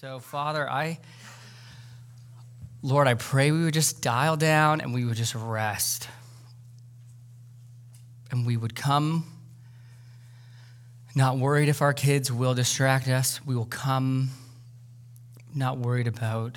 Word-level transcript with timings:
So, 0.00 0.18
Father, 0.18 0.66
I, 0.66 0.98
Lord, 2.80 3.06
I 3.06 3.12
pray 3.12 3.50
we 3.50 3.64
would 3.64 3.74
just 3.74 4.00
dial 4.00 4.34
down 4.34 4.80
and 4.80 4.94
we 4.94 5.04
would 5.04 5.18
just 5.18 5.34
rest. 5.34 6.08
And 8.30 8.46
we 8.46 8.56
would 8.56 8.74
come 8.74 9.26
not 11.14 11.36
worried 11.36 11.68
if 11.68 11.82
our 11.82 11.92
kids 11.92 12.32
will 12.32 12.54
distract 12.54 13.08
us. 13.08 13.44
We 13.44 13.54
will 13.54 13.66
come 13.66 14.30
not 15.54 15.76
worried 15.76 16.06
about 16.06 16.56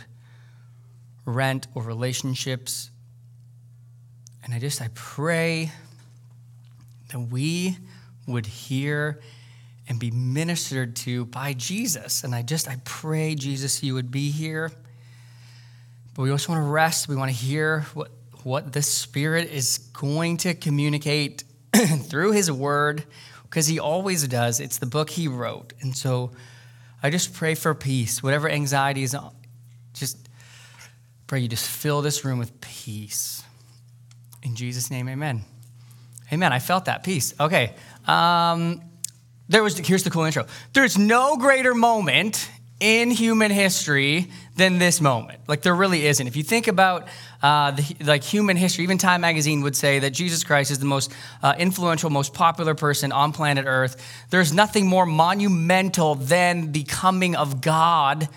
rent 1.26 1.68
or 1.76 1.84
relationships. 1.84 2.92
And 4.46 4.54
I 4.54 4.60
just, 4.60 4.82
I 4.82 4.88
pray 4.94 5.70
that 7.10 7.20
we 7.20 7.78
would 8.26 8.46
hear 8.46 9.20
and 9.88 10.00
be 10.00 10.12
ministered 10.12 10.96
to 10.96 11.26
by 11.26 11.54
Jesus. 11.54 12.24
And 12.24 12.34
I 12.34 12.42
just, 12.42 12.70
I 12.70 12.78
pray, 12.86 13.36
Jesus, 13.36 13.84
you 13.84 13.94
would 13.94 14.12
be 14.12 14.30
here. 14.30 14.72
But 16.16 16.24
we 16.24 16.32
also 16.32 16.54
want 16.54 16.64
to 16.64 16.70
rest. 16.70 17.08
We 17.08 17.16
want 17.16 17.32
to 17.32 17.38
hear 17.38 17.82
what, 17.94 18.12
what 18.44 18.72
the 18.72 18.82
Spirit 18.82 19.52
is 19.52 19.78
going 19.78 20.38
to 20.38 20.54
communicate 20.54 21.44
through 21.74 22.32
His 22.32 22.52
Word, 22.52 23.04
because 23.44 23.68
He 23.68 23.80
always 23.80 24.28
does. 24.28 24.60
It's 24.60 24.78
the 24.78 24.86
book 24.86 25.10
He 25.10 25.28
wrote. 25.28 25.74
And 25.82 25.96
so 25.96 26.32
I 27.02 27.10
just 27.10 27.34
pray 27.34 27.56
for 27.56 27.74
peace. 27.74 28.24
Whatever 28.24 28.50
anxiety 28.50 29.04
is, 29.04 29.16
just 29.94 30.30
pray 31.28 31.40
you 31.40 31.48
just 31.48 31.68
fill 31.68 32.02
this 32.02 32.24
room 32.24 32.40
with 32.40 32.62
peace. 32.62 33.44
In 34.44 34.56
Jesus' 34.56 34.92
name, 34.92 35.10
amen. 35.10 35.44
Amen. 36.32 36.54
I 36.54 36.60
felt 36.60 36.86
that 36.86 37.04
peace. 37.04 37.34
Okay. 37.40 37.76
Um, 38.08 38.82
there 39.54 39.62
was 39.62 39.78
here's 39.78 40.04
the 40.04 40.10
cool 40.10 40.24
intro. 40.24 40.48
There's 40.74 40.98
no 40.98 41.38
greater 41.38 41.76
moment 41.76 42.50
in 42.80 43.12
human 43.12 43.52
history 43.52 44.32
than 44.56 44.80
this 44.80 45.00
moment. 45.00 45.42
Like 45.48 45.62
there 45.62 45.76
really 45.76 46.08
isn't. 46.08 46.26
If 46.26 46.36
you 46.36 46.42
think 46.42 46.68
about 46.68 47.08
uh, 47.44 47.72
the, 47.72 47.96
like 48.04 48.24
human 48.24 48.58
history, 48.58 48.84
even 48.84 48.98
Time 48.98 49.22
Magazine 49.22 49.62
would 49.62 49.76
say 49.76 50.00
that 50.00 50.10
Jesus 50.10 50.44
Christ 50.44 50.72
is 50.72 50.80
the 50.80 50.86
most 50.86 51.14
uh, 51.44 51.54
influential, 51.58 52.10
most 52.10 52.34
popular 52.34 52.74
person 52.74 53.12
on 53.12 53.32
planet 53.32 53.66
Earth. 53.68 54.26
There's 54.32 54.52
nothing 54.52 54.88
more 54.88 55.06
monumental 55.06 56.16
than 56.16 56.72
the 56.72 56.84
coming 56.84 57.36
of 57.36 57.62
God 57.62 58.28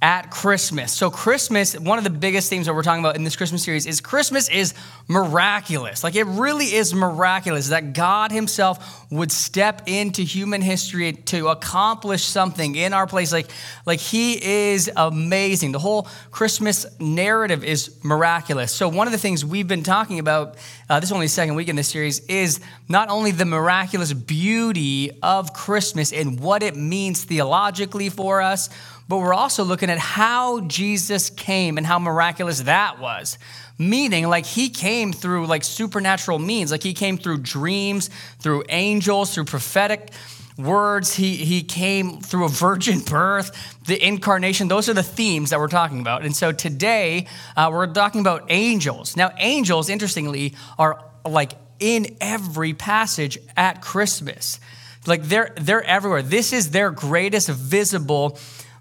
at 0.00 0.30
Christmas. 0.30 0.92
So, 0.92 1.10
Christmas, 1.10 1.76
one 1.76 1.98
of 1.98 2.04
the 2.04 2.10
biggest 2.10 2.48
themes 2.48 2.66
that 2.66 2.74
we're 2.74 2.84
talking 2.84 3.02
about 3.02 3.16
in 3.16 3.24
this 3.24 3.34
Christmas 3.34 3.64
series 3.64 3.84
is 3.84 4.00
Christmas 4.00 4.48
is 4.48 4.72
miraculous. 5.08 6.04
Like, 6.04 6.14
it 6.14 6.24
really 6.24 6.66
is 6.66 6.94
miraculous 6.94 7.70
that 7.70 7.94
God 7.94 8.30
Himself 8.30 9.10
would 9.10 9.32
step 9.32 9.82
into 9.86 10.22
human 10.22 10.62
history 10.62 11.14
to 11.14 11.48
accomplish 11.48 12.22
something 12.22 12.76
in 12.76 12.92
our 12.92 13.08
place. 13.08 13.32
Like, 13.32 13.48
like 13.86 13.98
He 13.98 14.70
is 14.70 14.88
amazing. 14.94 15.72
The 15.72 15.80
whole 15.80 16.06
Christmas 16.30 16.86
narrative 17.00 17.64
is 17.64 17.98
miraculous. 18.04 18.70
So, 18.70 18.88
one 18.88 19.08
of 19.08 19.12
the 19.12 19.18
things 19.18 19.44
we've 19.44 19.68
been 19.68 19.82
talking 19.82 20.20
about, 20.20 20.58
uh, 20.88 21.00
this 21.00 21.08
is 21.08 21.12
only 21.12 21.26
the 21.26 21.30
second 21.30 21.56
week 21.56 21.68
in 21.68 21.74
this 21.74 21.88
series, 21.88 22.20
is 22.26 22.60
not 22.88 23.08
only 23.08 23.32
the 23.32 23.44
miraculous 23.44 24.12
beauty 24.12 25.10
of 25.24 25.52
Christmas 25.52 26.12
and 26.12 26.38
what 26.38 26.62
it 26.62 26.76
means 26.76 27.24
theologically 27.24 28.10
for 28.10 28.40
us 28.40 28.70
but 29.08 29.18
we're 29.18 29.34
also 29.34 29.64
looking 29.64 29.88
at 29.88 29.98
how 29.98 30.60
Jesus 30.60 31.30
came 31.30 31.78
and 31.78 31.86
how 31.86 31.98
miraculous 31.98 32.62
that 32.62 33.00
was. 33.00 33.38
Meaning, 33.78 34.28
like, 34.28 34.44
he 34.44 34.68
came 34.68 35.12
through 35.12 35.46
like 35.46 35.64
supernatural 35.64 36.38
means, 36.38 36.70
like, 36.70 36.82
he 36.82 36.92
came 36.92 37.16
through 37.16 37.38
dreams, 37.38 38.10
through 38.38 38.64
angels, 38.68 39.34
through 39.34 39.44
prophetic 39.44 40.10
words. 40.58 41.14
He, 41.14 41.36
he 41.36 41.62
came 41.62 42.20
through 42.20 42.44
a 42.44 42.48
virgin 42.48 43.00
birth, 43.06 43.76
the 43.86 44.04
incarnation. 44.04 44.68
Those 44.68 44.88
are 44.88 44.94
the 44.94 45.02
themes 45.02 45.50
that 45.50 45.58
we're 45.58 45.68
talking 45.68 46.00
about. 46.00 46.24
And 46.24 46.36
so 46.36 46.52
today, 46.52 47.26
uh, 47.56 47.70
we're 47.72 47.86
talking 47.86 48.20
about 48.20 48.46
angels. 48.48 49.16
Now, 49.16 49.30
angels, 49.38 49.88
interestingly, 49.88 50.54
are 50.78 51.02
like 51.26 51.52
in 51.78 52.16
every 52.20 52.74
passage 52.74 53.38
at 53.56 53.80
Christmas. 53.80 54.60
Like 55.06 55.22
they're 55.22 55.52
they're 55.56 55.82
everywhere. 55.84 56.22
This 56.22 56.52
is 56.52 56.70
their 56.72 56.90
greatest 56.90 57.48
visible 57.48 58.38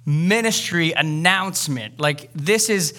ministry 0.08 0.94
announcement. 0.94 2.00
Like 2.00 2.30
this 2.34 2.70
is 2.70 2.94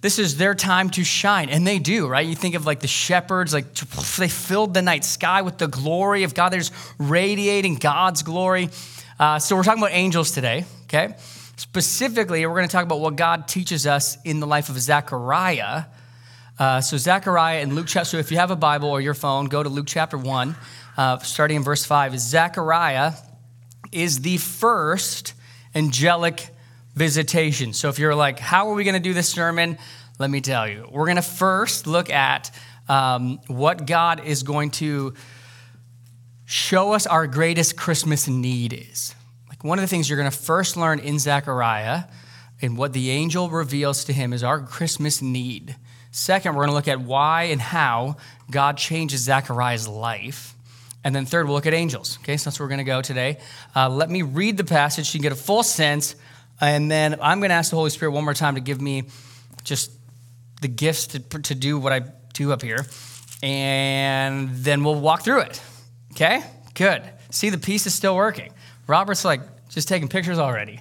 this 0.00 0.18
is 0.18 0.36
their 0.36 0.54
time 0.54 0.90
to 0.90 1.04
shine. 1.04 1.48
And 1.48 1.66
they 1.66 1.80
do 1.80 2.06
right? 2.06 2.24
You 2.26 2.36
think 2.36 2.54
of 2.54 2.64
like 2.64 2.80
the 2.80 2.88
shepherds 2.88 3.52
like 3.52 3.74
they 4.16 4.28
filled 4.28 4.72
the 4.72 4.80
night 4.80 5.04
sky 5.04 5.42
with 5.42 5.58
the 5.58 5.66
glory 5.66 6.22
of 6.22 6.34
god. 6.34 6.50
They're 6.50 6.60
just 6.60 6.72
radiating 6.98 7.74
god's 7.74 8.22
glory. 8.22 8.70
Uh, 9.18 9.40
so 9.40 9.56
we're 9.56 9.64
talking 9.64 9.82
about 9.82 9.92
angels 9.92 10.30
today 10.30 10.64
okay? 10.84 11.14
Specifically 11.56 12.46
we're 12.46 12.54
going 12.54 12.68
to 12.68 12.72
talk 12.72 12.84
about 12.84 13.00
what 13.00 13.16
god 13.16 13.48
teaches 13.48 13.84
us 13.84 14.16
in 14.24 14.38
the 14.38 14.46
life 14.46 14.68
of 14.68 14.78
zechariah. 14.78 15.84
Uh, 16.60 16.80
so 16.80 16.96
zechariah 16.96 17.60
in 17.60 17.74
luke 17.74 17.86
chapter 17.88 18.10
so 18.10 18.18
if 18.18 18.30
you 18.30 18.36
have 18.36 18.52
a 18.52 18.56
bible 18.56 18.88
or 18.88 19.00
your 19.00 19.14
phone 19.14 19.46
go 19.46 19.62
to 19.62 19.68
luke 19.68 19.86
chapter 19.88 20.18
1 20.18 20.54
uh, 20.98 21.18
starting 21.18 21.56
in 21.56 21.62
verse 21.62 21.84
5 21.84 22.20
zechariah 22.20 23.14
is 23.90 24.20
the 24.20 24.36
first 24.36 25.32
angelic 25.74 26.51
visitation. 26.94 27.72
So 27.72 27.88
if 27.88 27.98
you're 27.98 28.14
like, 28.14 28.38
how 28.38 28.70
are 28.70 28.74
we 28.74 28.84
going 28.84 28.94
to 28.94 29.00
do 29.00 29.14
this 29.14 29.28
sermon? 29.28 29.78
Let 30.18 30.30
me 30.30 30.40
tell 30.40 30.68
you. 30.68 30.88
We're 30.90 31.06
going 31.06 31.16
to 31.16 31.22
first 31.22 31.86
look 31.86 32.10
at 32.10 32.50
um, 32.88 33.40
what 33.46 33.86
God 33.86 34.24
is 34.24 34.42
going 34.42 34.70
to 34.72 35.14
show 36.44 36.92
us 36.92 37.06
our 37.06 37.26
greatest 37.26 37.76
Christmas 37.76 38.28
need 38.28 38.72
is. 38.72 39.14
Like 39.48 39.64
one 39.64 39.78
of 39.78 39.82
the 39.82 39.88
things 39.88 40.08
you're 40.08 40.18
going 40.18 40.30
to 40.30 40.36
first 40.36 40.76
learn 40.76 40.98
in 40.98 41.18
Zechariah 41.18 42.04
and 42.60 42.76
what 42.76 42.92
the 42.92 43.10
angel 43.10 43.48
reveals 43.48 44.04
to 44.04 44.12
him 44.12 44.32
is 44.32 44.44
our 44.44 44.60
Christmas 44.60 45.22
need. 45.22 45.76
Second, 46.10 46.54
we're 46.54 46.66
going 46.66 46.70
to 46.70 46.74
look 46.74 46.88
at 46.88 47.00
why 47.00 47.44
and 47.44 47.60
how 47.60 48.16
God 48.50 48.76
changes 48.76 49.22
Zechariah's 49.22 49.88
life. 49.88 50.54
And 51.04 51.16
then 51.16 51.24
third, 51.24 51.46
we'll 51.46 51.54
look 51.54 51.66
at 51.66 51.74
angels. 51.74 52.18
Okay, 52.20 52.36
so 52.36 52.50
that's 52.50 52.60
where 52.60 52.66
we're 52.66 52.70
going 52.70 52.78
to 52.78 52.84
go 52.84 53.02
today. 53.02 53.38
Uh, 53.74 53.88
let 53.88 54.10
me 54.10 54.22
read 54.22 54.56
the 54.56 54.64
passage 54.64 55.08
so 55.08 55.14
you 55.14 55.20
can 55.20 55.30
get 55.30 55.32
a 55.32 55.42
full 55.42 55.62
sense. 55.62 56.14
And 56.62 56.88
then 56.88 57.16
I'm 57.20 57.40
going 57.40 57.50
to 57.50 57.56
ask 57.56 57.70
the 57.70 57.76
Holy 57.76 57.90
Spirit 57.90 58.12
one 58.12 58.24
more 58.24 58.34
time 58.34 58.54
to 58.54 58.60
give 58.60 58.80
me 58.80 59.04
just 59.64 59.90
the 60.60 60.68
gifts 60.68 61.08
to, 61.08 61.18
to 61.18 61.54
do 61.54 61.78
what 61.78 61.92
I 61.92 62.02
do 62.32 62.52
up 62.52 62.62
here. 62.62 62.86
And 63.42 64.50
then 64.50 64.84
we'll 64.84 65.00
walk 65.00 65.22
through 65.22 65.40
it. 65.40 65.60
Okay, 66.12 66.42
good. 66.74 67.02
See, 67.30 67.50
the 67.50 67.58
peace 67.58 67.86
is 67.86 67.94
still 67.94 68.14
working. 68.14 68.52
Robert's 68.86 69.24
like 69.24 69.40
just 69.70 69.88
taking 69.88 70.08
pictures 70.08 70.38
already. 70.38 70.80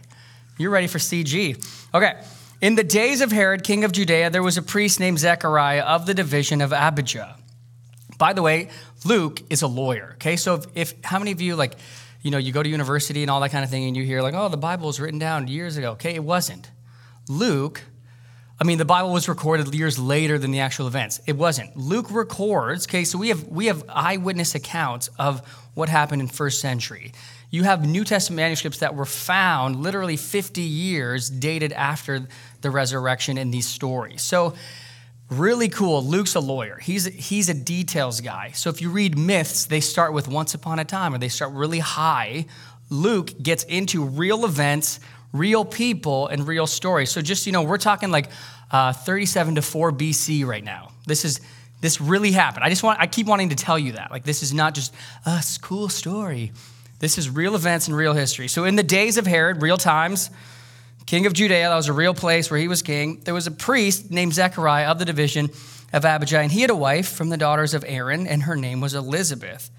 You're 0.58 0.70
ready 0.70 0.88
for 0.88 1.00
CG. 1.00 1.58
Okay. 1.94 2.22
In 2.62 2.76
the 2.76 2.84
days 2.84 3.22
of 3.22 3.32
Herod, 3.32 3.64
king 3.64 3.84
of 3.84 3.92
Judea, 3.92 4.30
there 4.30 4.44
was 4.44 4.58
a 4.58 4.62
priest 4.62 5.00
named 5.00 5.18
Zechariah 5.18 5.82
of 5.82 6.06
the 6.06 6.14
division 6.14 6.62
of 6.62 6.72
Abijah. 6.72 7.38
By 8.20 8.34
the 8.34 8.44
way, 8.44 8.70
Luke 9.04 9.42
is 9.50 9.64
a 9.64 9.68
lawyer. 9.68 10.12
Okay, 10.16 10.36
so 10.36 10.56
if, 10.56 10.66
if 10.76 10.94
how 11.04 11.18
many 11.18 11.32
of 11.32 11.42
you 11.42 11.56
like, 11.56 11.74
you 12.22 12.32
know, 12.32 12.38
you 12.38 12.52
go 12.52 12.62
to 12.62 12.70
university 12.70 13.22
and 13.24 13.32
all 13.32 13.40
that 13.42 13.50
kind 13.52 13.64
of 13.64 13.70
thing, 13.70 13.86
and 13.86 13.98
you 13.98 14.04
hear 14.04 14.22
like, 14.22 14.34
oh, 14.34 14.50
the 14.50 14.58
Bible 14.58 14.88
was 14.88 15.00
written 15.00 15.20
down 15.20 15.48
years 15.48 15.78
ago. 15.78 15.92
Okay, 15.92 16.16
it 16.16 16.24
wasn't. 16.24 16.70
Luke, 17.28 17.82
I 18.60 18.64
mean, 18.64 18.78
the 18.78 18.86
Bible 18.86 19.12
was 19.12 19.28
recorded 19.28 19.74
years 19.74 19.98
later 19.98 20.38
than 20.38 20.52
the 20.52 20.60
actual 20.60 20.86
events. 20.86 21.20
It 21.26 21.36
wasn't. 21.36 21.76
Luke 21.76 22.12
records. 22.12 22.86
Okay, 22.86 23.04
so 23.04 23.18
we 23.18 23.30
have 23.30 23.48
we 23.48 23.66
have 23.66 23.84
eyewitness 23.90 24.54
accounts 24.54 25.10
of 25.18 25.42
what 25.74 25.90
happened 25.90 26.22
in 26.22 26.28
first 26.28 26.62
century. 26.62 27.12
You 27.50 27.64
have 27.64 27.86
New 27.86 28.06
Testament 28.06 28.38
manuscripts 28.38 28.80
that 28.80 28.96
were 28.96 29.06
found 29.06 29.82
literally 29.82 30.16
50 30.16 30.62
years 30.62 31.30
dated 31.30 31.74
after 31.74 32.28
the 32.62 32.70
resurrection 32.70 33.38
in 33.38 33.52
these 33.52 33.68
stories. 33.68 34.22
So 34.22 34.54
Really 35.32 35.70
cool. 35.70 36.04
Luke's 36.04 36.36
a 36.36 36.42
lawyer. 36.42 36.78
He's, 36.78 37.06
he's 37.06 37.48
a 37.48 37.54
details 37.54 38.20
guy. 38.20 38.52
So 38.52 38.70
if 38.70 38.82
you 38.82 38.90
read 38.90 39.18
myths, 39.18 39.66
they 39.66 39.80
start 39.80 40.12
with 40.12 40.28
once 40.28 40.54
upon 40.54 40.78
a 40.80 40.86
time 40.86 41.14
or 41.14 41.20
they 41.20 41.30
start 41.30 41.54
really 41.54 41.80
high. 41.80 42.48
Luke 42.90 43.32
gets 43.42 43.64
into 43.64 44.04
real 44.04 44.44
events, 44.44 45.00
real 45.32 45.64
people, 45.64 46.28
and 46.28 46.46
real 46.46 46.68
stories. 46.68 47.12
So 47.12 47.22
just, 47.22 47.46
you 47.46 47.54
know, 47.54 47.64
we're 47.64 47.78
talking 47.78 48.12
like 48.12 48.28
uh, 48.72 48.92
37 48.92 49.56
to 49.56 49.62
4 49.62 49.94
BC 49.94 50.46
right 50.46 50.64
now. 50.64 50.92
This 51.08 51.24
is 51.24 51.40
this 51.80 52.00
really 52.00 52.32
happened. 52.32 52.64
I 52.64 52.70
just 52.70 52.84
want 52.84 53.00
I 53.00 53.08
keep 53.08 53.26
wanting 53.26 53.50
to 53.50 53.56
tell 53.56 53.80
you 53.80 53.94
that. 53.94 54.12
Like 54.12 54.24
this 54.24 54.44
is 54.44 54.54
not 54.54 54.76
just 54.76 54.94
a 55.26 55.44
cool 55.62 55.90
story. 55.90 56.52
This 57.00 57.18
is 57.18 57.30
real 57.30 57.56
events 57.56 57.88
and 57.88 57.98
real 57.98 58.14
history. 58.14 58.48
So 58.48 58.66
in 58.66 58.76
the 58.76 58.84
days 58.84 59.18
of 59.18 59.26
Herod, 59.26 59.62
real 59.62 59.78
times, 59.78 60.30
king 61.12 61.26
of 61.26 61.34
Judea. 61.34 61.68
That 61.68 61.76
was 61.76 61.90
a 61.90 61.94
real 61.94 62.14
place 62.14 62.50
where 62.50 62.58
he 62.58 62.70
was 62.70 62.82
king. 62.82 63.20
There 63.26 63.34
was 63.34 63.46
a 63.46 63.52
priest 63.52 64.12
named 64.12 64.34
Zechariah 64.34 64.90
of 64.90 64.98
the 64.98 65.04
division 65.04 65.50
of 65.92 66.06
Abijah, 66.06 66.40
and 66.40 66.50
he 66.50 66.62
had 66.62 66.70
a 66.70 66.76
wife 66.76 67.10
from 67.10 67.28
the 67.28 67.36
daughters 67.36 67.74
of 67.74 67.84
Aaron, 67.86 68.26
and 68.26 68.44
her 68.44 68.56
name 68.56 68.80
was 68.80 68.94
Elizabeth. 68.94 69.70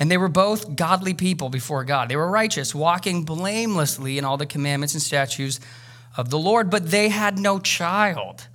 And 0.00 0.10
they 0.10 0.18
were 0.18 0.28
both 0.28 0.74
godly 0.74 1.14
people 1.14 1.48
before 1.48 1.84
God. 1.84 2.08
They 2.08 2.16
were 2.16 2.28
righteous, 2.28 2.74
walking 2.74 3.22
blamelessly 3.22 4.18
in 4.18 4.24
all 4.24 4.36
the 4.36 4.46
commandments 4.46 4.92
and 4.94 5.00
statutes 5.00 5.60
of 6.16 6.28
the 6.28 6.40
Lord, 6.40 6.70
but 6.70 6.90
they 6.90 7.08
had 7.08 7.38
no 7.38 7.60
child. 7.60 8.48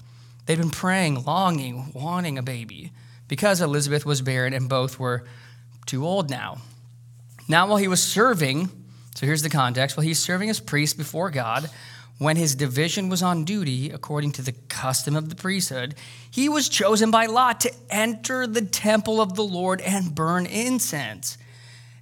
They'd 0.45 0.57
been 0.57 0.71
praying, 0.71 1.23
longing, 1.23 1.93
wanting 1.93 2.37
a 2.37 2.43
baby 2.43 2.91
because 3.29 3.61
Elizabeth 3.61 4.05
was 4.05 4.21
barren 4.21 4.51
and 4.51 4.67
both 4.67 4.99
were 4.99 5.23
too 5.85 6.05
old 6.05 6.29
now. 6.29 6.57
Now, 7.47 7.65
while 7.65 7.77
he 7.77 7.87
was 7.87 8.03
serving, 8.03 8.71
so 9.15 9.25
here's 9.25 9.41
the 9.41 9.49
context 9.49 9.95
while 9.95 10.05
he's 10.05 10.19
serving 10.19 10.49
as 10.49 10.59
priest 10.59 10.97
before 10.97 11.29
God, 11.29 11.69
when 12.17 12.37
his 12.37 12.55
division 12.55 13.09
was 13.09 13.21
on 13.21 13.43
duty, 13.43 13.89
according 13.89 14.31
to 14.33 14.41
the 14.41 14.53
custom 14.69 15.15
of 15.15 15.29
the 15.29 15.35
priesthood, 15.35 15.95
he 16.29 16.47
was 16.47 16.69
chosen 16.69 17.11
by 17.11 17.25
Lot 17.25 17.59
to 17.61 17.73
enter 17.89 18.47
the 18.47 18.61
temple 18.61 19.19
of 19.19 19.35
the 19.35 19.43
Lord 19.43 19.81
and 19.81 20.15
burn 20.15 20.45
incense. 20.45 21.37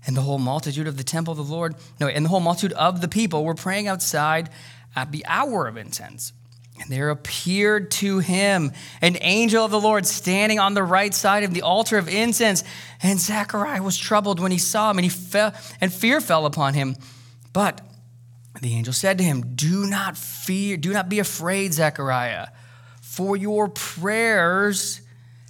And 0.05 0.15
the 0.15 0.21
whole 0.21 0.37
multitude 0.37 0.87
of 0.87 0.97
the 0.97 1.03
temple 1.03 1.31
of 1.31 1.37
the 1.37 1.53
Lord, 1.53 1.75
no, 1.99 2.07
and 2.07 2.25
the 2.25 2.29
whole 2.29 2.41
multitude 2.41 2.73
of 2.73 3.01
the 3.01 3.07
people 3.07 3.43
were 3.43 3.55
praying 3.55 3.87
outside 3.87 4.49
at 4.95 5.11
the 5.11 5.25
hour 5.25 5.67
of 5.67 5.77
incense. 5.77 6.33
And 6.79 6.91
there 6.91 7.09
appeared 7.09 7.91
to 7.91 8.19
him 8.19 8.71
an 9.01 9.17
angel 9.21 9.63
of 9.63 9.71
the 9.71 9.79
Lord 9.79 10.05
standing 10.05 10.59
on 10.59 10.73
the 10.73 10.83
right 10.83 11.13
side 11.13 11.43
of 11.43 11.53
the 11.53 11.61
altar 11.61 11.97
of 11.97 12.09
incense. 12.09 12.63
And 13.01 13.19
Zechariah 13.19 13.83
was 13.83 13.97
troubled 13.97 14.39
when 14.39 14.51
he 14.51 14.57
saw 14.57 14.91
him, 14.91 14.97
and 14.97 15.05
he 15.05 15.09
fell, 15.09 15.53
and 15.79 15.93
fear 15.93 16.19
fell 16.19 16.45
upon 16.45 16.73
him. 16.73 16.95
But 17.53 17.81
the 18.63 18.75
angel 18.75 18.93
said 18.93 19.17
to 19.19 19.23
him, 19.23 19.55
Do 19.55 19.85
not 19.85 20.17
fear, 20.17 20.77
do 20.77 20.93
not 20.93 21.09
be 21.09 21.19
afraid, 21.19 21.73
Zechariah, 21.73 22.47
for 23.01 23.37
your 23.37 23.67
prayers 23.67 25.01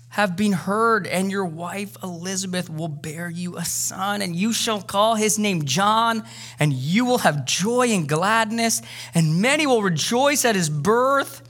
have 0.09 0.35
been 0.35 0.53
heard, 0.53 1.07
and 1.07 1.31
your 1.31 1.45
wife 1.45 1.97
Elizabeth 2.03 2.69
will 2.69 2.87
bear 2.87 3.29
you 3.29 3.57
a 3.57 3.65
son, 3.65 4.21
and 4.21 4.35
you 4.35 4.53
shall 4.53 4.81
call 4.81 5.15
his 5.15 5.39
name 5.39 5.65
John, 5.65 6.23
and 6.59 6.71
you 6.71 7.05
will 7.05 7.19
have 7.19 7.45
joy 7.45 7.87
and 7.89 8.07
gladness, 8.07 8.81
and 9.15 9.41
many 9.41 9.65
will 9.65 9.81
rejoice 9.81 10.45
at 10.45 10.55
his 10.55 10.69
birth, 10.69 11.41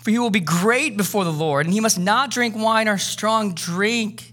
for 0.00 0.10
he 0.10 0.18
will 0.18 0.30
be 0.30 0.38
great 0.38 0.96
before 0.96 1.24
the 1.24 1.32
Lord, 1.32 1.66
and 1.66 1.72
he 1.72 1.80
must 1.80 1.98
not 1.98 2.30
drink 2.30 2.54
wine 2.56 2.86
or 2.86 2.98
strong 2.98 3.52
drink 3.52 4.32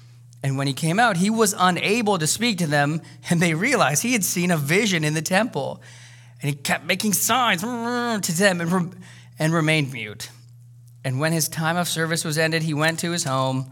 And 0.43 0.57
when 0.57 0.67
he 0.67 0.73
came 0.73 0.99
out, 0.99 1.17
he 1.17 1.29
was 1.29 1.53
unable 1.57 2.17
to 2.17 2.25
speak 2.25 2.57
to 2.59 2.67
them, 2.67 3.01
and 3.29 3.39
they 3.39 3.53
realized 3.53 4.01
he 4.01 4.13
had 4.13 4.23
seen 4.23 4.49
a 4.51 4.57
vision 4.57 5.03
in 5.03 5.13
the 5.13 5.21
temple. 5.21 5.81
And 6.41 6.49
he 6.49 6.55
kept 6.55 6.85
making 6.85 7.13
signs 7.13 7.61
to 7.61 8.31
them 8.33 8.61
and, 8.61 8.95
and 9.37 9.53
remained 9.53 9.93
mute. 9.93 10.29
And 11.03 11.19
when 11.19 11.31
his 11.31 11.47
time 11.47 11.77
of 11.77 11.87
service 11.87 12.23
was 12.23 12.37
ended, 12.37 12.63
he 12.63 12.73
went 12.73 12.99
to 12.99 13.11
his 13.11 13.23
home. 13.23 13.71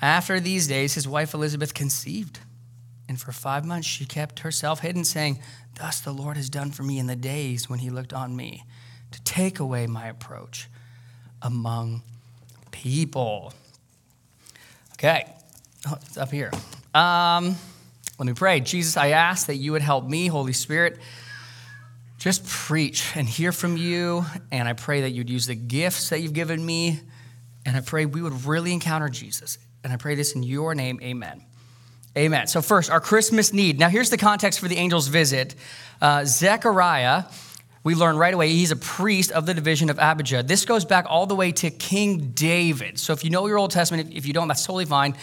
After 0.00 0.38
these 0.38 0.66
days, 0.66 0.94
his 0.94 1.08
wife 1.08 1.34
Elizabeth 1.34 1.74
conceived. 1.74 2.40
And 3.08 3.20
for 3.20 3.32
five 3.32 3.64
months, 3.64 3.86
she 3.86 4.04
kept 4.04 4.40
herself 4.40 4.80
hidden, 4.80 5.04
saying, 5.04 5.40
Thus 5.78 6.00
the 6.00 6.12
Lord 6.12 6.36
has 6.36 6.50
done 6.50 6.70
for 6.70 6.82
me 6.82 6.98
in 6.98 7.06
the 7.06 7.16
days 7.16 7.68
when 7.68 7.80
he 7.80 7.90
looked 7.90 8.12
on 8.12 8.34
me 8.34 8.64
to 9.12 9.22
take 9.22 9.60
away 9.60 9.86
my 9.86 10.08
approach 10.08 10.68
among 11.42 12.02
people. 12.70 13.52
Okay. 14.94 15.35
Oh, 15.88 15.96
it's 16.02 16.16
up 16.16 16.30
here. 16.30 16.50
Um, 16.94 17.54
let 18.18 18.26
me 18.26 18.32
pray. 18.32 18.60
Jesus, 18.60 18.96
I 18.96 19.10
ask 19.10 19.46
that 19.46 19.56
you 19.56 19.72
would 19.72 19.82
help 19.82 20.04
me, 20.04 20.26
Holy 20.26 20.52
Spirit, 20.52 20.98
just 22.18 22.46
preach 22.46 23.14
and 23.14 23.28
hear 23.28 23.52
from 23.52 23.76
you. 23.76 24.24
And 24.50 24.66
I 24.66 24.72
pray 24.72 25.02
that 25.02 25.10
you'd 25.10 25.30
use 25.30 25.46
the 25.46 25.54
gifts 25.54 26.08
that 26.10 26.20
you've 26.20 26.32
given 26.32 26.64
me. 26.64 26.98
And 27.64 27.76
I 27.76 27.80
pray 27.80 28.06
we 28.06 28.22
would 28.22 28.46
really 28.46 28.72
encounter 28.72 29.08
Jesus. 29.08 29.58
And 29.84 29.92
I 29.92 29.96
pray 29.96 30.16
this 30.16 30.34
in 30.34 30.42
your 30.42 30.74
name. 30.74 30.98
Amen. 31.02 31.44
Amen. 32.16 32.46
So, 32.46 32.62
first, 32.62 32.90
our 32.90 33.00
Christmas 33.00 33.52
need. 33.52 33.78
Now, 33.78 33.88
here's 33.88 34.10
the 34.10 34.16
context 34.16 34.58
for 34.58 34.68
the 34.68 34.78
angel's 34.78 35.08
visit. 35.08 35.54
Uh, 36.00 36.24
Zechariah 36.24 37.24
we 37.86 37.94
learn 37.94 38.16
right 38.16 38.34
away 38.34 38.48
he's 38.48 38.72
a 38.72 38.76
priest 38.76 39.30
of 39.30 39.46
the 39.46 39.54
division 39.54 39.90
of 39.90 40.00
Abijah. 40.00 40.42
This 40.42 40.64
goes 40.64 40.84
back 40.84 41.06
all 41.08 41.24
the 41.24 41.36
way 41.36 41.52
to 41.52 41.70
King 41.70 42.32
David. 42.34 42.98
So 42.98 43.12
if 43.12 43.22
you 43.22 43.30
know 43.30 43.46
your 43.46 43.58
Old 43.58 43.70
Testament, 43.70 44.12
if 44.12 44.26
you 44.26 44.32
don't, 44.32 44.48
that's 44.48 44.66
totally 44.66 44.86
fine. 44.86 45.14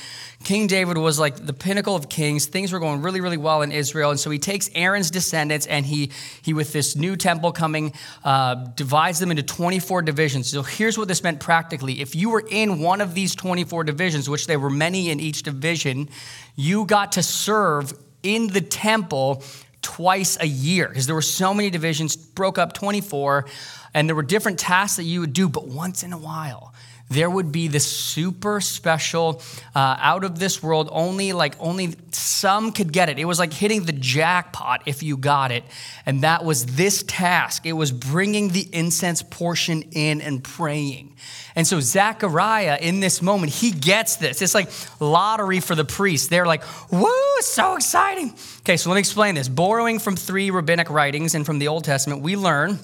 King 0.46 0.68
David 0.68 0.98
was 0.98 1.20
like 1.20 1.46
the 1.46 1.52
pinnacle 1.52 1.94
of 1.94 2.08
kings. 2.08 2.46
Things 2.46 2.72
were 2.72 2.80
going 2.80 3.02
really, 3.02 3.20
really 3.20 3.36
well 3.36 3.64
in 3.64 3.74
Israel. 3.74 4.12
And 4.12 4.20
so 4.20 4.30
he 4.30 4.40
takes 4.40 4.70
Aaron's 4.76 5.12
descendants 5.12 5.66
and 5.66 5.86
he, 5.86 6.12
he 6.42 6.54
with 6.54 6.72
this 6.72 6.96
new 6.96 7.18
temple 7.18 7.52
coming, 7.52 7.92
uh, 8.24 8.56
divides 8.78 9.20
them 9.20 9.30
into 9.30 9.44
24 9.44 10.02
divisions. 10.04 10.50
So 10.50 10.64
here's 10.64 10.98
what 10.98 11.10
this 11.10 11.22
meant 11.22 11.42
practically. 11.42 12.00
If 12.00 12.16
you 12.16 12.30
were 12.30 12.46
in 12.50 12.80
one 12.80 13.02
of 13.02 13.14
these 13.14 13.36
24 13.36 13.84
divisions, 13.84 14.30
which 14.30 14.48
there 14.48 14.58
were 14.58 14.70
many 14.70 15.10
in 15.10 15.20
each 15.20 15.44
division, 15.44 16.08
you 16.56 16.86
got 16.86 17.12
to 17.14 17.24
serve 17.24 17.92
in 18.24 18.48
the 18.48 18.62
temple 18.62 19.44
twice 19.84 20.38
a 20.40 20.48
year 20.48 20.88
because 20.88 21.06
there 21.06 21.16
were 21.16 21.22
so 21.22 21.54
many 21.54 21.70
divisions, 21.70 22.16
broke 22.16 22.58
up 22.58 22.74
24, 22.74 23.46
and 23.94 24.10
there 24.10 24.16
were 24.16 24.24
different 24.24 24.58
tasks 24.58 24.98
that 24.98 25.04
you 25.04 25.20
would 25.20 25.34
do, 25.34 25.48
but 25.48 25.68
once 25.68 26.02
in 26.02 26.14
a 26.14 26.18
while, 26.18 26.74
there 27.14 27.30
would 27.30 27.52
be 27.52 27.68
this 27.68 27.86
super 27.86 28.60
special, 28.62 29.42
uh, 29.76 29.98
out 30.00 30.24
of 30.24 30.40
this 30.40 30.62
world, 30.62 30.90
only 30.92 31.34
like 31.34 31.56
only 31.60 31.96
some 32.12 32.72
could 32.72 32.92
get 32.92 33.10
it. 33.10 33.20
It 33.20 33.26
was 33.26 33.40
like 33.40 33.54
hitting 33.54 33.86
the 33.86 33.94
jackpot 33.94 34.84
if 34.86 35.04
you 35.04 35.18
got 35.18 35.52
it. 35.52 35.64
And 36.06 36.24
that 36.24 36.44
was 36.44 36.66
this 36.66 37.04
task. 37.04 37.66
It 37.66 37.74
was 37.74 37.92
bringing 37.92 38.50
the 38.50 38.68
incense 38.72 39.22
portion 39.22 39.84
in 39.92 40.22
and 40.22 40.44
praying. 40.44 41.16
And 41.56 41.66
so 41.68 41.80
Zechariah, 41.80 42.78
in 42.82 43.00
this 43.00 43.22
moment, 43.22 43.54
he 43.54 43.72
gets 43.72 44.18
this. 44.18 44.42
It's 44.42 44.56
like 44.56 44.70
lottery 45.00 45.60
for 45.60 45.76
the 45.76 45.86
priests. 45.86 46.28
They're 46.28 46.46
like, 46.46 46.64
woo, 46.92 47.14
so 47.42 47.76
exciting. 47.76 48.34
Okay, 48.60 48.78
so 48.78 48.90
let 48.90 48.96
me 48.96 49.00
explain 49.00 49.36
this. 49.36 49.48
Borrowing 49.48 50.00
from 50.00 50.16
three 50.16 50.52
rabbinic 50.52 50.90
writings 50.90 51.36
and 51.36 51.46
from 51.46 51.60
the 51.60 51.68
Old 51.68 51.84
Testament, 51.84 52.22
we 52.22 52.36
learn 52.36 52.80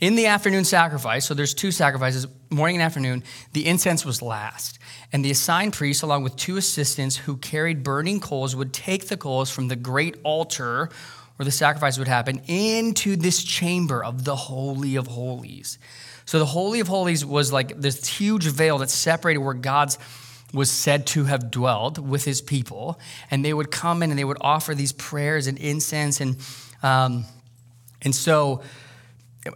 in 0.00 0.14
the 0.14 0.26
afternoon 0.26 0.64
sacrifice, 0.64 1.26
so 1.26 1.34
there's 1.34 1.52
two 1.52 1.70
sacrifices, 1.70 2.26
morning 2.48 2.76
and 2.76 2.82
afternoon, 2.82 3.22
the 3.52 3.66
incense 3.66 4.04
was 4.04 4.22
last. 4.22 4.78
And 5.12 5.24
the 5.24 5.30
assigned 5.30 5.74
priest, 5.74 6.02
along 6.02 6.22
with 6.22 6.36
two 6.36 6.56
assistants 6.56 7.16
who 7.16 7.36
carried 7.36 7.82
burning 7.82 8.18
coals, 8.18 8.56
would 8.56 8.72
take 8.72 9.08
the 9.08 9.16
coals 9.16 9.50
from 9.50 9.68
the 9.68 9.76
great 9.76 10.16
altar 10.24 10.88
where 11.36 11.44
the 11.44 11.50
sacrifice 11.50 11.98
would 11.98 12.08
happen 12.08 12.40
into 12.46 13.16
this 13.16 13.42
chamber 13.42 14.02
of 14.02 14.24
the 14.24 14.36
Holy 14.36 14.96
of 14.96 15.06
Holies. 15.06 15.78
So 16.24 16.38
the 16.38 16.46
Holy 16.46 16.80
of 16.80 16.88
Holies 16.88 17.24
was 17.24 17.52
like 17.52 17.80
this 17.80 18.06
huge 18.06 18.46
veil 18.46 18.78
that 18.78 18.90
separated 18.90 19.40
where 19.40 19.54
God's 19.54 19.98
was 20.52 20.70
said 20.70 21.06
to 21.06 21.24
have 21.24 21.50
dwelled 21.50 21.98
with 21.98 22.24
his 22.24 22.40
people. 22.40 22.98
And 23.30 23.44
they 23.44 23.54
would 23.54 23.70
come 23.70 24.02
in 24.02 24.10
and 24.10 24.18
they 24.18 24.24
would 24.24 24.38
offer 24.40 24.74
these 24.74 24.92
prayers 24.92 25.46
and 25.46 25.58
incense. 25.58 26.20
And, 26.20 26.36
um, 26.82 27.24
and 28.02 28.14
so, 28.14 28.62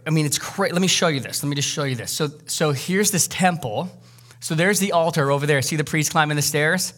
I 0.05 0.09
mean, 0.09 0.25
it's 0.25 0.39
crazy. 0.39 0.73
Let 0.73 0.81
me 0.81 0.87
show 0.87 1.07
you 1.07 1.19
this. 1.19 1.43
Let 1.43 1.49
me 1.49 1.55
just 1.55 1.69
show 1.69 1.83
you 1.83 1.95
this. 1.95 2.11
So, 2.11 2.29
so 2.47 2.71
here's 2.71 3.11
this 3.11 3.27
temple. 3.27 3.89
So 4.39 4.55
there's 4.55 4.79
the 4.79 4.91
altar 4.91 5.31
over 5.31 5.45
there. 5.45 5.61
See 5.61 5.75
the 5.75 5.83
priest 5.83 6.11
climbing 6.11 6.35
the 6.35 6.41
stairs? 6.41 6.93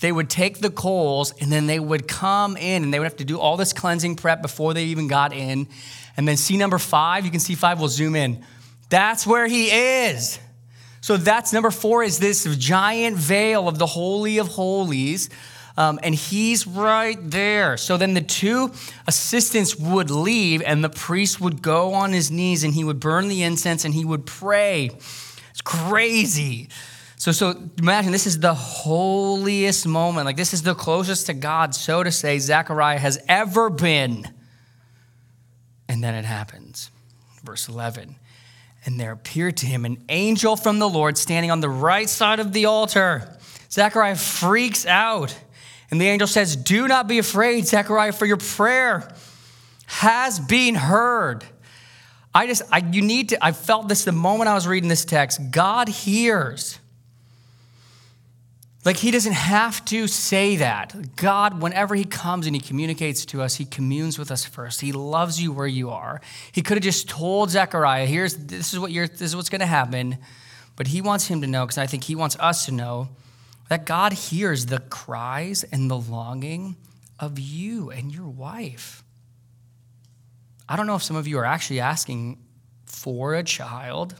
They 0.00 0.10
would 0.10 0.28
take 0.28 0.58
the 0.58 0.70
coals 0.70 1.32
and 1.40 1.52
then 1.52 1.66
they 1.66 1.78
would 1.78 2.08
come 2.08 2.56
in 2.56 2.82
and 2.82 2.92
they 2.92 2.98
would 2.98 3.06
have 3.06 3.16
to 3.18 3.24
do 3.24 3.38
all 3.38 3.56
this 3.56 3.72
cleansing 3.72 4.16
prep 4.16 4.42
before 4.42 4.74
they 4.74 4.84
even 4.86 5.06
got 5.06 5.32
in. 5.32 5.68
And 6.16 6.26
then 6.26 6.36
see 6.36 6.56
number 6.56 6.78
five, 6.78 7.24
you 7.24 7.30
can 7.30 7.40
see 7.40 7.54
five, 7.54 7.78
we'll 7.78 7.88
zoom 7.88 8.16
in. 8.16 8.44
That's 8.90 9.26
where 9.26 9.46
he 9.46 9.66
is. 9.66 10.38
So 11.00 11.16
that's 11.16 11.52
number 11.52 11.70
four 11.70 12.02
is 12.02 12.18
this 12.18 12.44
giant 12.56 13.16
veil 13.16 13.68
of 13.68 13.78
the 13.78 13.86
Holy 13.86 14.38
of 14.38 14.48
Holies. 14.48 15.30
Um, 15.76 15.98
and 16.02 16.14
he's 16.14 16.66
right 16.66 17.18
there. 17.20 17.76
So 17.76 17.96
then 17.96 18.14
the 18.14 18.20
two 18.20 18.72
assistants 19.06 19.76
would 19.76 20.10
leave, 20.10 20.62
and 20.62 20.84
the 20.84 20.88
priest 20.88 21.40
would 21.40 21.62
go 21.62 21.94
on 21.94 22.12
his 22.12 22.30
knees 22.30 22.62
and 22.62 22.72
he 22.72 22.84
would 22.84 23.00
burn 23.00 23.28
the 23.28 23.42
incense 23.42 23.84
and 23.84 23.92
he 23.92 24.04
would 24.04 24.24
pray. 24.24 24.90
It's 25.50 25.60
crazy. 25.62 26.68
So, 27.16 27.32
so 27.32 27.58
imagine 27.78 28.12
this 28.12 28.26
is 28.26 28.38
the 28.38 28.54
holiest 28.54 29.86
moment. 29.86 30.26
Like, 30.26 30.36
this 30.36 30.52
is 30.52 30.62
the 30.62 30.74
closest 30.74 31.26
to 31.26 31.34
God, 31.34 31.74
so 31.74 32.02
to 32.02 32.12
say, 32.12 32.38
Zechariah 32.38 32.98
has 32.98 33.18
ever 33.28 33.70
been. 33.70 34.28
And 35.88 36.04
then 36.04 36.14
it 36.14 36.24
happens. 36.24 36.90
Verse 37.42 37.68
11. 37.68 38.16
And 38.84 39.00
there 39.00 39.12
appeared 39.12 39.56
to 39.58 39.66
him 39.66 39.84
an 39.84 40.04
angel 40.08 40.56
from 40.56 40.78
the 40.78 40.88
Lord 40.88 41.16
standing 41.16 41.50
on 41.50 41.60
the 41.60 41.68
right 41.68 42.08
side 42.08 42.40
of 42.40 42.52
the 42.52 42.66
altar. 42.66 43.38
Zechariah 43.70 44.16
freaks 44.16 44.84
out. 44.86 45.34
And 45.94 46.00
the 46.00 46.08
angel 46.08 46.26
says, 46.26 46.56
Do 46.56 46.88
not 46.88 47.06
be 47.06 47.20
afraid, 47.20 47.68
Zechariah, 47.68 48.10
for 48.10 48.26
your 48.26 48.36
prayer 48.36 49.08
has 49.86 50.40
been 50.40 50.74
heard. 50.74 51.44
I 52.34 52.48
just, 52.48 52.62
I, 52.72 52.78
you 52.78 53.00
need 53.00 53.28
to, 53.28 53.38
I 53.40 53.52
felt 53.52 53.88
this 53.88 54.02
the 54.02 54.10
moment 54.10 54.48
I 54.48 54.54
was 54.54 54.66
reading 54.66 54.88
this 54.88 55.04
text. 55.04 55.52
God 55.52 55.88
hears. 55.88 56.80
Like 58.84 58.96
he 58.96 59.12
doesn't 59.12 59.34
have 59.34 59.84
to 59.84 60.08
say 60.08 60.56
that. 60.56 61.14
God, 61.14 61.62
whenever 61.62 61.94
he 61.94 62.04
comes 62.04 62.48
and 62.48 62.56
he 62.56 62.60
communicates 62.60 63.24
to 63.26 63.40
us, 63.40 63.54
he 63.54 63.64
communes 63.64 64.18
with 64.18 64.32
us 64.32 64.44
first. 64.44 64.80
He 64.80 64.90
loves 64.90 65.40
you 65.40 65.52
where 65.52 65.64
you 65.64 65.90
are. 65.90 66.20
He 66.50 66.60
could 66.60 66.76
have 66.76 66.82
just 66.82 67.08
told 67.08 67.50
Zechariah, 67.50 68.06
here's 68.06 68.34
this 68.34 68.72
is 68.72 68.80
what 68.80 68.90
you're 68.90 69.06
this 69.06 69.20
is 69.22 69.36
what's 69.36 69.48
gonna 69.48 69.64
happen. 69.64 70.18
But 70.74 70.88
he 70.88 71.00
wants 71.00 71.28
him 71.28 71.40
to 71.42 71.46
know, 71.46 71.64
because 71.64 71.78
I 71.78 71.86
think 71.86 72.02
he 72.02 72.16
wants 72.16 72.36
us 72.40 72.66
to 72.66 72.72
know 72.72 73.10
that 73.68 73.86
God 73.86 74.12
hears 74.12 74.66
the 74.66 74.80
cries 74.80 75.64
and 75.64 75.90
the 75.90 75.96
longing 75.96 76.76
of 77.18 77.38
you 77.38 77.90
and 77.90 78.12
your 78.14 78.28
wife. 78.28 79.02
I 80.68 80.76
don't 80.76 80.86
know 80.86 80.96
if 80.96 81.02
some 81.02 81.16
of 81.16 81.26
you 81.26 81.38
are 81.38 81.44
actually 81.44 81.80
asking 81.80 82.38
for 82.84 83.34
a 83.34 83.42
child, 83.42 84.14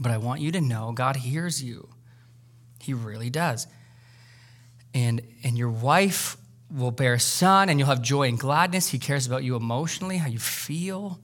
but 0.00 0.12
I 0.12 0.18
want 0.18 0.40
you 0.40 0.52
to 0.52 0.60
know 0.60 0.92
God 0.92 1.16
hears 1.16 1.62
you. 1.62 1.88
He 2.80 2.94
really 2.94 3.30
does. 3.30 3.66
And, 4.92 5.22
and 5.42 5.56
your 5.56 5.70
wife 5.70 6.36
will 6.70 6.90
bear 6.90 7.14
a 7.14 7.20
son, 7.20 7.68
and 7.68 7.78
you'll 7.78 7.88
have 7.88 8.02
joy 8.02 8.28
and 8.28 8.38
gladness. 8.38 8.88
He 8.88 8.98
cares 8.98 9.26
about 9.26 9.44
you 9.44 9.56
emotionally, 9.56 10.18
how 10.18 10.28
you 10.28 10.38
feel. 10.38 11.20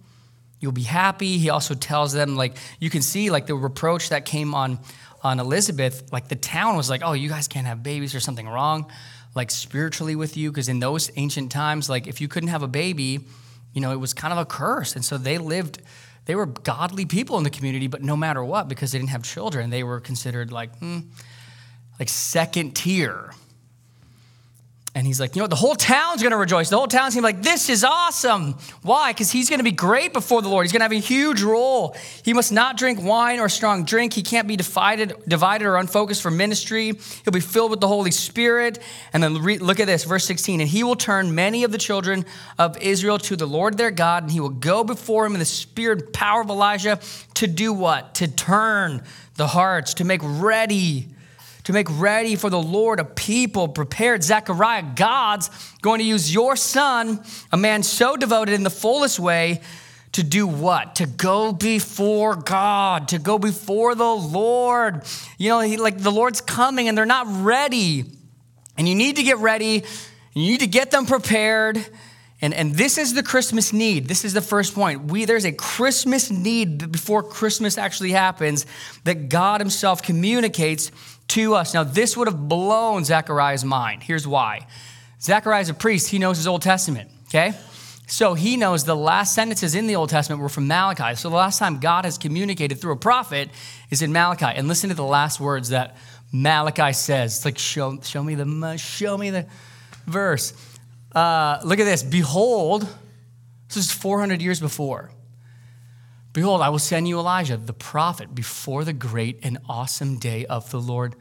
You'll 0.58 0.72
be 0.72 0.82
happy. 0.82 1.38
He 1.38 1.50
also 1.50 1.74
tells 1.74 2.12
them, 2.12 2.36
like, 2.36 2.56
you 2.78 2.90
can 2.90 3.02
see, 3.02 3.30
like, 3.30 3.46
the 3.46 3.54
reproach 3.54 4.10
that 4.10 4.24
came 4.24 4.54
on, 4.54 4.78
on 5.22 5.40
Elizabeth, 5.40 6.12
like, 6.12 6.28
the 6.28 6.36
town 6.36 6.76
was 6.76 6.88
like, 6.88 7.02
oh, 7.04 7.12
you 7.12 7.28
guys 7.28 7.48
can't 7.48 7.66
have 7.66 7.82
babies, 7.82 8.14
or 8.14 8.20
something 8.20 8.48
wrong, 8.48 8.90
like, 9.34 9.50
spiritually 9.50 10.16
with 10.16 10.36
you. 10.36 10.50
Because 10.50 10.68
in 10.68 10.80
those 10.80 11.10
ancient 11.16 11.52
times, 11.52 11.88
like, 11.88 12.06
if 12.06 12.20
you 12.20 12.28
couldn't 12.28 12.48
have 12.48 12.62
a 12.62 12.68
baby, 12.68 13.20
you 13.72 13.80
know, 13.80 13.92
it 13.92 14.00
was 14.00 14.14
kind 14.14 14.32
of 14.32 14.38
a 14.38 14.46
curse. 14.46 14.96
And 14.96 15.04
so 15.04 15.18
they 15.18 15.38
lived, 15.38 15.82
they 16.24 16.34
were 16.34 16.46
godly 16.46 17.04
people 17.04 17.36
in 17.38 17.44
the 17.44 17.50
community, 17.50 17.86
but 17.86 18.02
no 18.02 18.16
matter 18.16 18.44
what, 18.44 18.68
because 18.68 18.92
they 18.92 18.98
didn't 18.98 19.10
have 19.10 19.22
children, 19.22 19.70
they 19.70 19.82
were 19.82 20.00
considered 20.00 20.52
like, 20.52 20.76
hmm, 20.78 21.00
like 21.98 22.08
second 22.08 22.74
tier. 22.74 23.32
And 24.92 25.06
he's 25.06 25.20
like, 25.20 25.36
you 25.36 25.40
know, 25.40 25.46
the 25.46 25.54
whole 25.54 25.76
town's 25.76 26.20
gonna 26.20 26.36
rejoice. 26.36 26.68
The 26.68 26.76
whole 26.76 26.88
town's 26.88 27.14
gonna 27.14 27.28
be 27.28 27.34
like, 27.34 27.44
this 27.44 27.68
is 27.68 27.84
awesome. 27.84 28.56
Why? 28.82 29.12
Because 29.12 29.30
he's 29.30 29.48
gonna 29.48 29.62
be 29.62 29.70
great 29.70 30.12
before 30.12 30.42
the 30.42 30.48
Lord. 30.48 30.64
He's 30.64 30.72
gonna 30.72 30.84
have 30.84 30.90
a 30.90 30.96
huge 30.96 31.42
role. 31.42 31.96
He 32.24 32.32
must 32.32 32.50
not 32.50 32.76
drink 32.76 33.00
wine 33.00 33.38
or 33.38 33.48
strong 33.48 33.84
drink. 33.84 34.12
He 34.14 34.22
can't 34.24 34.48
be 34.48 34.56
divided, 34.56 35.14
divided 35.28 35.66
or 35.66 35.76
unfocused 35.76 36.20
for 36.20 36.32
ministry. 36.32 36.92
He'll 37.24 37.32
be 37.32 37.38
filled 37.38 37.70
with 37.70 37.80
the 37.80 37.86
Holy 37.86 38.10
Spirit. 38.10 38.80
And 39.12 39.22
then 39.22 39.40
re- 39.40 39.58
look 39.58 39.78
at 39.78 39.86
this, 39.86 40.02
verse 40.02 40.24
16. 40.24 40.60
And 40.60 40.68
he 40.68 40.82
will 40.82 40.96
turn 40.96 41.36
many 41.36 41.62
of 41.62 41.70
the 41.70 41.78
children 41.78 42.26
of 42.58 42.76
Israel 42.78 43.18
to 43.18 43.36
the 43.36 43.46
Lord 43.46 43.78
their 43.78 43.92
God, 43.92 44.24
and 44.24 44.32
he 44.32 44.40
will 44.40 44.48
go 44.48 44.82
before 44.82 45.24
him 45.24 45.34
in 45.34 45.38
the 45.38 45.44
spirit 45.44 46.02
and 46.02 46.12
power 46.12 46.40
of 46.40 46.50
Elijah 46.50 46.98
to 47.34 47.46
do 47.46 47.72
what? 47.72 48.16
To 48.16 48.26
turn 48.26 49.04
the 49.36 49.46
hearts, 49.46 49.94
to 49.94 50.04
make 50.04 50.20
ready 50.24 51.10
to 51.64 51.72
make 51.72 51.86
ready 51.90 52.36
for 52.36 52.50
the 52.50 52.60
Lord 52.60 53.00
a 53.00 53.04
people 53.04 53.68
prepared. 53.68 54.22
Zechariah, 54.22 54.84
God's 54.94 55.50
going 55.82 55.98
to 55.98 56.04
use 56.04 56.32
your 56.32 56.56
son, 56.56 57.22
a 57.52 57.56
man 57.56 57.82
so 57.82 58.16
devoted 58.16 58.54
in 58.54 58.62
the 58.62 58.70
fullest 58.70 59.18
way, 59.18 59.60
to 60.12 60.22
do 60.24 60.46
what? 60.46 60.96
To 60.96 61.06
go 61.06 61.52
before 61.52 62.34
God, 62.34 63.08
to 63.08 63.18
go 63.18 63.38
before 63.38 63.94
the 63.94 64.04
Lord. 64.04 65.02
You 65.38 65.50
know, 65.50 65.60
he, 65.60 65.76
like 65.76 65.98
the 65.98 66.10
Lord's 66.10 66.40
coming 66.40 66.88
and 66.88 66.98
they're 66.98 67.06
not 67.06 67.26
ready. 67.44 68.04
And 68.76 68.88
you 68.88 68.94
need 68.94 69.16
to 69.16 69.22
get 69.22 69.38
ready, 69.38 69.84
you 70.34 70.52
need 70.52 70.60
to 70.60 70.66
get 70.66 70.90
them 70.90 71.06
prepared. 71.06 71.84
And, 72.42 72.54
and 72.54 72.74
this 72.74 72.96
is 72.96 73.12
the 73.12 73.22
Christmas 73.22 73.72
need. 73.72 74.08
This 74.08 74.24
is 74.24 74.32
the 74.32 74.40
first 74.40 74.74
point. 74.74 75.04
We, 75.04 75.26
there's 75.26 75.44
a 75.44 75.52
Christmas 75.52 76.30
need 76.30 76.90
before 76.90 77.22
Christmas 77.22 77.76
actually 77.76 78.12
happens 78.12 78.64
that 79.04 79.28
God 79.28 79.60
Himself 79.60 80.02
communicates 80.02 80.90
to 81.30 81.54
us. 81.54 81.74
Now, 81.74 81.84
this 81.84 82.16
would 82.16 82.28
have 82.28 82.48
blown 82.48 83.04
Zechariah's 83.04 83.64
mind. 83.64 84.02
Here's 84.02 84.26
why 84.26 84.66
Zechariah's 85.20 85.68
a 85.68 85.74
priest, 85.74 86.08
he 86.08 86.18
knows 86.18 86.36
his 86.36 86.46
Old 86.46 86.62
Testament, 86.62 87.10
okay? 87.28 87.54
So 88.06 88.34
he 88.34 88.56
knows 88.56 88.84
the 88.84 88.96
last 88.96 89.34
sentences 89.34 89.76
in 89.76 89.86
the 89.86 89.94
Old 89.94 90.08
Testament 90.08 90.42
were 90.42 90.48
from 90.48 90.66
Malachi. 90.66 91.14
So 91.14 91.28
the 91.30 91.36
last 91.36 91.58
time 91.58 91.78
God 91.78 92.04
has 92.04 92.18
communicated 92.18 92.80
through 92.80 92.92
a 92.92 92.96
prophet 92.96 93.50
is 93.90 94.02
in 94.02 94.12
Malachi. 94.12 94.46
And 94.46 94.66
listen 94.66 94.90
to 94.90 94.96
the 94.96 95.04
last 95.04 95.38
words 95.38 95.68
that 95.68 95.96
Malachi 96.32 96.92
says. 96.92 97.36
It's 97.36 97.44
like, 97.44 97.58
show, 97.58 98.00
show 98.00 98.22
me 98.24 98.34
the 98.34 98.76
show 98.78 99.16
me 99.16 99.30
the 99.30 99.46
verse. 100.06 100.52
Uh, 101.14 101.60
look 101.64 101.78
at 101.78 101.84
this. 101.84 102.02
Behold, 102.02 102.88
this 103.68 103.76
is 103.76 103.92
400 103.92 104.42
years 104.42 104.58
before. 104.58 105.12
Behold, 106.32 106.60
I 106.60 106.68
will 106.68 106.78
send 106.78 107.08
you 107.08 107.18
Elijah, 107.18 107.56
the 107.56 107.72
prophet, 107.72 108.34
before 108.34 108.84
the 108.84 108.92
great 108.92 109.40
and 109.42 109.58
awesome 109.68 110.18
day 110.18 110.46
of 110.46 110.70
the 110.70 110.80
Lord 110.80 111.16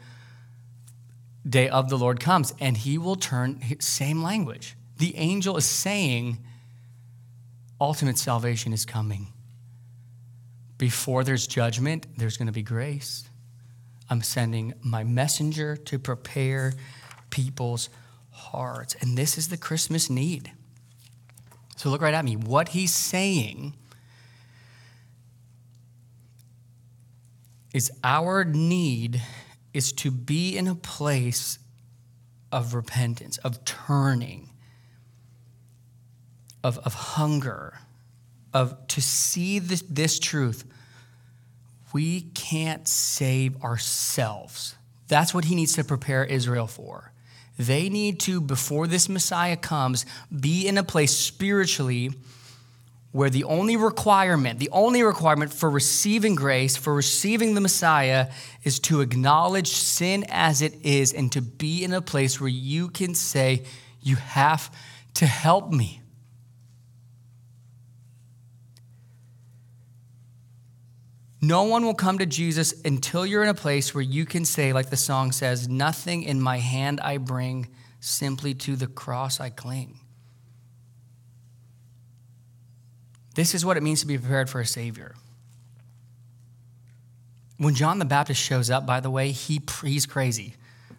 day 1.48 1.70
of 1.70 1.90
the 1.90 1.98
Lord 1.98 2.20
comes, 2.20 2.54
and 2.60 2.78
he 2.78 2.98
will 2.98 3.16
turn 3.16 3.62
same 3.80 4.22
language. 4.22 4.76
The 4.98 5.16
angel 5.16 5.58
is 5.58 5.66
saying 5.66 6.38
ultimate 7.80 8.18
salvation 8.18 8.74
is 8.74 8.86
coming. 8.86 9.28
Before 10.78 11.24
there's 11.24 11.48
judgment, 11.48 12.08
there's 12.18 12.38
going 12.38 12.48
to 12.48 12.54
be 12.54 12.62
grace. 12.62 13.30
I'm 14.10 14.22
sending 14.22 14.74
my 14.82 15.04
messenger 15.04 15.76
to 15.76 16.00
prepare 16.00 16.74
people's 17.30 17.90
hearts. 18.32 18.96
And 19.02 19.18
this 19.18 19.38
is 19.38 19.50
the 19.50 19.58
Christmas 19.58 20.10
need. 20.10 20.52
So 21.78 21.90
look 21.90 22.02
right 22.02 22.14
at 22.14 22.26
me. 22.26 22.36
What 22.36 22.70
he's 22.70 22.94
saying 22.94 23.76
is 27.74 27.92
our 28.04 28.44
need 28.44 29.22
is 29.74 29.92
to 29.94 30.12
be 30.12 30.58
in 30.58 30.68
a 30.68 30.76
place 30.76 31.60
of 32.52 32.74
repentance, 32.74 33.38
of 33.40 33.64
turning, 33.66 34.50
of, 36.64 36.80
of 36.80 36.94
hunger, 36.94 37.80
of 38.54 38.88
to 38.88 39.02
see 39.02 39.60
this, 39.60 39.84
this 39.88 40.20
truth. 40.20 40.66
We 41.94 42.22
can't 42.22 42.88
save 42.88 43.64
ourselves. 43.64 44.76
That's 45.08 45.34
what 45.34 45.46
he 45.46 45.56
needs 45.56 45.74
to 45.74 45.84
prepare 45.84 46.24
Israel 46.24 46.68
for. 46.68 47.12
They 47.58 47.90
need 47.90 48.20
to, 48.22 48.40
before 48.40 48.88
this 48.88 49.10
Messiah 49.10 49.58
comes, 49.58 50.06
be 50.38 50.68
in 50.68 50.78
a 50.78 50.84
place 50.84 51.16
spiritually 51.16 52.12
where 53.20 53.30
the 53.30 53.44
only 53.44 53.76
requirement, 53.76 54.60
the 54.60 54.70
only 54.72 55.04
requirement 55.04 55.52
for 55.52 55.70
receiving 55.70 56.36
grace, 56.36 56.78
for 56.78 56.94
receiving 56.94 57.54
the 57.54 57.60
Messiah, 57.60 58.32
is 58.64 58.80
to 58.80 59.02
acknowledge 59.02 59.68
sin 59.68 60.24
as 60.30 60.62
it 60.62 60.74
is 60.86 61.12
and 61.12 61.30
to 61.30 61.42
be 61.42 61.84
in 61.84 61.92
a 61.92 62.02
place 62.02 62.40
where 62.40 62.48
you 62.48 62.88
can 62.88 63.14
say, 63.14 63.66
You 64.00 64.16
have 64.16 64.74
to 65.16 65.26
help 65.26 65.70
me. 65.70 66.02
No 71.42 71.64
one 71.64 71.84
will 71.84 71.96
come 71.96 72.20
to 72.20 72.26
Jesus 72.26 72.74
until 72.86 73.26
you're 73.26 73.44
in 73.44 73.50
a 73.50 73.54
place 73.54 73.94
where 73.94 74.02
you 74.02 74.26
can 74.26 74.46
say, 74.46 74.72
like 74.72 74.92
the 74.92 74.96
song 74.96 75.34
says, 75.34 75.68
Nothing 75.68 76.24
in 76.24 76.40
my 76.40 76.60
hand 76.60 77.02
I 77.02 77.18
bring, 77.18 77.68
simply 78.00 78.54
to 78.54 78.78
the 78.78 78.88
cross 78.88 79.42
I 79.42 79.50
cling. 79.50 80.00
This 83.40 83.56
is 83.56 83.64
what 83.64 83.78
it 83.78 83.84
means 83.84 84.02
to 84.02 84.06
be 84.06 84.18
prepared 84.18 84.50
for 84.50 84.60
a 84.60 84.66
Savior. 84.66 85.16
When 87.56 87.74
John 87.74 87.98
the 87.98 88.04
Baptist 88.04 88.42
shows 88.42 88.70
up, 88.70 88.86
by 88.86 89.00
the 89.00 89.10
way, 89.10 89.32
he, 89.32 89.62
he's 89.82 90.06
crazy, 90.06 90.56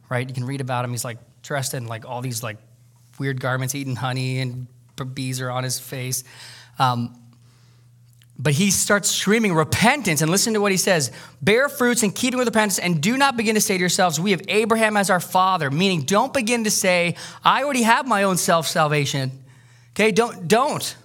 right? 0.08 0.26
You 0.26 0.32
can 0.34 0.46
read 0.46 0.62
about 0.62 0.86
him. 0.86 0.90
He's 0.90 1.04
like 1.04 1.18
dressed 1.42 1.74
in 1.74 1.86
like 1.86 2.08
all 2.08 2.22
these 2.22 2.42
like 2.42 2.56
weird 3.18 3.42
garments, 3.42 3.74
eating 3.74 3.94
honey, 3.94 4.38
and 4.38 4.66
bees 5.12 5.42
are 5.42 5.50
on 5.50 5.64
his 5.64 5.78
face. 5.78 6.24
Um, 6.78 7.14
but 8.38 8.54
he 8.54 8.70
starts 8.70 9.10
screaming 9.10 9.52
repentance, 9.52 10.22
and 10.22 10.30
listen 10.30 10.54
to 10.54 10.62
what 10.62 10.72
he 10.72 10.78
says 10.78 11.12
bear 11.42 11.68
fruits 11.68 12.02
and 12.02 12.10
keep 12.14 12.28
in 12.28 12.30
keeping 12.30 12.38
with 12.38 12.48
repentance, 12.48 12.78
and 12.78 13.02
do 13.02 13.18
not 13.18 13.36
begin 13.36 13.54
to 13.54 13.60
say 13.60 13.74
to 13.74 13.80
yourselves, 13.80 14.18
We 14.18 14.30
have 14.30 14.40
Abraham 14.48 14.96
as 14.96 15.10
our 15.10 15.20
father. 15.20 15.70
Meaning, 15.70 16.04
don't 16.06 16.32
begin 16.32 16.64
to 16.64 16.70
say, 16.70 17.16
I 17.44 17.64
already 17.64 17.82
have 17.82 18.08
my 18.08 18.22
own 18.22 18.38
self 18.38 18.66
salvation. 18.66 19.30
Okay, 19.92 20.10
don't, 20.10 20.48
don't. 20.48 20.96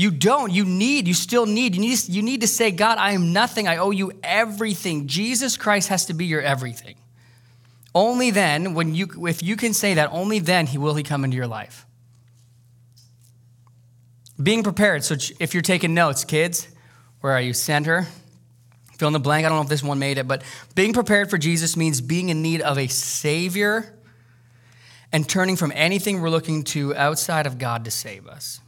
You 0.00 0.10
don't. 0.10 0.50
You 0.50 0.64
need, 0.64 1.06
you 1.06 1.12
still 1.12 1.44
need. 1.44 1.74
You 1.74 1.82
need, 1.82 2.08
you 2.08 2.22
need 2.22 2.40
to 2.40 2.46
say, 2.46 2.70
God, 2.70 2.96
I 2.96 3.12
am 3.12 3.34
nothing. 3.34 3.68
I 3.68 3.76
owe 3.76 3.90
you 3.90 4.12
everything. 4.22 5.08
Jesus 5.08 5.58
Christ 5.58 5.88
has 5.88 6.06
to 6.06 6.14
be 6.14 6.24
your 6.24 6.40
everything. 6.40 6.96
Only 7.94 8.30
then, 8.30 8.72
when 8.72 8.94
you, 8.94 9.26
if 9.26 9.42
you 9.42 9.56
can 9.56 9.74
say 9.74 9.92
that, 9.94 10.08
only 10.10 10.38
then 10.38 10.66
he 10.66 10.78
will 10.78 10.94
he 10.94 11.02
come 11.02 11.22
into 11.22 11.36
your 11.36 11.46
life. 11.46 11.84
Being 14.42 14.62
prepared. 14.62 15.04
So 15.04 15.16
if 15.38 15.52
you're 15.52 15.62
taking 15.62 15.92
notes, 15.92 16.24
kids, 16.24 16.66
Where 17.20 17.34
are 17.34 17.40
you? 17.40 17.52
Center. 17.52 18.06
Fill 18.96 19.08
in 19.08 19.12
the 19.12 19.20
blank. 19.20 19.44
I 19.44 19.50
don't 19.50 19.58
know 19.58 19.62
if 19.62 19.68
this 19.68 19.82
one 19.82 19.98
made 19.98 20.16
it, 20.16 20.26
but 20.26 20.42
being 20.74 20.94
prepared 20.94 21.28
for 21.28 21.36
Jesus 21.36 21.76
means 21.76 22.00
being 22.00 22.30
in 22.30 22.40
need 22.40 22.62
of 22.62 22.78
a 22.78 22.86
Savior 22.86 23.94
and 25.12 25.28
turning 25.28 25.56
from 25.56 25.72
anything 25.74 26.22
we're 26.22 26.30
looking 26.30 26.64
to 26.64 26.96
outside 26.96 27.46
of 27.46 27.58
God 27.58 27.84
to 27.84 27.90
save 27.90 28.26
us. 28.26 28.60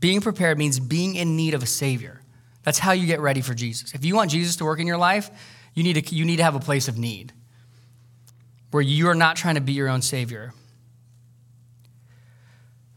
Being 0.00 0.20
prepared 0.20 0.58
means 0.58 0.78
being 0.78 1.16
in 1.16 1.36
need 1.36 1.54
of 1.54 1.62
a 1.62 1.66
Savior. 1.66 2.22
That's 2.62 2.78
how 2.78 2.92
you 2.92 3.06
get 3.06 3.20
ready 3.20 3.40
for 3.40 3.54
Jesus. 3.54 3.94
If 3.94 4.04
you 4.04 4.14
want 4.14 4.30
Jesus 4.30 4.56
to 4.56 4.64
work 4.64 4.80
in 4.80 4.86
your 4.86 4.98
life, 4.98 5.30
you 5.74 5.82
need 5.82 5.94
to, 5.94 6.14
you 6.14 6.24
need 6.24 6.36
to 6.36 6.44
have 6.44 6.54
a 6.54 6.60
place 6.60 6.88
of 6.88 6.98
need 6.98 7.32
where 8.70 8.82
you're 8.82 9.14
not 9.14 9.36
trying 9.36 9.54
to 9.54 9.60
be 9.60 9.72
your 9.72 9.88
own 9.88 10.02
Savior. 10.02 10.52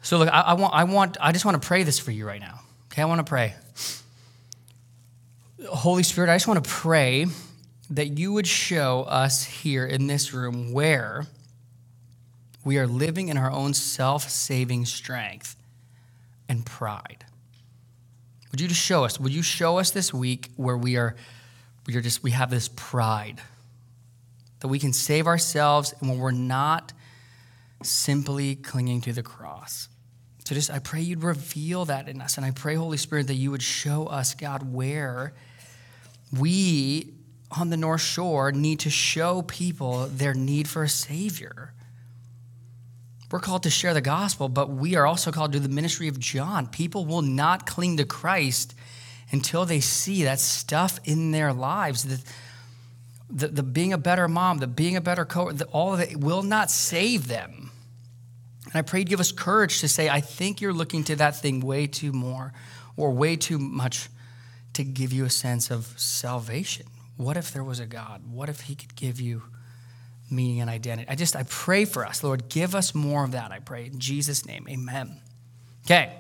So, 0.02 0.18
look, 0.18 0.30
I, 0.30 0.42
I 0.42 0.54
want, 0.54 0.74
I, 0.74 0.84
want, 0.84 1.18
I 1.22 1.32
just 1.32 1.46
want 1.46 1.62
to 1.62 1.66
pray 1.66 1.84
this 1.84 2.00
for 2.00 2.12
you 2.12 2.28
right 2.28 2.42
now. 2.42 2.60
Okay, 2.92 3.02
I 3.02 3.06
want 3.06 3.20
to 3.20 3.30
pray. 3.30 3.54
Holy 5.70 6.04
Spirit, 6.04 6.30
I 6.30 6.36
just 6.36 6.48
want 6.48 6.64
to 6.64 6.70
pray 6.70 7.28
that 7.92 8.18
you 8.18 8.34
would 8.34 8.48
show 8.48 9.04
us 9.04 9.44
here 9.44 9.86
in 9.86 10.08
this 10.08 10.34
room 10.34 10.74
where 10.74 11.28
we 12.66 12.78
are 12.78 12.88
living 12.88 13.30
in 13.30 13.38
our 13.38 13.52
own 13.52 13.74
self 13.74 14.30
saving 14.30 14.86
strength 14.86 15.56
and 16.52 16.66
pride. 16.66 17.24
Would 18.52 18.60
you 18.60 18.68
just 18.68 18.82
show 18.82 19.06
us? 19.06 19.18
Would 19.18 19.34
you 19.34 19.42
show 19.42 19.78
us 19.78 19.92
this 19.92 20.14
week 20.14 20.50
where 20.58 20.76
we 20.76 20.98
are, 20.98 21.16
we 21.88 21.96
are 21.96 22.02
just, 22.02 22.24
we 22.24 22.32
have 22.32 22.50
this 22.50 22.70
pride 22.76 23.42
that 24.60 24.68
we 24.68 24.78
can 24.78 24.92
save 24.92 25.28
ourselves 25.28 25.94
and 26.00 26.10
when 26.10 26.20
we're 26.20 26.32
not 26.32 26.92
simply 27.82 28.56
clinging 28.56 29.00
to 29.00 29.14
the 29.14 29.24
cross? 29.24 29.88
So 30.44 30.54
just, 30.54 30.70
I 30.70 30.80
pray 30.80 31.00
you'd 31.00 31.24
reveal 31.24 31.86
that 31.86 32.10
in 32.10 32.20
us. 32.20 32.36
And 32.36 32.46
I 32.46 32.52
pray, 32.52 32.76
Holy 32.76 32.98
Spirit, 32.98 33.28
that 33.28 33.36
you 33.36 33.50
would 33.52 33.64
show 33.64 34.08
us, 34.08 34.34
God, 34.34 34.74
where 34.74 35.34
we 36.38 37.14
on 37.58 37.70
the 37.70 37.78
North 37.78 38.02
Shore 38.02 38.52
need 38.52 38.82
to 38.82 38.90
show 38.90 39.42
people 39.44 40.08
their 40.08 40.34
need 40.34 40.68
for 40.68 40.84
a 40.84 40.90
Savior. 40.90 41.74
We're 43.32 43.40
called 43.40 43.64
to 43.64 43.70
share 43.70 43.94
the 43.94 44.02
gospel, 44.02 44.50
but 44.50 44.70
we 44.70 44.96
are 44.96 45.06
also 45.06 45.32
called 45.32 45.54
to 45.54 45.60
the 45.60 45.70
ministry 45.70 46.10
of 46.10 46.20
John. 46.20 46.68
People 46.68 47.06
will 47.06 47.22
not 47.22 47.66
cling 47.66 47.98
to 47.98 48.06
Christ 48.06 48.76
until 49.32 49.66
they 49.66 49.80
see 49.80 50.24
that 50.24 50.40
stuff 50.40 51.00
in 51.06 51.32
their 51.32 51.54
lives. 51.54 52.04
The, 52.04 52.24
the, 53.30 53.48
the 53.48 53.64
being 53.64 53.94
a 53.94 53.98
better 53.98 54.28
mom, 54.28 54.58
the 54.58 54.68
being 54.68 54.98
a 54.98 55.02
better 55.02 55.24
co 55.24 55.52
all 55.72 55.94
of 55.94 56.02
it 56.02 56.18
will 56.18 56.44
not 56.44 56.70
save 56.70 57.30
them. 57.30 57.72
And 58.66 58.76
I 58.76 58.82
pray 58.82 59.00
you 59.00 59.06
give 59.06 59.22
us 59.22 59.32
courage 59.32 59.80
to 59.80 59.88
say, 59.88 60.10
I 60.10 60.20
think 60.20 60.60
you're 60.60 60.74
looking 60.74 61.06
to 61.06 61.16
that 61.16 61.38
thing 61.38 61.62
way 61.62 61.88
too 61.88 62.12
more 62.12 62.54
or 62.98 63.12
way 63.12 63.38
too 63.38 63.58
much 63.58 64.10
to 64.74 64.84
give 64.84 65.14
you 65.14 65.24
a 65.24 65.30
sense 65.30 65.72
of 65.72 65.94
salvation. 65.98 66.86
What 67.16 67.38
if 67.38 67.52
there 67.54 67.64
was 67.64 67.80
a 67.80 67.86
God? 67.86 68.24
What 68.30 68.50
if 68.50 68.62
He 68.62 68.76
could 68.76 68.96
give 68.96 69.22
you 69.22 69.44
meaning 70.32 70.62
and 70.62 70.70
identity? 70.70 71.08
I 71.10 71.16
just, 71.16 71.36
I 71.36 71.44
pray 71.44 71.86
for 71.86 72.06
us. 72.06 72.24
Lord, 72.24 72.50
give 72.50 72.74
us 72.76 72.96
more 72.96 73.24
of 73.24 73.32
that, 73.32 73.52
I 73.52 73.60
pray. 73.60 73.86
In 73.86 74.00
Jesus' 74.00 74.46
name, 74.46 74.68
amen. 74.70 75.20
Okay, 75.86 76.14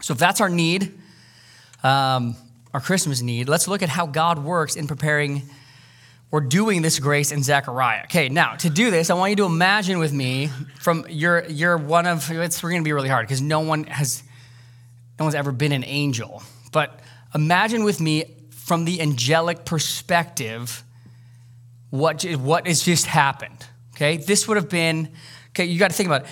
so 0.00 0.12
if 0.12 0.18
that's 0.18 0.40
our 0.40 0.48
need, 0.48 0.92
um, 1.82 2.36
our 2.72 2.80
Christmas 2.80 3.22
need, 3.22 3.48
let's 3.48 3.68
look 3.68 3.82
at 3.82 3.88
how 3.88 4.06
God 4.06 4.44
works 4.44 4.76
in 4.76 4.86
preparing 4.86 5.42
or 6.30 6.40
doing 6.40 6.82
this 6.82 6.98
grace 6.98 7.30
in 7.30 7.42
Zechariah. 7.42 8.04
Okay, 8.04 8.28
now 8.28 8.56
to 8.56 8.68
do 8.68 8.90
this, 8.90 9.10
I 9.10 9.14
want 9.14 9.30
you 9.30 9.36
to 9.36 9.44
imagine 9.44 9.98
with 9.98 10.12
me 10.12 10.50
from 10.80 11.06
you're 11.08 11.44
you're 11.44 11.76
one 11.76 12.06
of 12.06 12.30
it's 12.30 12.62
we're 12.62 12.70
gonna 12.70 12.82
be 12.82 12.92
really 12.92 13.08
hard 13.08 13.26
because 13.26 13.40
no 13.40 13.60
one 13.60 13.84
has 13.84 14.22
no 15.18 15.24
one's 15.24 15.34
ever 15.34 15.52
been 15.52 15.72
an 15.72 15.84
angel. 15.84 16.42
But 16.72 17.00
imagine 17.34 17.84
with 17.84 18.00
me 18.00 18.24
from 18.50 18.84
the 18.84 19.00
angelic 19.00 19.64
perspective 19.64 20.83
what, 21.94 22.24
what 22.24 22.66
has 22.66 22.82
just 22.82 23.06
happened. 23.06 23.66
Okay, 23.94 24.16
this 24.16 24.48
would 24.48 24.56
have 24.56 24.68
been, 24.68 25.12
okay, 25.50 25.64
you 25.64 25.78
got 25.78 25.90
to 25.90 25.96
think 25.96 26.08
about 26.08 26.22
it 26.22 26.28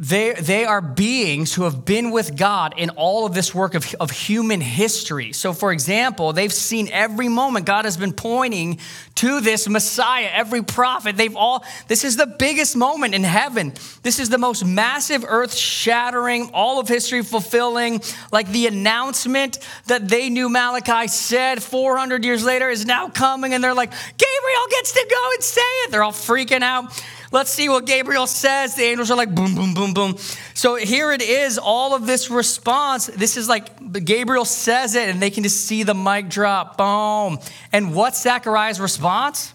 they, 0.00 0.32
they 0.32 0.64
are 0.64 0.80
beings 0.80 1.52
who 1.52 1.64
have 1.64 1.84
been 1.84 2.10
with 2.10 2.34
God 2.34 2.72
in 2.78 2.88
all 2.90 3.26
of 3.26 3.34
this 3.34 3.54
work 3.54 3.74
of, 3.74 3.94
of 4.00 4.10
human 4.10 4.62
history. 4.62 5.34
So, 5.34 5.52
for 5.52 5.72
example, 5.72 6.32
they've 6.32 6.50
seen 6.50 6.88
every 6.90 7.28
moment 7.28 7.66
God 7.66 7.84
has 7.84 7.98
been 7.98 8.14
pointing 8.14 8.78
to 9.16 9.42
this 9.42 9.68
Messiah, 9.68 10.30
every 10.32 10.62
prophet. 10.62 11.18
They've 11.18 11.36
all, 11.36 11.66
this 11.86 12.02
is 12.02 12.16
the 12.16 12.26
biggest 12.26 12.76
moment 12.76 13.14
in 13.14 13.24
heaven. 13.24 13.74
This 14.02 14.18
is 14.18 14.30
the 14.30 14.38
most 14.38 14.64
massive, 14.64 15.22
earth 15.28 15.54
shattering, 15.54 16.48
all 16.54 16.80
of 16.80 16.88
history 16.88 17.22
fulfilling, 17.22 18.00
like 18.32 18.48
the 18.48 18.68
announcement 18.68 19.58
that 19.88 20.08
they 20.08 20.30
knew 20.30 20.48
Malachi 20.48 21.08
said 21.08 21.62
400 21.62 22.24
years 22.24 22.42
later 22.42 22.70
is 22.70 22.86
now 22.86 23.10
coming. 23.10 23.52
And 23.52 23.62
they're 23.62 23.74
like, 23.74 23.90
Gabriel 23.90 24.66
gets 24.70 24.92
to 24.92 25.06
go 25.10 25.30
and 25.34 25.42
say 25.44 25.60
it. 25.60 25.90
They're 25.90 26.02
all 26.02 26.12
freaking 26.12 26.62
out. 26.62 26.90
Let's 27.32 27.50
see 27.50 27.68
what 27.68 27.86
Gabriel 27.86 28.26
says. 28.26 28.74
The 28.74 28.82
angels 28.82 29.10
are 29.10 29.16
like, 29.16 29.32
boom, 29.32 29.54
boom, 29.54 29.72
boom, 29.72 29.94
boom. 29.94 30.16
So 30.54 30.74
here 30.74 31.12
it 31.12 31.22
is, 31.22 31.58
all 31.58 31.94
of 31.94 32.04
this 32.06 32.28
response. 32.28 33.06
This 33.06 33.36
is 33.36 33.48
like 33.48 34.04
Gabriel 34.04 34.44
says 34.44 34.96
it, 34.96 35.08
and 35.08 35.22
they 35.22 35.30
can 35.30 35.44
just 35.44 35.64
see 35.66 35.84
the 35.84 35.94
mic 35.94 36.28
drop. 36.28 36.76
Boom. 36.76 37.38
And 37.72 37.94
what's 37.94 38.20
Zechariah's 38.22 38.80
response? 38.80 39.54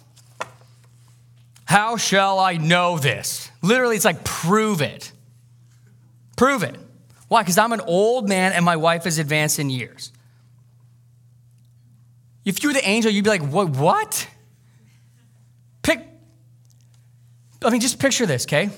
How 1.65 1.97
shall 1.97 2.39
I 2.39 2.57
know 2.57 2.97
this? 2.97 3.51
Literally, 3.61 3.97
it's 3.97 4.05
like, 4.05 4.23
prove 4.23 4.81
it. 4.81 5.11
Prove 6.37 6.63
it. 6.63 6.77
Why? 7.27 7.41
Because 7.41 7.57
I'm 7.57 7.73
an 7.73 7.81
old 7.81 8.29
man 8.29 8.53
and 8.53 8.63
my 8.63 8.77
wife 8.77 9.05
is 9.05 9.19
advanced 9.19 9.59
in 9.59 9.69
years. 9.69 10.11
If 12.45 12.61
you 12.63 12.69
were 12.69 12.73
the 12.73 12.87
angel, 12.87 13.11
you'd 13.11 13.23
be 13.23 13.31
like, 13.31 13.41
what? 13.41 13.69
What? 13.69 14.27
I 17.65 17.69
mean, 17.69 17.81
just 17.81 17.99
picture 17.99 18.25
this, 18.25 18.45
okay? 18.45 18.69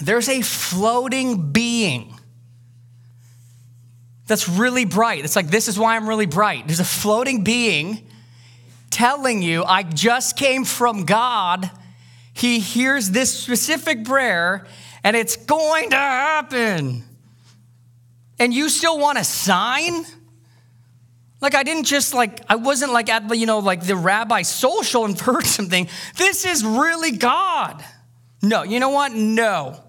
There's 0.00 0.28
a 0.28 0.42
floating 0.42 1.52
being 1.52 2.14
that's 4.26 4.48
really 4.48 4.84
bright. 4.84 5.24
It's 5.24 5.36
like, 5.36 5.48
this 5.48 5.68
is 5.68 5.78
why 5.78 5.96
I'm 5.96 6.08
really 6.08 6.26
bright. 6.26 6.66
There's 6.66 6.80
a 6.80 6.84
floating 6.84 7.42
being 7.44 8.06
telling 8.90 9.42
you, 9.42 9.64
I 9.64 9.82
just 9.82 10.36
came 10.36 10.64
from 10.64 11.04
God. 11.04 11.70
He 12.32 12.60
hears 12.60 13.10
this 13.10 13.32
specific 13.32 14.04
prayer, 14.04 14.66
and 15.02 15.16
it's 15.16 15.36
going 15.36 15.90
to 15.90 15.96
happen. 15.96 17.04
And 18.38 18.54
you 18.54 18.68
still 18.68 18.98
want 18.98 19.18
a 19.18 19.24
sign? 19.24 20.04
Like 21.40 21.54
I 21.54 21.62
didn't 21.62 21.84
just 21.84 22.14
like 22.14 22.40
I 22.48 22.56
wasn't 22.56 22.92
like 22.92 23.08
at 23.08 23.34
you 23.34 23.46
know 23.46 23.60
like 23.60 23.84
the 23.84 23.96
rabbi 23.96 24.42
social 24.42 25.04
and 25.06 25.18
heard 25.18 25.46
something. 25.46 25.88
This 26.16 26.44
is 26.44 26.64
really 26.64 27.12
God. 27.12 27.82
No, 28.42 28.62
you 28.62 28.80
know 28.80 28.90
what? 28.90 29.12
No. 29.12 29.80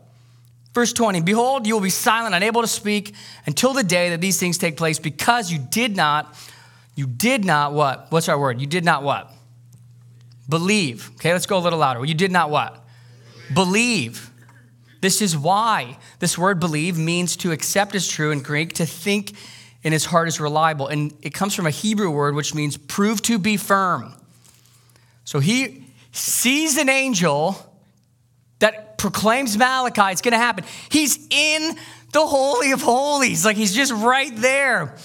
Verse 0.74 0.94
20 0.94 1.22
Behold, 1.22 1.68
you 1.68 1.74
will 1.74 1.82
be 1.82 1.90
silent, 1.90 2.36
unable 2.36 2.62
to 2.62 2.68
speak 2.68 3.14
until 3.46 3.74
the 3.74 3.84
day 3.84 4.10
that 4.10 4.22
these 4.22 4.40
things 4.40 4.58
take 4.58 4.78
place, 4.78 5.00
because 5.00 5.52
you 5.52 5.60
did 5.60 5.96
not, 5.96 6.36
you 6.96 7.08
did 7.08 7.46
not 7.46 7.74
what? 7.74 8.08
What's 8.10 8.30
our 8.30 8.40
word? 8.40 8.62
You 8.62 8.68
did 8.68 8.86
not 8.86 9.04
what? 9.04 9.32
Believe. 10.50 11.12
Okay, 11.16 11.32
let's 11.32 11.46
go 11.46 11.58
a 11.58 11.60
little 11.60 11.80
louder. 11.80 12.04
You 12.04 12.14
did 12.14 12.32
not 12.32 12.50
what? 12.50 12.84
Believe. 13.54 14.30
This 15.02 15.22
is 15.22 15.36
why 15.36 15.98
this 16.20 16.38
word 16.38 16.60
believe 16.60 16.98
means 16.98 17.36
to 17.38 17.52
accept 17.52 17.96
as 17.96 18.08
true 18.08 18.32
in 18.32 18.42
Greek, 18.42 18.74
to 18.74 18.86
think 18.86 19.34
in 19.84 19.94
his 19.94 20.06
heart 20.06 20.28
is 20.28 20.40
reliable. 20.40 20.88
And 20.88 21.14
it 21.22 21.34
comes 21.34 21.56
from 21.56 21.66
a 21.66 21.72
Hebrew 21.72 22.12
word 22.12 22.36
which 22.36 22.54
means 22.54 22.78
prove 22.78 23.22
to 23.24 23.40
be 23.40 23.58
firm. 23.58 24.14
So 25.24 25.40
he 25.40 25.88
sees 26.12 26.78
an 26.78 26.90
angel 26.90 27.71
that 28.62 28.98
proclaims 28.98 29.58
Malachi, 29.58 30.12
it's 30.12 30.22
going 30.22 30.32
to 30.32 30.38
happen. 30.38 30.64
He's 30.90 31.18
in 31.30 31.76
the 32.12 32.26
Holy 32.26 32.72
of 32.72 32.82
Holies, 32.82 33.44
like 33.44 33.58
he's 33.58 33.76
just 33.76 33.92
right 33.92 34.36
there. 34.36 34.96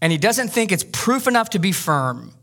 And 0.00 0.12
he 0.12 0.18
doesn't 0.18 0.48
think 0.48 0.70
it's 0.70 0.84
proof 0.92 1.26
enough 1.26 1.50
to 1.50 1.58
be 1.58 1.72
firm. 1.72 2.34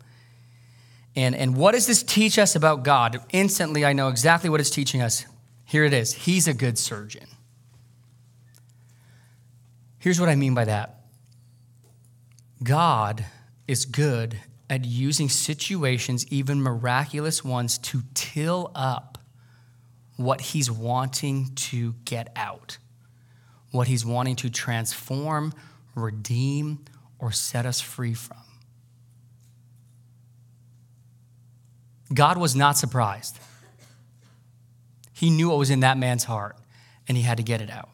And, 1.15 1.35
and 1.35 1.55
what 1.55 1.73
does 1.73 1.87
this 1.87 2.03
teach 2.03 2.37
us 2.37 2.55
about 2.55 2.83
God? 2.83 3.21
Instantly, 3.31 3.85
I 3.85 3.93
know 3.93 4.09
exactly 4.09 4.49
what 4.49 4.59
it's 4.59 4.69
teaching 4.69 5.01
us. 5.01 5.25
Here 5.65 5.83
it 5.83 5.93
is 5.93 6.13
He's 6.13 6.47
a 6.47 6.53
good 6.53 6.77
surgeon. 6.77 7.27
Here's 9.99 10.19
what 10.19 10.29
I 10.29 10.35
mean 10.35 10.53
by 10.53 10.65
that 10.65 10.99
God 12.61 13.25
is 13.67 13.85
good 13.85 14.39
at 14.69 14.85
using 14.85 15.29
situations, 15.29 16.25
even 16.27 16.61
miraculous 16.61 17.43
ones, 17.43 17.77
to 17.79 18.03
till 18.13 18.71
up 18.75 19.17
what 20.17 20.41
he's 20.41 20.71
wanting 20.71 21.53
to 21.55 21.93
get 22.05 22.31
out, 22.35 22.77
what 23.71 23.87
he's 23.87 24.05
wanting 24.05 24.35
to 24.37 24.49
transform, 24.49 25.53
redeem, 25.93 26.85
or 27.19 27.31
set 27.31 27.65
us 27.65 27.81
free 27.81 28.13
from. 28.13 28.37
God 32.13 32.37
was 32.37 32.55
not 32.55 32.77
surprised. 32.77 33.39
He 35.11 35.29
knew 35.29 35.49
what 35.49 35.57
was 35.57 35.69
in 35.69 35.79
that 35.79 35.97
man's 35.97 36.25
heart, 36.25 36.57
and 37.07 37.17
he 37.17 37.23
had 37.23 37.37
to 37.37 37.43
get 37.43 37.61
it 37.61 37.69
out. 37.69 37.89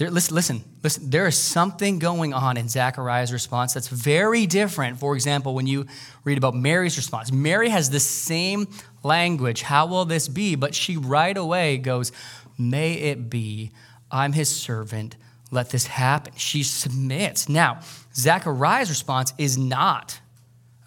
There, 0.00 0.10
listen, 0.10 0.34
listen, 0.34 0.64
listen. 0.82 1.10
There 1.10 1.26
is 1.26 1.36
something 1.36 1.98
going 1.98 2.32
on 2.32 2.56
in 2.56 2.70
Zechariah's 2.70 3.34
response 3.34 3.74
that's 3.74 3.88
very 3.88 4.46
different. 4.46 4.98
For 4.98 5.14
example, 5.14 5.54
when 5.54 5.66
you 5.66 5.84
read 6.24 6.38
about 6.38 6.54
Mary's 6.54 6.96
response, 6.96 7.30
Mary 7.30 7.68
has 7.68 7.90
the 7.90 8.00
same 8.00 8.66
language. 9.02 9.60
How 9.60 9.84
will 9.84 10.06
this 10.06 10.26
be? 10.26 10.54
But 10.54 10.74
she 10.74 10.96
right 10.96 11.36
away 11.36 11.76
goes, 11.76 12.12
May 12.56 12.94
it 12.94 13.28
be. 13.28 13.72
I'm 14.10 14.32
his 14.32 14.48
servant. 14.48 15.16
Let 15.50 15.68
this 15.68 15.86
happen. 15.88 16.32
She 16.34 16.62
submits. 16.62 17.46
Now, 17.50 17.80
Zechariah's 18.14 18.88
response 18.88 19.34
is 19.36 19.58
not 19.58 20.18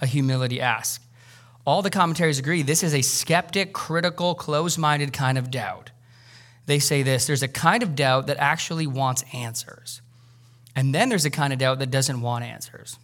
a 0.02 0.08
humility 0.08 0.60
ask. 0.60 1.04
All 1.67 1.84
the 1.84 1.91
commentaries 1.91 2.39
agree 2.39 2.63
this 2.63 2.82
is 2.82 2.95
a 2.95 3.04
skeptic, 3.04 3.73
critical, 3.73 4.34
closed 4.34 4.80
minded 4.80 5.13
kind 5.13 5.38
of 5.38 5.52
doubt 5.52 5.91
they 6.65 6.80
say 6.80 7.04
this 7.04 7.28
there's 7.28 7.43
a 7.43 7.47
kind 7.47 7.84
of 7.84 7.95
doubt 7.95 8.28
that 8.28 8.38
actually 8.38 8.88
wants 8.88 9.23
answers. 9.34 10.02
And 10.76 10.93
then 10.93 11.10
there's 11.10 11.26
a 11.26 11.30
kind 11.30 11.54
of 11.54 11.60
doubt 11.60 11.80
that 11.80 11.91
doesn't 11.91 12.21
want 12.21 12.45
answers. 12.45 12.97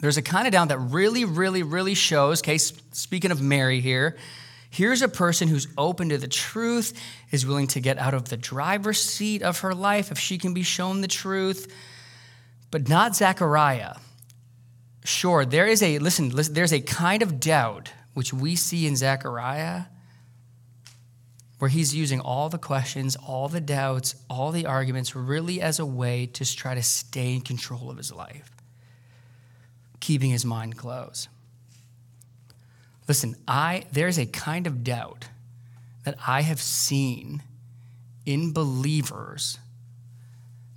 There's 0.00 0.16
a 0.16 0.22
kind 0.22 0.46
of 0.46 0.52
doubt 0.52 0.68
that 0.68 0.78
really, 0.78 1.24
really, 1.24 1.62
really 1.62 1.94
shows, 1.94 2.42
okay, 2.42 2.58
speaking 2.58 3.30
of 3.30 3.40
Mary 3.40 3.80
here, 3.80 4.16
here's 4.70 5.02
a 5.02 5.08
person 5.08 5.48
who's 5.48 5.68
open 5.76 6.08
to 6.10 6.18
the 6.18 6.28
truth, 6.28 6.98
is 7.30 7.46
willing 7.46 7.66
to 7.68 7.80
get 7.80 7.98
out 7.98 8.14
of 8.14 8.28
the 8.28 8.36
driver's 8.36 9.02
seat 9.02 9.42
of 9.42 9.60
her 9.60 9.74
life 9.74 10.10
if 10.10 10.18
she 10.18 10.38
can 10.38 10.54
be 10.54 10.62
shown 10.62 11.00
the 11.00 11.08
truth, 11.08 11.72
but 12.70 12.88
not 12.88 13.14
Zechariah. 13.14 13.96
Sure, 15.04 15.44
there 15.44 15.66
is 15.66 15.82
a, 15.82 15.98
listen, 15.98 16.30
listen 16.30 16.54
there's 16.54 16.72
a 16.72 16.80
kind 16.80 17.22
of 17.22 17.40
doubt 17.40 17.92
which 18.14 18.32
we 18.32 18.56
see 18.56 18.86
in 18.86 18.96
Zechariah 18.96 19.84
where 21.60 21.68
he's 21.68 21.94
using 21.94 22.20
all 22.20 22.48
the 22.48 22.58
questions, 22.58 23.16
all 23.16 23.46
the 23.46 23.60
doubts, 23.60 24.16
all 24.30 24.50
the 24.50 24.64
arguments 24.64 25.14
really 25.14 25.60
as 25.60 25.78
a 25.78 25.84
way 25.84 26.24
to 26.24 26.56
try 26.56 26.74
to 26.74 26.82
stay 26.82 27.34
in 27.34 27.42
control 27.42 27.90
of 27.90 27.98
his 27.98 28.10
life, 28.10 28.50
keeping 30.00 30.30
his 30.30 30.44
mind 30.44 30.78
closed. 30.78 31.28
Listen, 33.06 33.36
I 33.46 33.84
there's 33.92 34.18
a 34.18 34.24
kind 34.24 34.66
of 34.66 34.82
doubt 34.82 35.26
that 36.04 36.16
I 36.26 36.40
have 36.40 36.62
seen 36.62 37.42
in 38.24 38.54
believers 38.54 39.58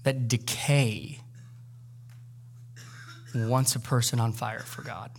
that 0.04 0.28
decay 0.28 1.22
once 3.34 3.74
a 3.74 3.80
person 3.80 4.20
on 4.20 4.34
fire 4.34 4.60
for 4.60 4.82
God. 4.82 5.12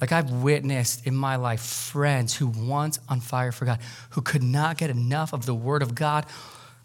Like 0.00 0.12
I've 0.12 0.30
witnessed 0.30 1.06
in 1.06 1.14
my 1.14 1.36
life 1.36 1.60
friends 1.60 2.36
who 2.36 2.46
once 2.46 3.00
on 3.08 3.20
fire 3.20 3.50
for 3.50 3.64
God, 3.64 3.80
who 4.10 4.20
could 4.20 4.42
not 4.42 4.78
get 4.78 4.90
enough 4.90 5.32
of 5.32 5.44
the 5.44 5.54
Word 5.54 5.82
of 5.82 5.94
God, 5.94 6.26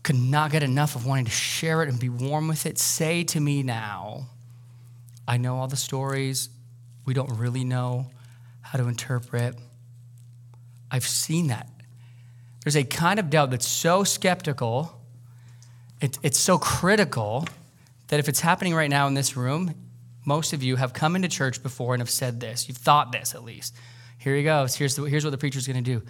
could 0.02 0.16
not 0.16 0.52
get 0.52 0.64
enough 0.64 0.96
of 0.96 1.06
wanting 1.06 1.26
to 1.26 1.32
share 1.32 1.84
it 1.84 1.90
and 1.90 2.00
be 2.00 2.10
warm 2.10 2.48
with 2.48 2.66
it, 2.66 2.78
say 2.78 3.24
to 3.24 3.40
me 3.40 3.64
now, 3.64 4.28
I 5.28 5.38
know 5.38 5.58
all 5.58 5.68
the 5.68 5.78
stories. 5.78 6.50
We 7.06 7.14
don't 7.14 7.32
really 7.38 7.64
know 7.64 8.12
how 8.62 8.80
to 8.80 8.88
interpret. 8.88 9.56
I've 10.92 11.06
seen 11.08 11.48
that. 11.48 11.70
There's 12.64 12.76
a 12.76 12.84
kind 12.84 13.20
of 13.20 13.30
doubt 13.30 13.52
that's 13.52 13.68
so 13.68 14.04
skeptical, 14.04 15.00
it, 16.02 16.18
it's 16.24 16.40
so 16.40 16.58
critical 16.58 17.48
that 18.08 18.20
if 18.20 18.28
it's 18.28 18.42
happening 18.42 18.74
right 18.74 18.90
now 18.90 19.08
in 19.08 19.14
this 19.14 19.38
room, 19.38 19.74
most 20.26 20.54
of 20.54 20.64
you 20.64 20.76
have 20.76 20.94
come 20.94 21.16
into 21.16 21.28
church 21.28 21.62
before 21.62 21.94
and 21.94 22.02
have 22.02 22.10
said 22.10 22.40
this. 22.40 22.68
You've 22.68 22.78
thought 22.78 23.12
this 23.12 23.36
at 23.36 23.44
least. 23.44 23.76
Here 24.18 24.36
he 24.36 24.44
goes. 24.44 24.76
Here's, 24.76 24.96
the, 24.96 25.04
here's 25.04 25.24
what 25.26 25.32
the 25.32 25.38
preacher's 25.38 25.68
going 25.68 25.84
to 25.84 26.00
do 26.00 26.06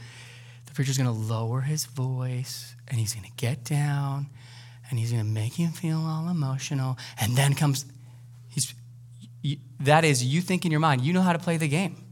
the 0.65 0.73
preacher's 0.73 0.97
going 0.97 1.07
to 1.07 1.33
lower 1.33 1.61
his 1.61 1.85
voice 1.85 2.75
and 2.87 2.99
he's 2.99 3.13
going 3.13 3.25
to 3.25 3.35
get 3.35 3.63
down 3.63 4.27
and 4.89 4.97
he's 4.97 5.11
going 5.11 5.23
to 5.23 5.29
make 5.29 5.59
you 5.59 5.67
feel 5.67 5.99
all 5.99 6.29
emotional. 6.29 6.97
And 7.19 7.35
then 7.35 7.53
comes, 7.53 7.85
he's, 8.49 8.73
you, 9.41 9.57
that 9.81 10.03
is, 10.03 10.23
you 10.23 10.41
think 10.41 10.65
in 10.65 10.71
your 10.71 10.79
mind, 10.79 11.01
you 11.01 11.13
know 11.13 11.21
how 11.21 11.33
to 11.33 11.39
play 11.39 11.57
the 11.57 11.67
game. 11.67 12.03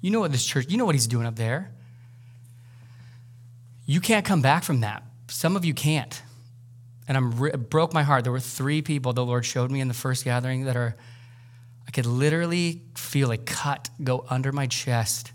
You 0.00 0.10
know 0.10 0.20
what 0.20 0.32
this 0.32 0.44
church, 0.44 0.66
you 0.68 0.76
know 0.76 0.84
what 0.84 0.94
he's 0.94 1.06
doing 1.06 1.26
up 1.26 1.36
there. 1.36 1.72
You 3.86 4.00
can't 4.00 4.24
come 4.24 4.42
back 4.42 4.64
from 4.64 4.80
that. 4.80 5.02
Some 5.28 5.56
of 5.56 5.64
you 5.64 5.74
can't. 5.74 6.22
And 7.08 7.16
I'm 7.16 7.44
it 7.46 7.70
broke 7.70 7.92
my 7.92 8.02
heart. 8.02 8.24
There 8.24 8.32
were 8.32 8.40
three 8.40 8.82
people 8.82 9.12
the 9.12 9.24
Lord 9.24 9.44
showed 9.44 9.70
me 9.70 9.80
in 9.80 9.88
the 9.88 9.94
first 9.94 10.24
gathering 10.24 10.64
that 10.64 10.76
are 10.76 10.96
I 11.86 11.90
could 11.90 12.06
literally 12.06 12.82
feel 12.94 13.30
a 13.30 13.38
cut 13.38 13.90
go 14.02 14.24
under 14.28 14.52
my 14.52 14.66
chest 14.66 15.32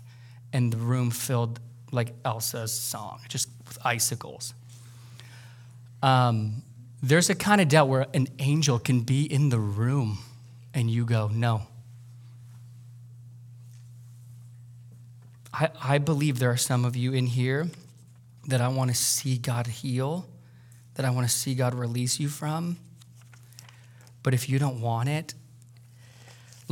and 0.52 0.72
the 0.72 0.76
room 0.76 1.10
filled 1.10 1.60
like 1.90 2.14
Elsa's 2.24 2.72
song, 2.72 3.20
just 3.28 3.48
with 3.66 3.78
icicles. 3.84 4.54
Um, 6.02 6.62
there's 7.02 7.30
a 7.30 7.34
kind 7.34 7.60
of 7.60 7.68
doubt 7.68 7.88
where 7.88 8.06
an 8.14 8.28
angel 8.38 8.78
can 8.78 9.00
be 9.00 9.24
in 9.24 9.48
the 9.48 9.58
room 9.58 10.18
and 10.74 10.90
you 10.90 11.04
go, 11.04 11.28
no. 11.32 11.62
I, 15.52 15.70
I 15.82 15.98
believe 15.98 16.38
there 16.38 16.50
are 16.50 16.56
some 16.56 16.84
of 16.84 16.96
you 16.96 17.12
in 17.12 17.26
here 17.26 17.68
that 18.46 18.60
I 18.60 18.68
want 18.68 18.90
to 18.90 18.96
see 18.96 19.36
God 19.36 19.66
heal, 19.66 20.26
that 20.94 21.04
I 21.04 21.10
want 21.10 21.28
to 21.28 21.34
see 21.34 21.54
God 21.54 21.74
release 21.74 22.18
you 22.18 22.28
from. 22.28 22.78
But 24.22 24.34
if 24.34 24.48
you 24.48 24.58
don't 24.58 24.80
want 24.80 25.08
it, 25.08 25.34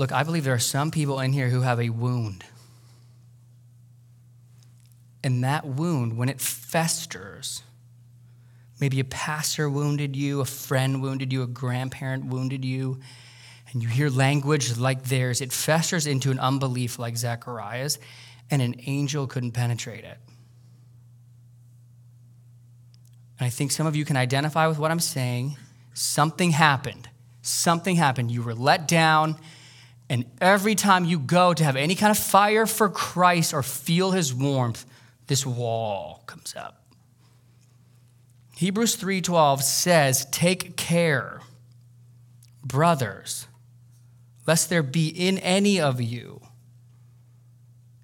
Look, 0.00 0.12
I 0.12 0.22
believe 0.22 0.44
there 0.44 0.54
are 0.54 0.58
some 0.58 0.90
people 0.90 1.20
in 1.20 1.34
here 1.34 1.50
who 1.50 1.60
have 1.60 1.78
a 1.78 1.90
wound. 1.90 2.42
And 5.22 5.44
that 5.44 5.66
wound, 5.66 6.16
when 6.16 6.30
it 6.30 6.40
festers, 6.40 7.62
maybe 8.80 8.98
a 8.98 9.04
pastor 9.04 9.68
wounded 9.68 10.16
you, 10.16 10.40
a 10.40 10.46
friend 10.46 11.02
wounded 11.02 11.34
you, 11.34 11.42
a 11.42 11.46
grandparent 11.46 12.24
wounded 12.24 12.64
you, 12.64 12.98
and 13.70 13.82
you 13.82 13.90
hear 13.90 14.08
language 14.08 14.78
like 14.78 15.02
theirs, 15.02 15.42
it 15.42 15.52
festers 15.52 16.06
into 16.06 16.30
an 16.30 16.38
unbelief 16.38 16.98
like 16.98 17.18
Zechariah's, 17.18 17.98
and 18.50 18.62
an 18.62 18.76
angel 18.86 19.26
couldn't 19.26 19.52
penetrate 19.52 20.04
it. 20.04 20.16
And 23.38 23.44
I 23.46 23.50
think 23.50 23.70
some 23.70 23.86
of 23.86 23.94
you 23.94 24.06
can 24.06 24.16
identify 24.16 24.66
with 24.66 24.78
what 24.78 24.90
I'm 24.90 24.98
saying. 24.98 25.58
Something 25.92 26.52
happened. 26.52 27.10
Something 27.42 27.96
happened. 27.96 28.30
You 28.30 28.42
were 28.42 28.54
let 28.54 28.88
down 28.88 29.36
and 30.10 30.24
every 30.40 30.74
time 30.74 31.04
you 31.04 31.20
go 31.20 31.54
to 31.54 31.62
have 31.62 31.76
any 31.76 31.94
kind 31.94 32.10
of 32.10 32.18
fire 32.18 32.66
for 32.66 32.88
Christ 32.88 33.54
or 33.54 33.62
feel 33.62 34.10
his 34.10 34.34
warmth, 34.34 34.84
this 35.28 35.46
wall 35.46 36.24
comes 36.26 36.52
up. 36.56 36.82
Hebrews 38.56 38.96
3:12 38.96 39.62
says, 39.62 40.26
"Take 40.32 40.76
care, 40.76 41.40
brothers, 42.64 43.46
lest 44.48 44.68
there 44.68 44.82
be 44.82 45.06
in 45.06 45.38
any 45.38 45.80
of 45.80 46.00
you 46.00 46.42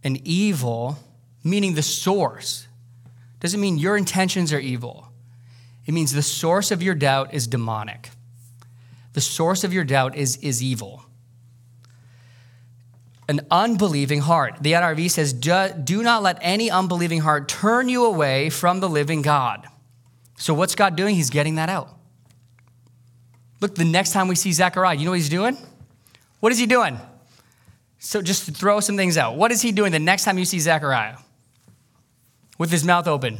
an 0.05 0.21
evil, 0.25 1.01
meaning 1.43 1.75
the 1.75 1.83
source. 1.83 2.69
Doesn't 3.41 3.61
mean 3.61 3.79
your 3.79 3.97
intentions 3.97 4.53
are 4.53 4.61
evil. 4.61 5.11
It 5.85 5.93
means 5.93 6.13
the 6.13 6.23
source 6.23 6.71
of 6.71 6.81
your 6.81 6.95
doubt 6.95 7.35
is 7.35 7.49
demonic. 7.49 8.11
The 9.15 9.21
source 9.21 9.65
of 9.65 9.73
your 9.73 9.83
doubt 9.83 10.15
is, 10.15 10.37
is 10.37 10.63
evil 10.63 11.06
an 13.29 13.41
unbelieving 13.51 14.21
heart. 14.21 14.57
The 14.61 14.73
NRV 14.73 15.11
says, 15.11 15.33
Do 15.33 16.03
not 16.03 16.23
let 16.23 16.39
any 16.41 16.71
unbelieving 16.71 17.21
heart 17.21 17.49
turn 17.49 17.89
you 17.89 18.05
away 18.05 18.51
from 18.51 18.81
the 18.81 18.89
living 18.89 19.23
God. 19.23 19.67
So, 20.39 20.55
what's 20.55 20.75
God 20.75 20.97
doing? 20.97 21.15
He's 21.15 21.31
getting 21.31 21.57
that 21.57 21.69
out. 21.69 21.89
Look, 23.61 23.75
the 23.75 23.85
next 23.85 24.13
time 24.13 24.29
we 24.29 24.35
see 24.35 24.53
Zechariah, 24.53 24.97
you 24.97 25.05
know 25.05 25.13
what 25.13 25.19
he's 25.19 25.29
doing? 25.29 25.57
What 26.41 26.53
is 26.53 26.59
he 26.59 26.67
doing? 26.67 27.01
So, 27.99 28.23
just 28.23 28.45
to 28.47 28.53
throw 28.53 28.81
some 28.81 28.97
things 28.97 29.17
out. 29.17 29.37
What 29.37 29.51
is 29.51 29.63
he 29.63 29.73
doing 29.73 29.93
the 29.93 29.99
next 29.99 30.25
time 30.25 30.39
you 30.39 30.45
see 30.45 30.61
Zechariah? 30.61 31.17
With 32.59 32.71
his 32.71 32.85
mouth 32.85 33.07
open. 33.07 33.39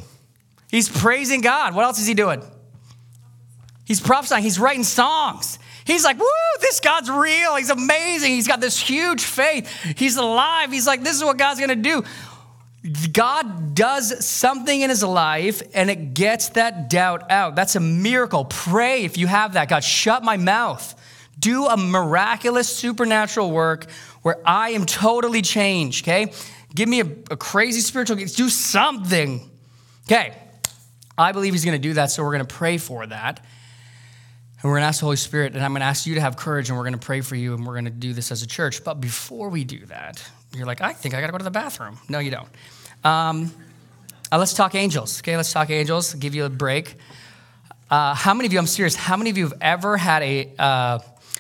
He's 0.71 0.89
praising 0.89 1.43
God. 1.43 1.75
What 1.75 1.85
else 1.85 1.99
is 1.99 2.07
he 2.07 2.15
doing? 2.15 2.43
He's 3.85 4.01
prophesying, 4.01 4.43
he's 4.43 4.59
writing 4.59 4.83
songs. 4.83 5.59
He's 5.87 6.05
like, 6.05 6.19
woo, 6.19 6.27
this 6.61 6.81
God's 6.81 7.11
real. 7.11 7.55
He's 7.57 7.71
amazing. 7.71 8.33
He's 8.33 8.49
got 8.49 8.61
this 8.61 8.79
huge 8.79 9.23
faith. 9.23 9.71
He's 9.97 10.17
alive. 10.17 10.73
He's 10.73 10.87
like, 10.87 11.03
this 11.03 11.17
is 11.17 11.25
what 11.25 11.39
God's 11.39 11.61
going 11.61 11.71
to 11.71 11.77
do. 11.77 12.03
God 13.13 13.75
does 13.75 14.25
something 14.25 14.81
in 14.81 14.91
his 14.91 15.03
life 15.03 15.63
and 15.75 15.91
it 15.91 16.15
gets 16.15 16.51
that 16.51 16.91
doubt 16.91 17.31
out. 17.31 17.57
That's 17.57 17.77
a 17.77 17.81
miracle. 17.81 18.45
Pray 18.45 19.05
if 19.05 19.17
you 19.17 19.27
have 19.27 19.55
that. 19.55 19.69
God, 19.69 19.83
shut 19.83 20.23
my 20.23 20.37
mouth. 20.37 20.95
Do 21.39 21.67
a 21.67 21.77
miraculous 21.77 22.69
supernatural 22.69 23.51
work 23.51 23.91
where 24.23 24.39
I 24.45 24.71
am 24.71 24.87
totally 24.87 25.43
changed, 25.43 26.05
okay? 26.05 26.33
Give 26.75 26.89
me 26.89 27.01
a, 27.01 27.07
a 27.31 27.37
crazy 27.37 27.81
spiritual 27.81 28.17
gift. 28.17 28.37
Do 28.37 28.49
something. 28.49 29.51
Okay. 30.07 30.35
I 31.19 31.33
believe 31.33 31.55
he's 31.55 31.65
going 31.65 31.81
to 31.81 31.89
do 31.89 31.95
that, 31.95 32.11
so 32.11 32.23
we're 32.23 32.33
going 32.33 32.47
to 32.47 32.55
pray 32.55 32.79
for 32.79 33.07
that. 33.07 33.45
And 34.63 34.65
we're 34.65 34.79
going 34.79 34.83
to 34.83 34.89
ask 34.89 35.01
the 35.01 35.07
Holy 35.07 35.17
Spirit, 35.17 35.55
and 35.55 35.63
I'm 35.63 35.73
going 35.73 35.81
to 35.81 35.87
ask 35.87 36.07
you 36.07 36.15
to 36.15 36.21
have 36.21 36.37
courage, 36.37 36.71
and 36.71 36.79
we're 36.79 36.85
going 36.85 36.99
to 36.99 37.07
pray 37.07 37.21
for 37.21 37.37
you, 37.37 37.55
and 37.55 37.67
we're 37.67 37.75
going 37.75 37.85
to 37.85 37.91
do 37.91 38.15
this 38.15 38.33
as 38.33 38.43
a 38.43 38.47
church. 38.47 38.83
But 38.83 39.01
before 39.01 39.51
we 39.51 39.65
do 39.65 39.85
that, 39.87 40.27
you're 40.55 40.67
like, 40.67 40.81
I 40.81 40.93
think 40.95 41.15
I 41.15 41.21
got 41.21 41.27
to 41.27 41.33
go 41.33 41.39
to 41.39 41.45
the 41.45 41.51
bathroom. 41.51 41.99
No, 42.09 42.21
you 42.21 42.31
don't. 42.31 42.49
Um, 43.05 43.53
uh, 44.33 44.39
let's 44.39 44.55
talk 44.55 44.75
angels, 44.75 45.21
okay? 45.21 45.37
Let's 45.37 45.53
talk 45.53 45.69
angels. 45.69 46.15
I'll 46.15 46.21
give 46.21 46.35
you 46.35 46.47
a 46.47 46.49
break. 46.49 46.97
Uh, 47.91 48.15
how 48.15 48.35
many 48.35 48.47
of 48.47 48.53
you, 48.53 48.59
I'm 48.59 48.67
serious, 48.67 48.97
how 48.97 49.17
many 49.17 49.31
of 49.31 49.39
you 49.39 49.45
have 49.45 49.59
ever 49.61 49.97
had 49.97 50.23
a, 50.23 50.53
uh, 50.59 50.99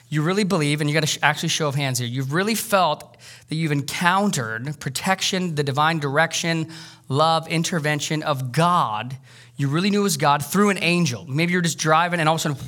you 0.09 0.23
really 0.23 0.45
believe, 0.45 0.81
and 0.81 0.89
you 0.89 0.95
got 0.95 1.01
to 1.01 1.07
sh- 1.07 1.19
actually 1.23 1.49
show 1.49 1.67
of 1.67 1.75
hands 1.75 1.99
here, 1.99 2.07
you've 2.07 2.33
really 2.33 2.55
felt 2.55 3.17
that 3.49 3.57
you've 3.57 3.73
encountered 3.73 4.79
protection, 4.79 5.57
the 5.57 5.65
divine 5.65 5.99
direction, 5.99 6.71
love, 7.09 7.49
intervention 7.49 8.23
of 8.23 8.53
God. 8.53 9.17
You 9.57 9.69
really 9.69 9.91
knew 9.91 10.01
it 10.01 10.05
was 10.05 10.17
God 10.17 10.45
through 10.45 10.71
an 10.71 10.79
angel. 10.81 11.25
Maybe 11.27 11.53
you're 11.53 11.63
just 11.63 11.79
driving 11.79 12.21
and 12.21 12.29
all 12.29 12.37
of 12.37 12.41
a 12.41 12.43
sudden 12.43 12.59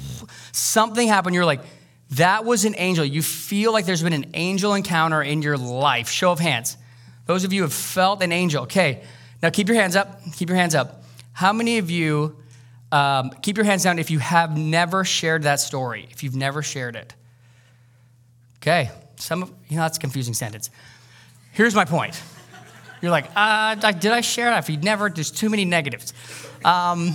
something 0.53 1.09
happened. 1.09 1.35
You're 1.35 1.45
like, 1.45 1.61
that 2.13 2.45
was 2.45 2.65
an 2.65 2.75
angel. 2.79 3.05
You 3.05 3.23
feel 3.23 3.73
like 3.73 3.85
there's 3.85 4.03
been 4.03 4.13
an 4.13 4.31
angel 4.35 4.75
encounter 4.75 5.23
in 5.23 5.43
your 5.43 5.57
life. 5.59 6.09
Show 6.09 6.33
of 6.33 6.39
hands. 6.39 6.77
Those 7.27 7.45
of 7.45 7.53
you 7.53 7.63
have 7.63 7.73
felt 7.73 8.23
an 8.23 8.33
angel. 8.33 8.63
Okay, 8.63 9.03
now 9.43 9.51
keep 9.51 9.69
your 9.69 9.77
hands 9.77 9.95
up. 9.95 10.21
Keep 10.37 10.49
your 10.49 10.57
hands 10.57 10.75
up. 10.75 11.05
How 11.33 11.53
many 11.53 11.79
of 11.79 11.91
you, 11.91 12.37
um, 12.91 13.31
keep 13.43 13.57
your 13.57 13.67
hands 13.67 13.85
down 13.85 13.99
if 13.99 14.11
you 14.11 14.19
have 14.19 14.57
never 14.57 15.05
shared 15.05 15.43
that 15.43 15.61
story, 15.61 16.09
if 16.11 16.23
you've 16.23 16.35
never 16.35 16.63
shared 16.63 16.97
it? 16.97 17.15
Okay, 18.57 18.91
some 19.17 19.43
of, 19.43 19.53
you 19.69 19.77
know, 19.77 19.83
that's 19.83 19.99
a 19.99 20.01
confusing 20.01 20.35
sentence. 20.35 20.71
Here's 21.53 21.75
my 21.75 21.85
point. 21.85 22.21
You're 23.01 23.13
like, 23.13 23.31
uh, 23.37 23.75
did 23.77 24.13
I 24.13 24.23
share 24.23 24.53
it? 24.53 24.59
If 24.59 24.69
you 24.71 24.79
never, 24.79 25.09
there's 25.09 25.31
too 25.31 25.49
many 25.49 25.65
negatives. 25.65 26.13
Um, 26.65 27.15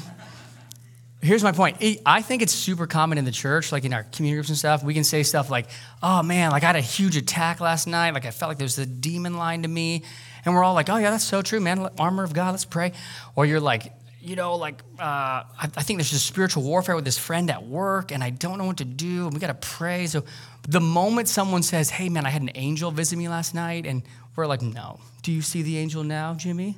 here's 1.24 1.44
my 1.44 1.52
point. 1.52 1.78
I 2.06 2.22
think 2.22 2.42
it's 2.42 2.52
super 2.52 2.86
common 2.86 3.18
in 3.18 3.26
the 3.26 3.32
church, 3.32 3.72
like 3.72 3.86
in 3.86 3.94
our 3.94 4.04
community 4.04 4.36
groups 4.36 4.50
and 4.50 4.58
stuff. 4.58 4.84
We 4.84 4.94
can 4.94 5.04
say 5.04 5.24
stuff 5.24 5.50
like, 5.50 5.68
oh 6.02 6.22
man, 6.22 6.52
like 6.52 6.64
I 6.64 6.68
had 6.68 6.76
a 6.76 6.82
huge 6.82 7.16
attack 7.16 7.62
last 7.62 7.88
night. 7.88 8.14
Like 8.14 8.26
I 8.26 8.32
felt 8.32 8.50
like 8.50 8.58
there 8.58 8.66
was 8.66 8.78
a 8.78 8.86
demon 8.86 9.38
lying 9.38 9.64
to 9.64 9.68
me. 9.68 10.04
And 10.46 10.54
we're 10.54 10.64
all 10.64 10.74
like, 10.74 10.90
oh 10.90 10.98
yeah, 10.98 11.12
that's 11.12 11.24
so 11.24 11.42
true, 11.42 11.60
man. 11.60 11.88
Armor 11.98 12.24
of 12.24 12.34
God, 12.34 12.52
let's 12.52 12.66
pray. 12.66 12.92
Or 13.36 13.46
you're 13.46 13.62
like, 13.62 13.94
you 14.20 14.36
know, 14.36 14.56
like, 14.56 14.82
uh, 15.00 15.02
I, 15.02 15.46
I, 15.64 15.84
think 15.84 16.00
there's 16.00 16.12
just 16.12 16.26
spiritual 16.26 16.64
warfare 16.64 16.96
with 16.96 17.04
this 17.04 17.18
friend 17.18 17.52
at 17.52 17.66
work, 17.66 18.14
and 18.14 18.24
I 18.24 18.30
don't 18.30 18.58
know 18.58 18.64
what 18.64 18.78
to 18.78 18.86
do, 18.86 19.26
and 19.26 19.34
we 19.34 19.40
got 19.42 19.48
to 19.48 19.68
pray. 19.68 20.08
So 20.08 20.24
the 20.66 20.80
moment 20.80 21.28
someone 21.28 21.62
says, 21.62 21.90
hey, 21.90 22.08
man, 22.08 22.26
I 22.26 22.30
had 22.30 22.42
an 22.42 22.52
angel 22.56 22.90
visit 22.90 23.18
me 23.18 23.28
last 23.28 23.54
night, 23.54 23.86
and 23.86 24.02
we're 24.38 24.48
like, 24.48 24.62
no. 24.62 25.02
Do 25.24 25.34
you 25.34 25.42
see 25.42 25.62
the 25.62 25.78
angel 25.78 26.06
now, 26.06 26.36
Jimmy? 26.36 26.78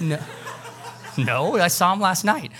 No. 0.00 0.18
no, 1.18 1.56
I 1.58 1.68
saw 1.68 1.92
him 1.92 2.00
last 2.00 2.24
night. 2.24 2.52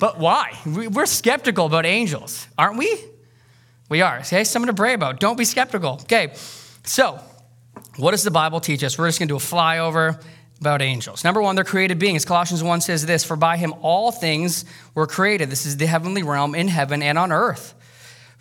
But 0.00 0.18
why? 0.18 0.58
We're 0.66 1.06
skeptical 1.06 1.66
about 1.66 1.86
angels, 1.86 2.48
aren't 2.58 2.78
we? 2.78 3.04
We 3.90 4.00
are. 4.00 4.20
Okay, 4.20 4.44
something 4.44 4.68
to 4.68 4.74
pray 4.74 4.94
about. 4.94 5.20
Don't 5.20 5.36
be 5.36 5.44
skeptical. 5.44 6.00
Okay, 6.02 6.32
so 6.84 7.20
what 7.96 8.12
does 8.12 8.24
the 8.24 8.30
Bible 8.30 8.60
teach 8.60 8.82
us? 8.82 8.98
We're 8.98 9.08
just 9.08 9.18
going 9.18 9.28
to 9.28 9.32
do 9.32 9.36
a 9.36 9.40
flyover 9.40 10.22
about 10.58 10.80
angels. 10.80 11.22
Number 11.22 11.42
one, 11.42 11.54
they're 11.54 11.64
created 11.64 11.98
beings. 11.98 12.24
Colossians 12.24 12.62
1 12.62 12.80
says 12.80 13.04
this 13.04 13.24
For 13.24 13.36
by 13.36 13.58
him 13.58 13.74
all 13.82 14.10
things 14.10 14.64
were 14.94 15.06
created. 15.06 15.50
This 15.50 15.66
is 15.66 15.76
the 15.76 15.86
heavenly 15.86 16.22
realm 16.22 16.54
in 16.54 16.68
heaven 16.68 17.02
and 17.02 17.18
on 17.18 17.30
earth 17.30 17.74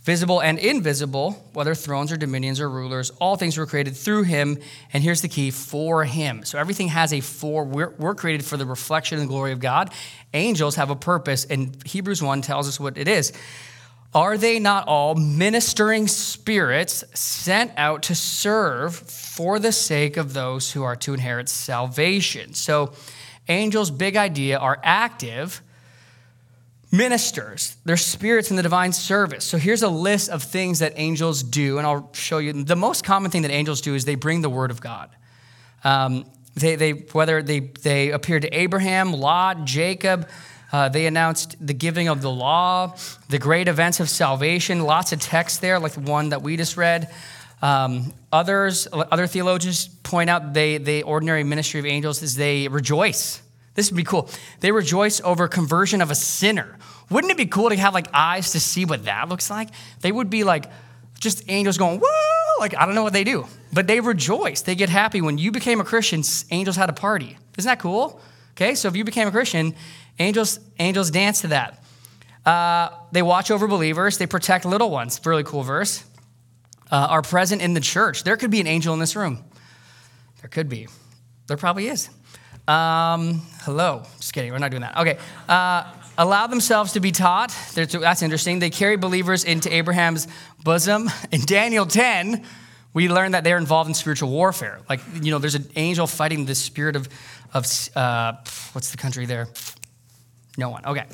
visible 0.10 0.42
and 0.42 0.58
invisible, 0.58 1.34
whether 1.54 1.76
thrones 1.76 2.12
or 2.12 2.18
dominions 2.18 2.60
or 2.60 2.68
rulers, 2.68 3.12
all 3.22 3.36
things 3.36 3.60
were 3.60 3.68
created 3.68 3.96
through 3.96 4.24
him. 4.24 4.58
And 4.92 5.04
here's 5.04 5.22
the 5.22 5.28
key 5.28 5.52
for 5.52 6.04
him. 6.04 6.44
So 6.46 6.58
everything 6.58 6.88
has 6.88 7.14
a 7.14 7.20
for. 7.20 7.64
We're, 7.64 7.92
we're 7.92 8.16
created 8.16 8.44
for 8.44 8.58
the 8.58 8.66
reflection 8.66 9.20
and 9.20 9.28
glory 9.28 9.52
of 9.52 9.60
God. 9.60 9.94
Angels 10.34 10.78
have 10.78 10.90
a 10.90 10.96
purpose, 10.96 11.46
and 11.46 11.80
Hebrews 11.86 12.24
1 12.24 12.42
tells 12.42 12.68
us 12.68 12.80
what 12.80 12.98
it 12.98 13.08
is. 13.08 13.32
Are 14.16 14.36
they 14.36 14.58
not 14.58 14.88
all 14.88 15.14
ministering 15.14 16.08
spirits 16.08 17.04
sent 17.14 17.72
out 17.78 18.02
to 18.04 18.16
serve 18.16 18.96
for 18.96 19.60
the 19.60 19.72
sake 19.72 20.18
of 20.18 20.34
those 20.34 20.72
who 20.72 20.82
are 20.82 20.96
to 20.96 21.14
inherit 21.14 21.50
salvation? 21.50 22.56
So, 22.56 22.94
angels' 23.48 23.92
big 23.92 24.18
idea 24.18 24.58
are 24.58 24.80
active 24.84 25.62
ministers, 26.92 27.78
they're 27.86 27.98
spirits 27.98 28.50
in 28.50 28.56
the 28.56 28.64
divine 28.64 28.94
service. 28.94 29.46
So 29.46 29.58
here's 29.58 29.84
a 29.84 29.90
list 29.90 30.30
of 30.30 30.42
things 30.44 30.80
that 30.80 30.94
angels 30.96 31.44
do, 31.44 31.78
and 31.78 31.86
I'll 31.86 32.10
show 32.14 32.40
you. 32.40 32.64
The 32.64 32.76
most 32.76 33.04
common 33.04 33.32
thing 33.32 33.44
that 33.44 33.52
angels 33.52 33.82
do 33.82 33.94
is 33.96 34.06
they 34.06 34.16
bring 34.16 34.42
the 34.42 34.50
word 34.50 34.72
of 34.72 34.82
God. 34.82 35.10
Um, 35.84 36.26
they, 36.56 36.76
they, 36.76 36.92
whether 36.92 37.42
they, 37.42 37.60
they 37.60 38.12
appeared 38.12 38.42
to 38.42 38.50
Abraham, 38.50 39.14
Lot, 39.14 39.66
Jacob, 39.66 40.28
uh, 40.72 40.90
they 40.90 41.06
announced 41.06 41.56
the 41.66 41.74
giving 41.74 42.08
of 42.08 42.22
the 42.22 42.30
law, 42.30 42.96
the 43.30 43.40
great 43.40 43.68
events 43.68 44.00
of 44.00 44.10
salvation, 44.10 44.84
lots 44.84 45.12
of 45.12 45.20
text 45.20 45.62
there, 45.62 45.80
like 45.80 45.94
the 45.94 46.02
one 46.02 46.30
that 46.30 46.42
we 46.42 46.58
just 46.58 46.78
read. 46.78 47.12
Um, 47.62 48.14
others, 48.32 48.88
other 48.92 49.28
theologians 49.28 49.88
point 49.88 50.30
out 50.30 50.54
they, 50.54 50.78
the 50.78 51.04
ordinary 51.04 51.44
ministry 51.44 51.80
of 51.80 51.86
angels 51.86 52.22
is 52.22 52.36
they 52.36 52.68
rejoice 52.68 53.42
this 53.80 53.90
would 53.90 53.98
be 53.98 54.04
cool. 54.04 54.30
They 54.60 54.74
rejoice 54.74 55.22
over 55.22 55.48
conversion 55.48 56.02
of 56.02 56.12
a 56.12 56.16
sinner. 56.16 56.78
Wouldn't 57.10 57.32
it 57.32 57.38
be 57.38 57.46
cool 57.46 57.70
to 57.70 57.78
have 57.78 57.94
like 57.94 58.08
eyes 58.14 58.52
to 58.52 58.60
see 58.60 58.84
what 58.84 59.06
that 59.06 59.30
looks 59.30 59.50
like? 59.50 59.70
They 60.02 60.12
would 60.12 60.30
be 60.30 60.44
like 60.44 60.66
just 61.18 61.50
angels 61.50 61.78
going, 61.78 62.02
woo! 62.02 62.08
Like, 62.60 62.76
I 62.76 62.86
don't 62.86 62.94
know 62.94 63.04
what 63.04 63.14
they 63.14 63.24
do, 63.24 63.48
but 63.72 63.88
they 63.88 64.02
rejoice. 64.02 64.64
They 64.64 64.76
get 64.76 64.90
happy. 64.90 65.22
When 65.22 65.38
you 65.38 65.52
became 65.54 65.80
a 65.80 65.86
Christian, 65.86 66.24
angels 66.52 66.76
had 66.76 66.90
a 66.90 66.94
party. 66.94 67.38
Isn't 67.58 67.70
that 67.70 67.80
cool? 67.80 68.20
Okay, 68.52 68.76
so 68.76 68.90
if 68.90 68.98
you 68.98 69.06
became 69.06 69.30
a 69.30 69.32
Christian, 69.32 69.76
angels, 70.20 70.60
angels 70.78 71.10
dance 71.10 71.40
to 71.42 71.48
that. 71.48 71.82
Uh, 72.46 72.90
they 73.14 73.22
watch 73.22 73.50
over 73.50 73.66
believers, 73.66 74.18
they 74.18 74.28
protect 74.28 74.66
little 74.66 74.90
ones. 74.90 75.22
Really 75.26 75.46
cool 75.46 75.64
verse. 75.64 76.04
Uh, 76.92 77.08
are 77.10 77.22
present 77.22 77.62
in 77.62 77.74
the 77.74 77.80
church. 77.80 78.24
There 78.24 78.36
could 78.36 78.52
be 78.52 78.60
an 78.60 78.68
angel 78.68 78.94
in 78.94 79.00
this 79.00 79.16
room. 79.16 79.46
There 80.42 80.50
could 80.50 80.68
be. 80.68 80.90
There 81.48 81.56
probably 81.56 81.88
is. 81.88 82.10
Um, 82.70 83.42
hello. 83.62 84.04
Just 84.18 84.32
kidding. 84.32 84.52
We're 84.52 84.60
not 84.60 84.70
doing 84.70 84.82
that. 84.82 84.96
Okay. 84.98 85.18
Uh, 85.48 85.92
allow 86.20 86.46
themselves 86.46 86.94
to 86.94 87.00
be 87.00 87.12
taught. 87.12 87.52
That's 87.74 88.22
interesting. 88.22 88.60
They 88.60 88.70
carry 88.70 88.96
believers 88.96 89.44
into 89.44 89.74
Abraham's 89.74 90.28
bosom. 90.64 91.10
In 91.32 91.42
Daniel 91.42 91.88
10, 91.88 92.46
we 92.94 93.10
learn 93.10 93.32
that 93.32 93.44
they're 93.44 93.58
involved 93.58 93.88
in 93.88 93.94
spiritual 93.94 94.30
warfare. 94.30 94.82
Like, 94.88 95.00
you 95.22 95.32
know, 95.32 95.40
there's 95.40 95.56
an 95.56 95.68
angel 95.76 96.06
fighting 96.06 96.46
the 96.46 96.56
spirit 96.56 96.96
of, 96.96 97.10
of 97.54 97.66
uh, 97.96 98.34
what's 98.74 98.92
the 98.92 98.98
country 98.98 99.26
there? 99.26 99.48
No 100.58 100.70
one. 100.70 100.86
Okay. 100.86 101.06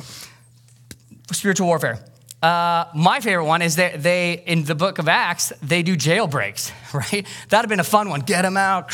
Spiritual 1.32 1.68
warfare. 1.68 2.00
Uh, 2.41 2.86
my 2.94 3.22
favorite 3.22 3.46
one 3.46 3.62
is 3.62 3.78
that 3.78 4.04
they, 4.04 4.44
in 4.46 4.63
the 4.65 4.76
book 4.76 5.00
of 5.00 5.08
Acts, 5.08 5.54
they 5.62 5.84
do 5.84 5.96
jailbreaks, 5.96 6.72
right? 6.94 7.26
That'd 7.50 7.63
have 7.63 7.70
been 7.70 7.80
a 7.80 7.84
fun 7.84 8.10
one. 8.10 8.22
Get 8.22 8.41
them 8.41 8.58
out. 8.58 8.91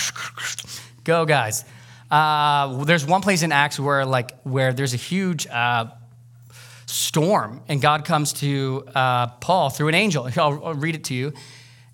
Go, 1.04 1.26
guys. 1.26 1.66
Uh, 2.12 2.84
there's 2.84 3.06
one 3.06 3.22
place 3.22 3.42
in 3.42 3.52
Acts 3.54 3.80
where 3.80 4.06
like 4.06 4.40
where 4.42 4.74
there's 4.74 4.94
a 4.94 4.98
huge 4.98 5.48
uh, 5.48 5.86
storm, 6.86 7.62
and 7.70 7.82
God 7.82 8.04
comes 8.04 8.34
to 8.34 8.86
uh, 8.94 9.28
Paul 9.28 9.70
through 9.70 9.88
an 9.88 9.96
angel. 9.96 10.26
I'll, 10.36 10.66
I'll 10.66 10.74
read 10.74 10.96
it 10.96 11.06
to 11.06 11.14
you. 11.14 11.34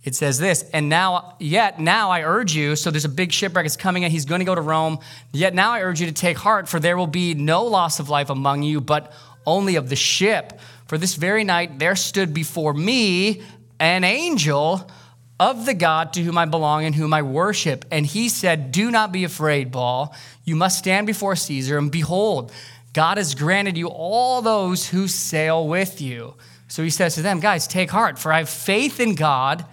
It 0.04 0.16
says 0.16 0.40
this, 0.40 0.64
and 0.72 0.88
now, 0.88 1.36
yet 1.38 1.82
now 1.82 2.12
I 2.12 2.24
urge 2.24 2.56
you. 2.56 2.78
So 2.78 2.92
there's 2.92 3.04
a 3.04 3.10
big 3.10 3.34
shipwreck 3.34 3.66
is 3.66 3.76
coming, 3.76 4.06
and 4.06 4.14
he's 4.14 4.24
going 4.24 4.40
to 4.40 4.46
go 4.46 4.56
to 4.56 4.62
Rome. 4.62 5.00
Yet 5.34 5.54
now 5.54 5.74
I 5.74 5.82
urge 5.82 6.00
you 6.00 6.08
to 6.08 6.14
take 6.14 6.38
heart, 6.38 6.70
for 6.70 6.80
there 6.80 6.96
will 6.98 7.08
be 7.08 7.34
no 7.34 7.66
loss 7.66 8.00
of 8.00 8.08
life 8.08 8.30
among 8.30 8.64
you, 8.64 8.80
but 8.80 9.12
only 9.46 9.76
of 9.76 9.90
the 9.90 9.98
ship. 9.98 10.60
For 10.86 10.98
this 10.98 11.16
very 11.16 11.44
night 11.44 11.78
there 11.78 11.96
stood 11.98 12.34
before 12.34 12.74
me 12.74 13.42
an 13.80 14.06
angel 14.06 14.90
of 15.40 15.66
the 15.66 15.74
God 15.74 16.14
to 16.14 16.24
whom 16.24 16.38
I 16.38 16.46
belong 16.46 16.86
and 16.86 16.96
whom 16.96 17.14
I 17.14 17.22
worship. 17.22 17.86
And 17.92 18.06
he 18.06 18.30
said, 18.30 18.72
Do 18.72 18.90
not 18.90 19.12
be 19.12 19.24
afraid, 19.24 19.72
Paul. 19.72 20.16
You 20.44 20.56
must 20.56 20.80
stand 20.80 21.08
before 21.08 21.36
Caesar, 21.36 21.78
and 21.78 21.92
behold, 21.92 22.52
God 22.94 23.18
has 23.18 23.36
granted 23.36 23.78
you 23.78 23.88
all 23.88 24.42
those 24.42 24.90
who 24.90 25.08
sail 25.08 25.68
with 25.68 26.02
you. 26.02 26.34
So 26.68 26.84
he 26.84 26.90
says 26.90 27.16
to 27.16 27.22
them, 27.22 27.40
Guys, 27.40 27.68
take 27.68 27.92
heart, 27.92 28.18
for 28.18 28.34
I 28.34 28.40
have 28.40 28.50
faith 28.50 29.00
in 29.00 29.16
God, 29.16 29.66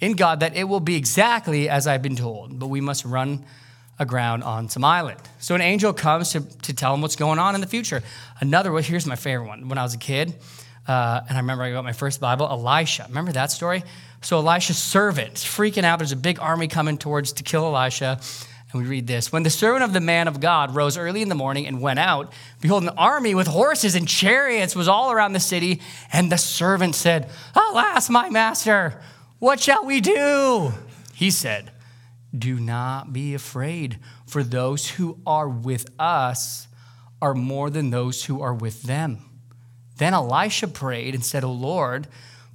in 0.00 0.12
God, 0.12 0.40
that 0.40 0.56
it 0.56 0.64
will 0.64 0.80
be 0.80 0.96
exactly 0.96 1.68
as 1.68 1.86
I've 1.86 2.02
been 2.02 2.16
told. 2.16 2.58
But 2.58 2.68
we 2.68 2.80
must 2.80 3.04
run 3.04 3.44
aground 3.98 4.44
on 4.44 4.68
some 4.68 4.84
island. 4.84 5.20
So 5.38 5.54
an 5.54 5.62
angel 5.62 5.92
comes 5.92 6.32
to, 6.32 6.40
to 6.40 6.74
tell 6.74 6.94
him 6.94 7.00
what's 7.00 7.16
going 7.16 7.38
on 7.38 7.54
in 7.54 7.60
the 7.60 7.66
future. 7.66 8.02
Another 8.40 8.70
one, 8.70 8.82
here's 8.82 9.06
my 9.06 9.16
favorite 9.16 9.48
one. 9.48 9.68
When 9.68 9.78
I 9.78 9.82
was 9.82 9.94
a 9.94 9.98
kid, 9.98 10.34
uh, 10.88 11.20
and 11.28 11.36
I 11.36 11.40
remember 11.40 11.64
I 11.64 11.72
got 11.72 11.84
my 11.84 11.92
first 11.92 12.20
Bible, 12.20 12.46
Elisha. 12.48 13.06
Remember 13.08 13.32
that 13.32 13.50
story? 13.50 13.82
So 14.22 14.38
Elisha's 14.38 14.78
servant 14.78 15.34
freaking 15.34 15.84
out. 15.84 15.98
There's 15.98 16.12
a 16.12 16.16
big 16.16 16.40
army 16.40 16.68
coming 16.68 16.98
towards 16.98 17.32
to 17.34 17.42
kill 17.42 17.64
Elisha. 17.64 18.20
And 18.72 18.82
we 18.82 18.88
read 18.88 19.06
this 19.06 19.32
When 19.32 19.42
the 19.42 19.50
servant 19.50 19.84
of 19.84 19.92
the 19.92 20.00
man 20.00 20.28
of 20.28 20.40
God 20.40 20.74
rose 20.74 20.96
early 20.96 21.22
in 21.22 21.28
the 21.28 21.34
morning 21.34 21.66
and 21.66 21.80
went 21.80 21.98
out, 21.98 22.32
behold, 22.60 22.82
an 22.82 22.90
army 22.90 23.34
with 23.34 23.46
horses 23.46 23.94
and 23.94 24.08
chariots 24.08 24.76
was 24.76 24.88
all 24.88 25.12
around 25.12 25.32
the 25.32 25.40
city. 25.40 25.80
And 26.12 26.30
the 26.30 26.38
servant 26.38 26.94
said, 26.94 27.30
Alas, 27.54 28.08
my 28.08 28.30
master, 28.30 29.00
what 29.38 29.60
shall 29.60 29.84
we 29.84 30.00
do? 30.00 30.72
He 31.14 31.30
said, 31.30 31.70
Do 32.36 32.60
not 32.60 33.12
be 33.12 33.34
afraid, 33.34 33.98
for 34.26 34.42
those 34.42 34.90
who 34.90 35.18
are 35.26 35.48
with 35.48 35.88
us 35.98 36.68
are 37.22 37.34
more 37.34 37.70
than 37.70 37.90
those 37.90 38.24
who 38.24 38.42
are 38.42 38.54
with 38.54 38.82
them. 38.82 39.25
Then 39.96 40.14
Elisha 40.14 40.68
prayed 40.68 41.14
and 41.14 41.24
said, 41.24 41.44
O 41.44 41.52
Lord, 41.52 42.08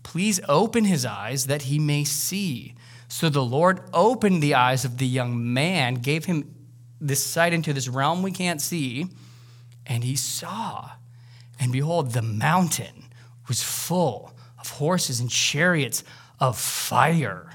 Please 0.04 0.40
open 0.50 0.86
his 0.86 1.06
eyes 1.06 1.48
that 1.48 1.64
he 1.64 1.80
may 1.80 2.04
see. 2.04 2.76
So 3.08 3.30
the 3.30 3.44
Lord 3.44 3.82
opened 3.94 4.42
the 4.42 4.56
eyes 4.56 4.86
of 4.86 4.98
the 4.98 5.08
young 5.08 5.54
man, 5.54 5.96
gave 5.96 6.26
him 6.26 6.56
this 7.00 7.24
sight 7.24 7.54
into 7.54 7.74
this 7.74 7.88
realm 7.88 8.22
we 8.22 8.32
can't 8.32 8.62
see, 8.62 9.08
and 9.86 10.04
he 10.04 10.16
saw. 10.16 10.92
And 11.60 11.72
behold, 11.72 12.12
the 12.12 12.22
mountain 12.22 13.06
was 13.48 13.62
full 13.62 14.34
of 14.60 14.70
horses 14.70 15.20
and 15.20 15.30
chariots 15.30 16.04
of 16.40 16.58
fire 16.58 17.52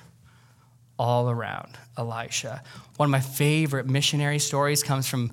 all 0.99 1.31
around 1.31 1.79
Elisha. 1.97 2.63
One 2.97 3.09
of 3.09 3.11
my 3.11 3.21
favorite 3.21 3.87
missionary 3.87 4.39
stories 4.39 4.83
comes 4.83 5.09
from, 5.09 5.33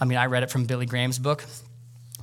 I 0.00 0.04
mean, 0.04 0.18
I 0.18 0.26
read 0.26 0.42
it 0.42 0.50
from 0.50 0.64
Billy 0.64 0.86
Graham's 0.86 1.18
book. 1.18 1.44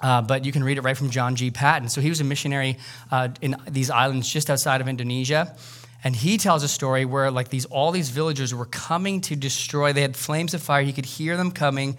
Uh, 0.03 0.21
but 0.21 0.43
you 0.43 0.51
can 0.51 0.63
read 0.63 0.77
it 0.77 0.81
right 0.81 0.97
from 0.97 1.09
John 1.09 1.35
G. 1.35 1.49
Paton. 1.49 1.87
So 1.87 2.01
he 2.01 2.09
was 2.09 2.19
a 2.19 2.25
missionary 2.25 2.77
uh, 3.09 3.29
in 3.41 3.55
these 3.69 3.89
islands 3.89 4.27
just 4.31 4.49
outside 4.49 4.81
of 4.81 4.89
Indonesia. 4.89 5.55
And 6.03 6.13
he 6.13 6.37
tells 6.37 6.61
a 6.63 6.67
story 6.67 7.05
where 7.05 7.31
like 7.31 7.47
these 7.47 7.63
all 7.65 7.91
these 7.91 8.09
villagers 8.09 8.53
were 8.53 8.65
coming 8.65 9.21
to 9.21 9.35
destroy. 9.37 9.93
They 9.93 10.01
had 10.01 10.17
flames 10.17 10.53
of 10.53 10.61
fire. 10.61 10.83
He 10.83 10.91
could 10.91 11.05
hear 11.05 11.37
them 11.37 11.51
coming 11.51 11.97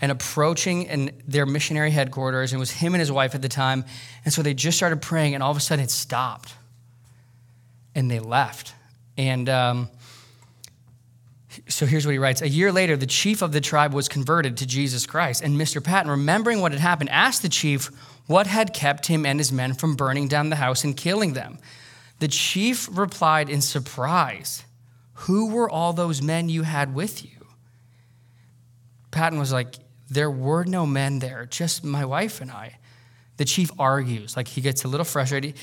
and 0.00 0.12
approaching 0.12 0.84
in 0.84 1.10
their 1.26 1.44
missionary 1.44 1.90
headquarters. 1.90 2.52
And 2.52 2.58
it 2.58 2.60
was 2.60 2.70
him 2.70 2.94
and 2.94 3.00
his 3.00 3.10
wife 3.10 3.34
at 3.34 3.42
the 3.42 3.48
time. 3.48 3.84
And 4.24 4.32
so 4.32 4.42
they 4.42 4.54
just 4.54 4.76
started 4.76 5.02
praying, 5.02 5.34
and 5.34 5.42
all 5.42 5.50
of 5.50 5.56
a 5.56 5.60
sudden 5.60 5.84
it 5.84 5.90
stopped. 5.90 6.54
And 7.96 8.08
they 8.08 8.20
left. 8.20 8.72
And 9.18 9.48
um, 9.48 9.88
so 11.68 11.86
here's 11.86 12.06
what 12.06 12.12
he 12.12 12.18
writes. 12.18 12.42
A 12.42 12.48
year 12.48 12.70
later, 12.70 12.96
the 12.96 13.06
chief 13.06 13.42
of 13.42 13.52
the 13.52 13.60
tribe 13.60 13.92
was 13.92 14.08
converted 14.08 14.56
to 14.58 14.66
Jesus 14.66 15.06
Christ. 15.06 15.42
And 15.42 15.56
Mr. 15.56 15.82
Paton, 15.82 16.10
remembering 16.10 16.60
what 16.60 16.72
had 16.72 16.80
happened, 16.80 17.10
asked 17.10 17.42
the 17.42 17.48
chief 17.48 17.90
what 18.26 18.46
had 18.46 18.72
kept 18.72 19.06
him 19.06 19.26
and 19.26 19.40
his 19.40 19.50
men 19.50 19.74
from 19.74 19.96
burning 19.96 20.28
down 20.28 20.50
the 20.50 20.56
house 20.56 20.84
and 20.84 20.96
killing 20.96 21.32
them. 21.32 21.58
The 22.20 22.28
chief 22.28 22.88
replied 22.92 23.48
in 23.48 23.60
surprise, 23.60 24.64
Who 25.14 25.50
were 25.50 25.68
all 25.68 25.92
those 25.92 26.22
men 26.22 26.48
you 26.48 26.62
had 26.62 26.94
with 26.94 27.24
you? 27.24 27.46
Paton 29.10 29.38
was 29.38 29.52
like, 29.52 29.74
There 30.08 30.30
were 30.30 30.64
no 30.64 30.86
men 30.86 31.18
there, 31.18 31.46
just 31.46 31.82
my 31.82 32.04
wife 32.04 32.40
and 32.40 32.50
I. 32.50 32.78
The 33.38 33.44
chief 33.44 33.70
argues, 33.78 34.36
like 34.36 34.48
he 34.48 34.60
gets 34.60 34.84
a 34.84 34.88
little 34.88 35.04
frustrated. 35.04 35.54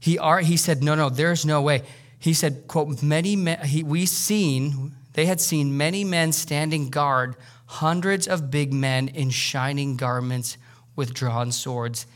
He, 0.00 0.18
he 0.44 0.56
said, 0.56 0.82
No, 0.82 0.94
no, 0.94 1.10
there's 1.10 1.44
no 1.44 1.60
way. 1.60 1.82
He 2.18 2.32
said, 2.34 2.66
quote, 2.66 3.02
many 3.02 3.36
men, 3.36 3.60
he, 3.60 3.82
we 3.82 4.06
seen, 4.06 4.94
they 5.16 5.24
had 5.24 5.40
seen 5.40 5.78
many 5.78 6.04
men 6.04 6.30
standing 6.30 6.90
guard, 6.90 7.36
hundreds 7.64 8.28
of 8.28 8.50
big 8.50 8.70
men 8.70 9.08
in 9.08 9.30
shining 9.30 9.96
garments 9.96 10.58
with 10.94 11.14
drawn 11.14 11.50
swords 11.52 12.06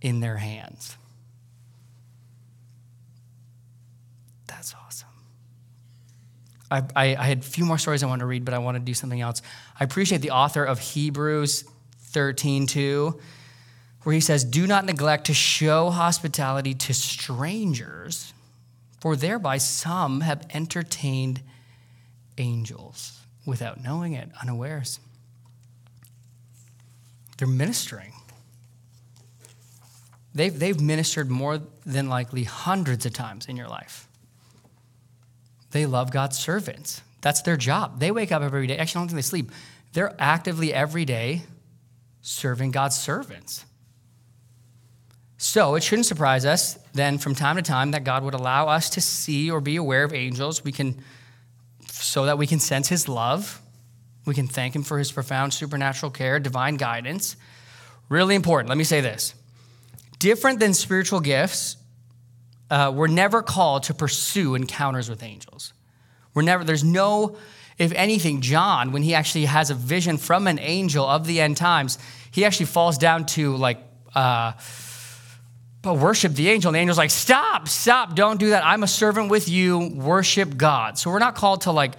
in 0.00 0.20
their 0.20 0.36
hands. 0.36 0.96
That's 4.46 4.72
awesome. 4.86 5.08
I, 6.70 6.82
I, 6.94 7.16
I, 7.16 7.24
had 7.24 7.38
a 7.38 7.42
few 7.42 7.64
more 7.64 7.76
stories 7.76 8.04
I 8.04 8.06
want 8.06 8.20
to 8.20 8.26
read, 8.26 8.44
but 8.44 8.54
I 8.54 8.58
want 8.58 8.76
to 8.76 8.80
do 8.80 8.94
something 8.94 9.20
else. 9.20 9.42
I 9.80 9.82
appreciate 9.82 10.20
the 10.20 10.30
author 10.30 10.62
of 10.62 10.78
Hebrews 10.78 11.64
13 12.02 12.68
2, 12.68 13.20
where 14.04 14.14
he 14.14 14.20
says, 14.20 14.44
Do 14.44 14.68
not 14.68 14.84
neglect 14.84 15.26
to 15.26 15.34
show 15.34 15.90
hospitality 15.90 16.72
to 16.74 16.94
strangers, 16.94 18.32
for 19.00 19.16
thereby 19.16 19.58
some 19.58 20.20
have 20.20 20.46
entertained 20.54 21.42
angels 22.38 23.20
without 23.46 23.82
knowing 23.82 24.14
it, 24.14 24.28
unawares. 24.40 25.00
They're 27.36 27.48
ministering. 27.48 28.12
They've, 30.34 30.56
they've 30.56 30.80
ministered 30.80 31.30
more 31.30 31.60
than 31.86 32.08
likely 32.08 32.44
hundreds 32.44 33.06
of 33.06 33.12
times 33.12 33.46
in 33.46 33.56
your 33.56 33.68
life. 33.68 34.08
They 35.70 35.86
love 35.86 36.10
God's 36.10 36.38
servants. 36.38 37.02
That's 37.20 37.42
their 37.42 37.56
job. 37.56 38.00
They 38.00 38.10
wake 38.10 38.32
up 38.32 38.42
every 38.42 38.66
day. 38.66 38.76
Actually, 38.76 38.98
I 38.98 39.02
don't 39.02 39.08
think 39.08 39.16
they 39.16 39.22
sleep. 39.22 39.50
They're 39.92 40.14
actively 40.18 40.72
every 40.72 41.04
day 41.04 41.42
serving 42.22 42.70
God's 42.70 42.96
servants. 42.96 43.64
So 45.36 45.74
it 45.74 45.82
shouldn't 45.82 46.06
surprise 46.06 46.44
us 46.44 46.78
then 46.94 47.18
from 47.18 47.34
time 47.34 47.56
to 47.56 47.62
time 47.62 47.90
that 47.90 48.04
God 48.04 48.24
would 48.24 48.34
allow 48.34 48.68
us 48.68 48.90
to 48.90 49.00
see 49.00 49.50
or 49.50 49.60
be 49.60 49.76
aware 49.76 50.04
of 50.04 50.12
angels. 50.12 50.64
We 50.64 50.72
can 50.72 51.02
so 52.04 52.26
that 52.26 52.38
we 52.38 52.46
can 52.46 52.60
sense 52.60 52.88
his 52.88 53.08
love. 53.08 53.60
We 54.26 54.34
can 54.34 54.46
thank 54.46 54.74
him 54.74 54.82
for 54.82 54.98
his 54.98 55.10
profound 55.10 55.54
supernatural 55.54 56.10
care, 56.10 56.38
divine 56.38 56.76
guidance. 56.76 57.36
Really 58.08 58.34
important. 58.34 58.68
Let 58.68 58.78
me 58.78 58.84
say 58.84 59.00
this. 59.00 59.34
Different 60.18 60.60
than 60.60 60.74
spiritual 60.74 61.20
gifts, 61.20 61.76
uh, 62.70 62.92
we're 62.94 63.06
never 63.08 63.42
called 63.42 63.84
to 63.84 63.94
pursue 63.94 64.54
encounters 64.54 65.08
with 65.08 65.22
angels. 65.22 65.72
We're 66.34 66.42
never, 66.42 66.64
there's 66.64 66.84
no, 66.84 67.36
if 67.78 67.92
anything, 67.92 68.40
John, 68.40 68.92
when 68.92 69.02
he 69.02 69.14
actually 69.14 69.46
has 69.46 69.70
a 69.70 69.74
vision 69.74 70.18
from 70.18 70.46
an 70.46 70.58
angel 70.58 71.06
of 71.06 71.26
the 71.26 71.40
end 71.40 71.56
times, 71.56 71.98
he 72.30 72.44
actually 72.44 72.66
falls 72.66 72.98
down 72.98 73.26
to 73.26 73.56
like, 73.56 73.78
uh, 74.14 74.52
but 75.84 75.98
worship 75.98 76.32
the 76.32 76.48
angel. 76.48 76.70
And 76.70 76.74
the 76.74 76.80
angel's 76.80 76.96
like, 76.96 77.10
stop, 77.10 77.68
stop, 77.68 78.16
don't 78.16 78.40
do 78.40 78.50
that. 78.50 78.64
I'm 78.64 78.82
a 78.82 78.88
servant 78.88 79.30
with 79.30 79.50
you. 79.50 79.90
Worship 79.94 80.56
God. 80.56 80.98
So 80.98 81.10
we're 81.10 81.18
not 81.18 81.34
called 81.34 81.60
to 81.62 81.72
like 81.72 81.92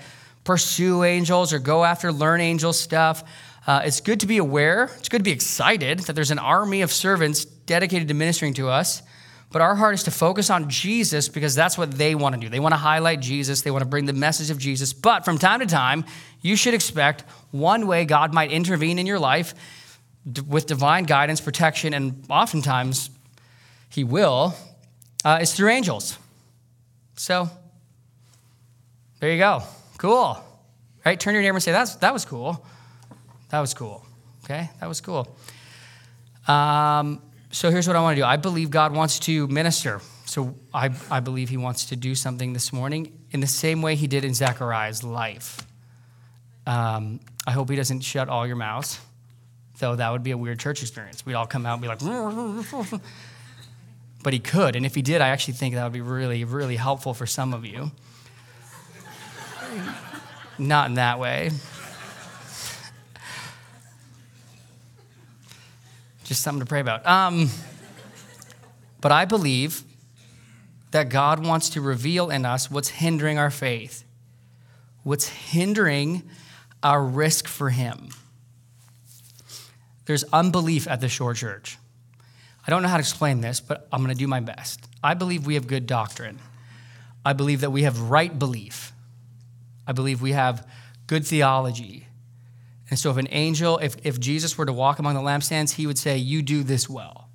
pursue 0.43 1.03
angels 1.03 1.53
or 1.53 1.59
go 1.59 1.85
after 1.85 2.11
learn 2.11 2.41
angel 2.41 2.73
stuff. 2.73 3.23
Uh, 3.67 3.83
it's 3.85 4.01
good 4.01 4.21
to 4.21 4.27
be 4.27 4.37
aware. 4.37 4.85
It's 4.97 5.07
good 5.07 5.19
to 5.19 5.23
be 5.23 5.31
excited 5.31 5.99
that 5.99 6.13
there's 6.13 6.31
an 6.31 6.39
army 6.39 6.81
of 6.81 6.91
servants 6.91 7.45
dedicated 7.45 8.07
to 8.07 8.15
ministering 8.15 8.55
to 8.55 8.69
us. 8.69 9.03
But 9.51 9.61
our 9.61 9.75
heart 9.75 9.93
is 9.93 10.03
to 10.03 10.11
focus 10.11 10.49
on 10.49 10.67
Jesus 10.67 11.29
because 11.29 11.53
that's 11.53 11.77
what 11.77 11.91
they 11.91 12.15
want 12.15 12.33
to 12.33 12.41
do. 12.41 12.49
They 12.49 12.59
want 12.59 12.73
to 12.73 12.77
highlight 12.77 13.19
Jesus, 13.19 13.61
they 13.61 13.71
want 13.71 13.83
to 13.83 13.87
bring 13.87 14.05
the 14.05 14.13
message 14.13 14.49
of 14.49 14.57
Jesus. 14.57 14.93
But 14.93 15.23
from 15.23 15.37
time 15.37 15.59
to 15.59 15.67
time, 15.67 16.05
you 16.41 16.55
should 16.55 16.73
expect 16.73 17.23
one 17.51 17.85
way 17.85 18.05
God 18.05 18.33
might 18.33 18.51
intervene 18.51 18.97
in 18.97 19.05
your 19.05 19.19
life 19.19 19.53
with 20.47 20.65
divine 20.65 21.03
guidance, 21.03 21.39
protection, 21.39 21.93
and 21.93 22.25
oftentimes 22.29 23.11
he 23.95 24.03
will, 24.03 24.53
uh, 25.23 25.39
is 25.41 25.53
through 25.53 25.69
angels. 25.69 26.17
So, 27.15 27.49
there 29.21 29.31
you 29.31 29.37
go. 29.37 29.63
Cool. 29.97 30.37
Right? 31.05 31.17
Turn 31.17 31.33
your 31.33 31.41
neighbor 31.41 31.55
and 31.55 31.63
say, 31.63 31.71
That's, 31.71 31.95
that 31.95 32.11
was 32.11 32.25
cool. 32.25 32.65
That 33.51 33.61
was 33.61 33.73
cool. 33.73 34.05
Okay? 34.43 34.69
That 34.81 34.89
was 34.89 34.99
cool. 34.99 35.33
Um, 36.45 37.21
so, 37.51 37.71
here's 37.71 37.87
what 37.87 37.95
I 37.95 38.01
want 38.01 38.17
to 38.17 38.21
do 38.21 38.25
I 38.25 38.35
believe 38.35 38.69
God 38.69 38.93
wants 38.93 39.17
to 39.19 39.47
minister. 39.47 40.01
So, 40.25 40.55
I, 40.73 40.89
I 41.09 41.21
believe 41.21 41.47
He 41.47 41.55
wants 41.55 41.85
to 41.85 41.95
do 41.95 42.15
something 42.15 42.51
this 42.51 42.73
morning 42.73 43.17
in 43.31 43.39
the 43.39 43.47
same 43.47 43.81
way 43.81 43.95
He 43.95 44.07
did 44.07 44.25
in 44.25 44.33
Zechariah's 44.33 45.05
life. 45.05 45.65
Um, 46.67 47.21
I 47.47 47.51
hope 47.51 47.69
He 47.69 47.77
doesn't 47.77 48.01
shut 48.01 48.27
all 48.27 48.45
your 48.45 48.57
mouths, 48.57 48.99
though 49.79 49.95
that 49.95 50.11
would 50.11 50.23
be 50.23 50.31
a 50.31 50.37
weird 50.37 50.59
church 50.59 50.81
experience. 50.81 51.25
We'd 51.25 51.35
all 51.35 51.47
come 51.47 51.65
out 51.65 51.79
and 51.79 51.81
be 51.81 51.87
like, 51.87 52.01
but 54.25 54.33
he 54.33 54.39
could. 54.39 54.75
And 54.75 54.87
if 54.87 54.95
he 54.95 55.03
did, 55.03 55.21
I 55.21 55.27
actually 55.27 55.53
think 55.53 55.75
that 55.75 55.83
would 55.83 55.93
be 55.93 56.01
really, 56.01 56.43
really 56.45 56.77
helpful 56.77 57.13
for 57.13 57.27
some 57.27 57.53
of 57.53 57.63
you. 57.63 57.91
Not 60.57 60.89
in 60.89 60.95
that 60.95 61.19
way. 61.19 61.51
Just 66.23 66.41
something 66.41 66.61
to 66.61 66.65
pray 66.65 66.79
about. 66.79 67.05
Um, 67.05 67.51
but 68.99 69.11
I 69.11 69.25
believe 69.25 69.83
that 70.89 71.09
God 71.09 71.45
wants 71.45 71.69
to 71.69 71.81
reveal 71.81 72.31
in 72.31 72.47
us 72.47 72.71
what's 72.71 72.89
hindering 72.89 73.37
our 73.37 73.51
faith, 73.51 74.05
what's 75.03 75.27
hindering 75.27 76.23
our 76.81 77.05
risk 77.05 77.47
for 77.47 77.69
Him. 77.69 78.09
There's 80.05 80.23
unbelief 80.33 80.87
at 80.87 80.99
the 80.99 81.09
Shore 81.09 81.35
Church. 81.35 81.77
I 82.65 82.71
don't 82.71 82.81
know 82.81 82.87
how 82.87 82.97
to 82.97 83.01
explain 83.01 83.41
this, 83.41 83.59
but 83.59 83.87
I'm 83.91 84.03
going 84.03 84.13
to 84.13 84.17
do 84.17 84.27
my 84.27 84.39
best. 84.39 84.87
I 85.03 85.13
believe 85.13 85.45
we 85.45 85.53
have 85.53 85.67
good 85.67 85.85
doctrine. 85.85 86.39
I 87.23 87.33
believe 87.33 87.61
that 87.61 87.71
we 87.71 87.83
have 87.83 87.99
right 88.01 88.37
belief. 88.37 88.91
I 89.87 89.91
believe 89.91 90.21
we 90.21 90.31
have 90.31 90.67
good 91.07 91.25
theology. 91.25 92.07
And 92.89 92.99
so, 92.99 93.11
if 93.11 93.17
an 93.17 93.27
angel, 93.31 93.77
if, 93.79 93.95
if 94.03 94.19
Jesus 94.19 94.57
were 94.57 94.65
to 94.65 94.73
walk 94.73 94.99
among 94.99 95.15
the 95.15 95.21
lampstands, 95.21 95.73
he 95.73 95.87
would 95.87 95.97
say, 95.97 96.17
You 96.17 96.41
do 96.41 96.63
this 96.63 96.89
well. 96.89 97.29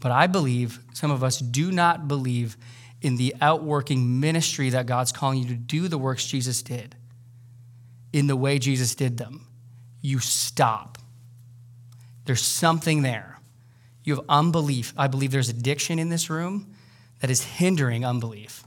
But 0.00 0.12
I 0.12 0.26
believe 0.26 0.80
some 0.94 1.10
of 1.10 1.22
us 1.22 1.38
do 1.38 1.70
not 1.70 2.08
believe 2.08 2.56
in 3.02 3.16
the 3.16 3.34
outworking 3.40 4.20
ministry 4.20 4.70
that 4.70 4.86
God's 4.86 5.12
calling 5.12 5.38
you 5.38 5.48
to 5.48 5.54
do 5.54 5.88
the 5.88 5.98
works 5.98 6.26
Jesus 6.26 6.62
did 6.62 6.94
in 8.12 8.26
the 8.26 8.36
way 8.36 8.58
Jesus 8.58 8.94
did 8.94 9.16
them. 9.16 9.46
You 10.00 10.18
stop. 10.18 10.98
There's 12.24 12.42
something 12.42 13.02
there. 13.02 13.38
You 14.10 14.16
have 14.16 14.24
unbelief. 14.28 14.92
I 14.96 15.06
believe 15.06 15.30
there's 15.30 15.50
addiction 15.50 16.00
in 16.00 16.08
this 16.08 16.28
room 16.28 16.74
that 17.20 17.30
is 17.30 17.44
hindering 17.44 18.04
unbelief. 18.04 18.64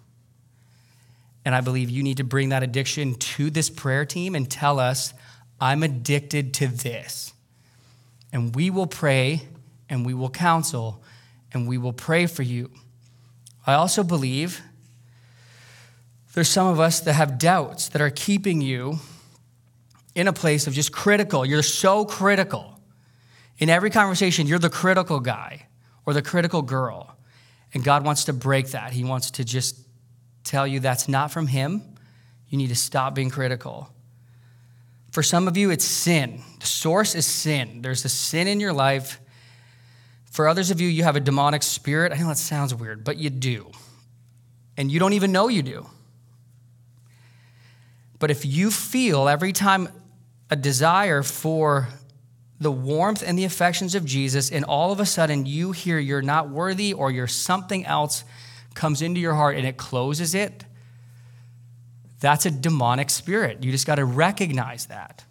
And 1.44 1.54
I 1.54 1.60
believe 1.60 1.90
you 1.90 2.02
need 2.02 2.16
to 2.16 2.24
bring 2.24 2.48
that 2.50 2.64
addiction 2.64 3.16
to 3.16 3.50
this 3.50 3.70
prayer 3.70 4.06
team 4.06 4.36
and 4.36 4.50
tell 4.50 4.80
us, 4.80 5.14
I'm 5.60 5.84
addicted 5.84 6.54
to 6.54 6.68
this. 6.68 7.34
And 8.32 8.56
we 8.56 8.70
will 8.70 8.88
pray 8.88 9.42
and 9.90 10.06
we 10.06 10.14
will 10.14 10.30
counsel 10.30 11.04
and 11.52 11.68
we 11.68 11.78
will 11.78 11.92
pray 11.92 12.26
for 12.26 12.44
you. 12.44 12.72
I 13.68 13.74
also 13.74 14.02
believe 14.02 14.62
there's 16.36 16.48
some 16.48 16.68
of 16.68 16.80
us 16.80 17.02
that 17.02 17.14
have 17.14 17.38
doubts 17.38 17.90
that 17.90 18.02
are 18.02 18.10
keeping 18.10 18.62
you 18.62 19.00
in 20.16 20.30
a 20.30 20.34
place 20.34 20.68
of 20.68 20.74
just 20.74 20.94
critical. 20.94 21.46
You're 21.46 21.64
so 21.64 22.06
critical. 22.06 22.73
In 23.64 23.70
every 23.70 23.92
conversation, 23.92 24.46
you're 24.46 24.60
the 24.60 24.70
critical 24.70 25.22
guy. 25.22 25.68
or 26.06 26.14
the 26.14 26.22
critical 26.22 26.62
girl. 26.62 27.16
And 27.74 27.82
God 27.82 28.04
wants 28.04 28.26
to 28.26 28.34
break 28.34 28.72
that. 28.72 28.92
He 28.92 29.06
wants 29.06 29.32
to 29.32 29.46
just 29.46 29.80
tell 30.44 30.68
you 30.68 30.82
that's 30.82 31.08
not 31.08 31.32
from 31.32 31.48
Him. 31.48 31.82
You 32.50 32.58
need 32.58 32.68
to 32.68 32.76
stop 32.76 33.16
being 33.16 33.30
critical. 33.30 33.88
For 35.12 35.24
some 35.24 35.48
of 35.48 35.56
you, 35.56 35.72
it's 35.72 35.86
sin. 35.86 36.42
The 36.60 36.66
source 36.66 37.16
is 37.16 37.26
sin. 37.26 37.82
There's 37.82 38.04
a 38.04 38.10
sin 38.10 38.50
in 38.50 38.60
your 38.60 38.74
life. 38.74 39.22
For 40.26 40.50
others 40.50 40.70
of 40.70 40.82
you, 40.82 40.90
you 40.90 41.04
have 41.04 41.16
a 41.16 41.22
demonic 41.22 41.64
spirit. 41.64 42.12
I 42.12 42.18
know 42.18 42.28
that 42.28 42.38
sounds 42.38 42.76
weird, 42.76 43.06
but 43.06 43.16
you 43.16 43.30
do. 43.30 43.72
And 44.76 44.92
you 44.92 45.00
don't 45.00 45.14
even 45.14 45.32
know 45.32 45.48
you 45.48 45.64
do. 45.64 45.86
But 48.20 48.30
if 48.30 48.46
you 48.46 48.72
feel 48.72 49.30
every 49.30 49.54
time 49.54 49.88
a 50.50 50.58
desire 50.58 51.24
for 51.24 51.88
the 52.60 52.72
warmth 52.72 53.24
and 53.26 53.38
the 53.38 53.44
affections 53.44 53.96
of 53.96 54.06
Jesus, 54.06 54.52
and 54.52 54.64
all 54.66 54.92
of 54.92 55.00
a 55.00 55.06
sudden 55.06 55.46
you 55.46 55.72
hear 55.72 56.00
you're 56.00 56.22
not 56.22 56.50
worthy 56.50 56.94
or 56.94 57.12
you're 57.12 57.28
something 57.28 57.86
else 57.86 58.24
comes 58.74 59.02
into 59.02 59.20
your 59.20 59.34
heart 59.34 59.58
and 59.58 59.68
it 59.68 59.78
closes 59.78 60.34
it, 60.34 60.66
that's 62.20 62.46
a 62.46 62.52
demonic 62.52 63.10
spirit. 63.10 63.64
You 63.64 63.72
just 63.72 63.86
got 63.86 63.96
to 63.96 64.06
recognize 64.06 64.86
that. 64.86 65.26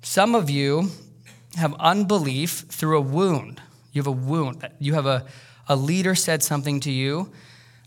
Some 0.00 0.34
of 0.34 0.48
you 0.48 0.88
have 1.56 1.74
unbelief 1.78 2.64
through 2.68 2.98
a 2.98 3.00
wound. 3.00 3.60
You 3.92 4.00
have 4.00 4.06
a 4.06 4.10
wound. 4.10 4.68
You 4.78 4.94
have 4.94 5.06
a, 5.06 5.26
a 5.68 5.76
leader 5.76 6.14
said 6.14 6.42
something 6.42 6.80
to 6.80 6.90
you, 6.90 7.30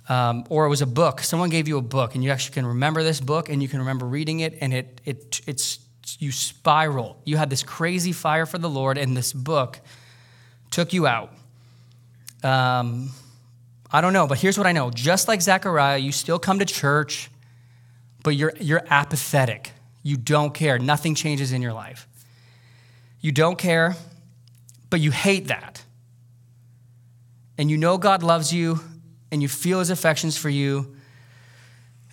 um, 0.07 0.45
or 0.49 0.65
it 0.65 0.69
was 0.69 0.81
a 0.81 0.87
book. 0.87 1.21
Someone 1.21 1.49
gave 1.49 1.67
you 1.67 1.77
a 1.77 1.81
book, 1.81 2.13
and 2.13 2.23
you 2.23 2.29
actually 2.29 2.53
can 2.53 2.65
remember 2.65 3.03
this 3.03 3.19
book, 3.19 3.49
and 3.49 3.61
you 3.61 3.67
can 3.67 3.79
remember 3.79 4.05
reading 4.05 4.41
it, 4.41 4.57
and 4.61 4.73
it, 4.73 5.01
it, 5.03 5.41
it's 5.47 5.79
you 6.19 6.31
spiral. 6.31 7.17
You 7.25 7.37
had 7.37 7.49
this 7.49 7.63
crazy 7.63 8.11
fire 8.11 8.45
for 8.45 8.57
the 8.57 8.69
Lord, 8.69 8.97
and 8.97 9.15
this 9.15 9.33
book 9.33 9.79
took 10.71 10.93
you 10.93 11.07
out. 11.07 11.31
Um, 12.43 13.11
I 13.91 14.01
don't 14.01 14.13
know, 14.13 14.27
but 14.27 14.37
here's 14.37 14.57
what 14.57 14.67
I 14.67 14.71
know. 14.71 14.91
Just 14.91 15.27
like 15.27 15.41
Zechariah, 15.41 15.97
you 15.97 16.11
still 16.11 16.39
come 16.39 16.59
to 16.59 16.65
church, 16.65 17.29
but 18.23 18.31
you're, 18.31 18.53
you're 18.59 18.83
apathetic. 18.89 19.71
You 20.03 20.17
don't 20.17 20.53
care. 20.53 20.77
Nothing 20.77 21.15
changes 21.15 21.51
in 21.51 21.61
your 21.61 21.73
life. 21.73 22.07
You 23.21 23.31
don't 23.31 23.57
care, 23.57 23.95
but 24.89 24.99
you 24.99 25.11
hate 25.11 25.47
that. 25.47 25.83
And 27.57 27.71
you 27.71 27.77
know 27.77 27.97
God 27.97 28.21
loves 28.21 28.53
you, 28.53 28.79
and 29.31 29.41
you 29.41 29.47
feel 29.47 29.79
his 29.79 29.89
affections 29.89 30.37
for 30.37 30.49
you, 30.49 30.95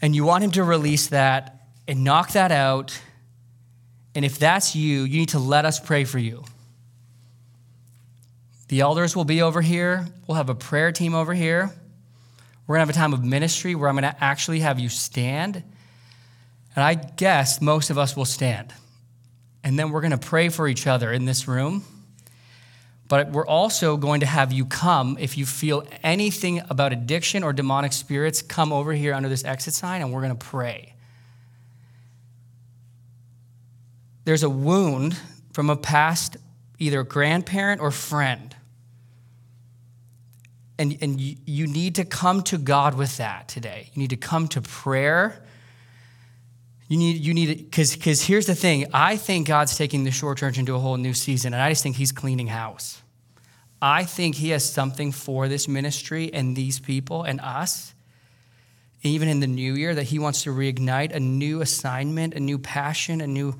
and 0.01 0.14
you 0.16 0.24
want 0.24 0.45
him 0.45 0.51
to 0.53 0.64
release 0.64 1.09
that 1.09 1.66
and 1.86 2.05
knock 2.05 2.32
that 2.32 2.53
out 2.53 2.99
and 4.14 4.24
if 4.24 4.38
that's 4.38 4.76
you, 4.76 5.02
you 5.02 5.18
need 5.18 5.30
to 5.30 5.38
let 5.38 5.64
us 5.64 5.80
pray 5.80 6.04
for 6.04 6.18
you. 6.18 6.44
The 8.68 8.80
elders 8.80 9.16
will 9.16 9.24
be 9.24 9.42
over 9.42 9.60
here. 9.60 10.06
We'll 10.26 10.36
have 10.36 10.48
a 10.48 10.54
prayer 10.54 10.92
team 10.92 11.14
over 11.14 11.34
here. 11.34 11.70
We're 12.66 12.76
going 12.76 12.86
to 12.86 12.92
have 12.92 12.96
a 12.96 12.98
time 12.98 13.12
of 13.12 13.24
ministry 13.24 13.74
where 13.74 13.88
I'm 13.88 13.96
going 13.96 14.10
to 14.10 14.24
actually 14.24 14.60
have 14.60 14.78
you 14.78 14.88
stand. 14.88 15.62
And 16.76 16.84
I 16.84 16.94
guess 16.94 17.60
most 17.60 17.90
of 17.90 17.98
us 17.98 18.16
will 18.16 18.24
stand. 18.24 18.72
And 19.64 19.78
then 19.78 19.90
we're 19.90 20.00
going 20.00 20.12
to 20.12 20.18
pray 20.18 20.48
for 20.48 20.68
each 20.68 20.86
other 20.86 21.12
in 21.12 21.24
this 21.24 21.46
room. 21.46 21.84
But 23.08 23.30
we're 23.30 23.46
also 23.46 23.98
going 23.98 24.20
to 24.20 24.26
have 24.26 24.52
you 24.52 24.64
come 24.64 25.18
if 25.20 25.36
you 25.36 25.44
feel 25.44 25.86
anything 26.02 26.62
about 26.70 26.92
addiction 26.92 27.42
or 27.42 27.52
demonic 27.52 27.92
spirits, 27.92 28.40
come 28.40 28.72
over 28.72 28.94
here 28.94 29.12
under 29.12 29.28
this 29.28 29.44
exit 29.44 29.74
sign 29.74 30.00
and 30.00 30.12
we're 30.12 30.22
going 30.22 30.36
to 30.36 30.46
pray. 30.46 30.91
There's 34.25 34.43
a 34.43 34.51
wound 34.51 35.18
from 35.53 35.70
a 35.70 35.77
past 35.77 36.37
either 36.79 37.03
grandparent 37.05 37.81
or 37.81 37.91
friend. 37.91 38.57
And, 40.79 40.99
and 41.01 41.20
you, 41.20 41.37
you 41.45 41.66
need 41.66 41.95
to 41.97 42.05
come 42.05 42.43
to 42.45 42.59
God 42.59 42.95
with 42.95 43.18
that 43.18 43.47
today. 43.49 43.91
You 43.95 44.01
need 44.01 44.11
to 44.11 44.16
come 44.16 44.49
to 44.49 44.61
prayer. 44.61 45.45
You 46.89 46.97
need, 46.97 47.25
you 47.25 47.35
need, 47.35 47.57
because 47.57 47.95
because 47.95 48.23
here's 48.23 48.47
the 48.47 48.55
thing. 48.55 48.87
I 48.93 49.16
think 49.16 49.47
God's 49.47 49.77
taking 49.77 50.05
the 50.05 50.11
Shore 50.11 50.35
Church 50.35 50.59
into 50.59 50.75
a 50.75 50.79
whole 50.79 50.97
new 50.97 51.14
season, 51.14 51.55
and 51.55 51.62
I 51.62 51.70
just 51.70 51.83
think 51.83 51.97
He's 51.97 52.12
cleaning 52.12 52.49
house. 52.49 53.01
I 53.81 54.05
think 54.05 54.35
He 54.35 54.51
has 54.51 54.68
something 54.68 55.12
for 55.12 55.49
this 55.49 55.68
ministry 55.68 56.33
and 56.35 56.57
these 56.57 56.81
people 56.81 57.23
and 57.23 57.41
us, 57.41 57.95
even 59.03 59.29
in 59.29 59.41
the 59.41 59.47
new 59.47 59.75
year, 59.75 59.95
that 59.95 60.05
He 60.05 60.18
wants 60.18 60.43
to 60.43 60.51
reignite 60.51 61.12
a 61.12 61.20
new 61.20 61.61
assignment, 61.61 62.35
a 62.35 62.41
new 62.41 62.59
passion, 62.59 63.20
a 63.20 63.27
new 63.27 63.59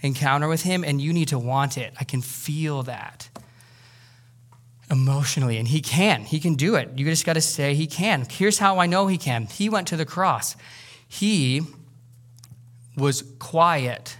encounter 0.00 0.48
with 0.48 0.62
Him, 0.62 0.84
and 0.84 1.00
you 1.00 1.12
need 1.12 1.28
to 1.28 1.38
want 1.38 1.76
it. 1.78 1.94
I 1.98 2.04
can 2.04 2.22
feel 2.22 2.82
that 2.84 3.28
emotionally, 4.90 5.58
and 5.58 5.68
He 5.68 5.80
can. 5.80 6.22
He 6.22 6.40
can 6.40 6.54
do 6.54 6.74
it. 6.76 6.90
You 6.96 7.04
just 7.04 7.26
got 7.26 7.34
to 7.34 7.40
say 7.40 7.74
He 7.74 7.86
can. 7.86 8.26
Here's 8.30 8.58
how 8.58 8.78
I 8.78 8.86
know 8.86 9.06
He 9.06 9.18
can 9.18 9.46
He 9.46 9.68
went 9.68 9.88
to 9.88 9.96
the 9.96 10.06
cross, 10.06 10.56
He 11.06 11.62
was 12.96 13.22
quiet. 13.38 14.18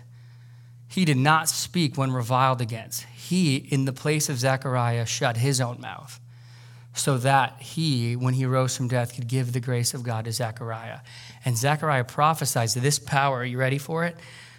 He 0.89 1.05
did 1.05 1.19
not 1.19 1.49
speak 1.49 1.99
when 1.99 2.13
reviled 2.13 2.61
against. 2.61 3.05
He, 3.15 3.57
in 3.57 3.85
the 3.85 3.93
place 3.93 4.29
of 4.29 4.39
Zechariah, 4.39 5.05
shut 5.05 5.37
his 5.37 5.61
own 5.61 5.81
mouth 5.81 6.19
so 6.95 7.19
that 7.19 7.61
he, 7.61 8.17
when 8.17 8.35
he 8.35 8.47
rose 8.47 8.77
from 8.77 8.89
death, 8.89 9.15
could 9.15 9.29
give 9.29 9.53
the 9.53 9.61
grace 9.61 9.95
of 9.95 10.03
God 10.03 10.25
to 10.25 10.33
Zechariah. 10.33 11.01
And 11.45 11.57
Zechariah 11.57 12.05
prophesies 12.05 12.75
this 12.75 12.99
power. 12.99 13.39
Are 13.39 13.45
you 13.45 13.59
ready 13.59 13.79
for 13.79 14.05
it? 14.05 14.17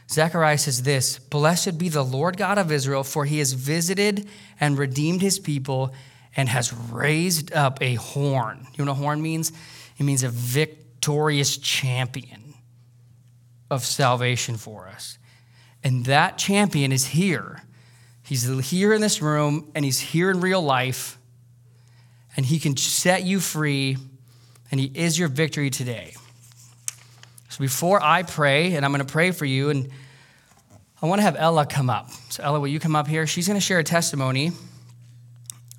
Zechariah 0.09 0.57
says 0.57 0.83
this 0.83 1.19
Blessed 1.19 1.77
be 1.77 1.89
the 1.89 2.03
Lord 2.03 2.37
God 2.37 2.57
of 2.57 2.71
Israel, 2.71 3.03
for 3.03 3.25
he 3.25 3.39
has 3.39 3.53
visited 3.53 4.27
and 4.59 4.77
redeemed 4.77 5.21
his 5.21 5.39
people 5.39 5.93
and 6.35 6.49
has 6.49 6.73
raised 6.73 7.53
up 7.53 7.81
a 7.81 7.95
horn. 7.95 8.67
You 8.73 8.85
know 8.85 8.91
what 8.91 8.99
a 8.99 9.01
horn 9.01 9.21
means? 9.21 9.51
It 9.97 10.03
means 10.03 10.23
a 10.23 10.29
victorious 10.29 11.57
champion 11.57 12.55
of 13.69 13.85
salvation 13.85 14.57
for 14.57 14.87
us. 14.87 15.17
And 15.83 16.05
that 16.05 16.37
champion 16.37 16.91
is 16.91 17.07
here. 17.07 17.63
He's 18.23 18.47
here 18.69 18.93
in 18.93 19.01
this 19.01 19.21
room 19.21 19.71
and 19.75 19.85
he's 19.85 19.99
here 19.99 20.31
in 20.31 20.41
real 20.41 20.61
life. 20.61 21.17
And 22.35 22.45
he 22.45 22.59
can 22.59 22.77
set 22.77 23.23
you 23.23 23.39
free, 23.39 23.97
and 24.71 24.79
he 24.79 24.91
is 24.93 25.17
your 25.17 25.27
victory 25.27 25.69
today. 25.69 26.13
Before 27.59 28.01
I 28.01 28.23
pray, 28.23 28.73
and 28.73 28.85
I'm 28.85 28.91
going 28.91 29.05
to 29.05 29.11
pray 29.11 29.31
for 29.31 29.45
you, 29.45 29.69
and 29.69 29.89
I 31.01 31.05
want 31.05 31.19
to 31.19 31.23
have 31.23 31.35
Ella 31.37 31.65
come 31.65 31.89
up. 31.89 32.09
So, 32.29 32.41
Ella, 32.41 32.59
will 32.59 32.69
you 32.69 32.79
come 32.79 32.95
up 32.95 33.07
here? 33.07 33.27
She's 33.27 33.47
going 33.47 33.59
to 33.59 33.65
share 33.65 33.79
a 33.79 33.83
testimony 33.83 34.51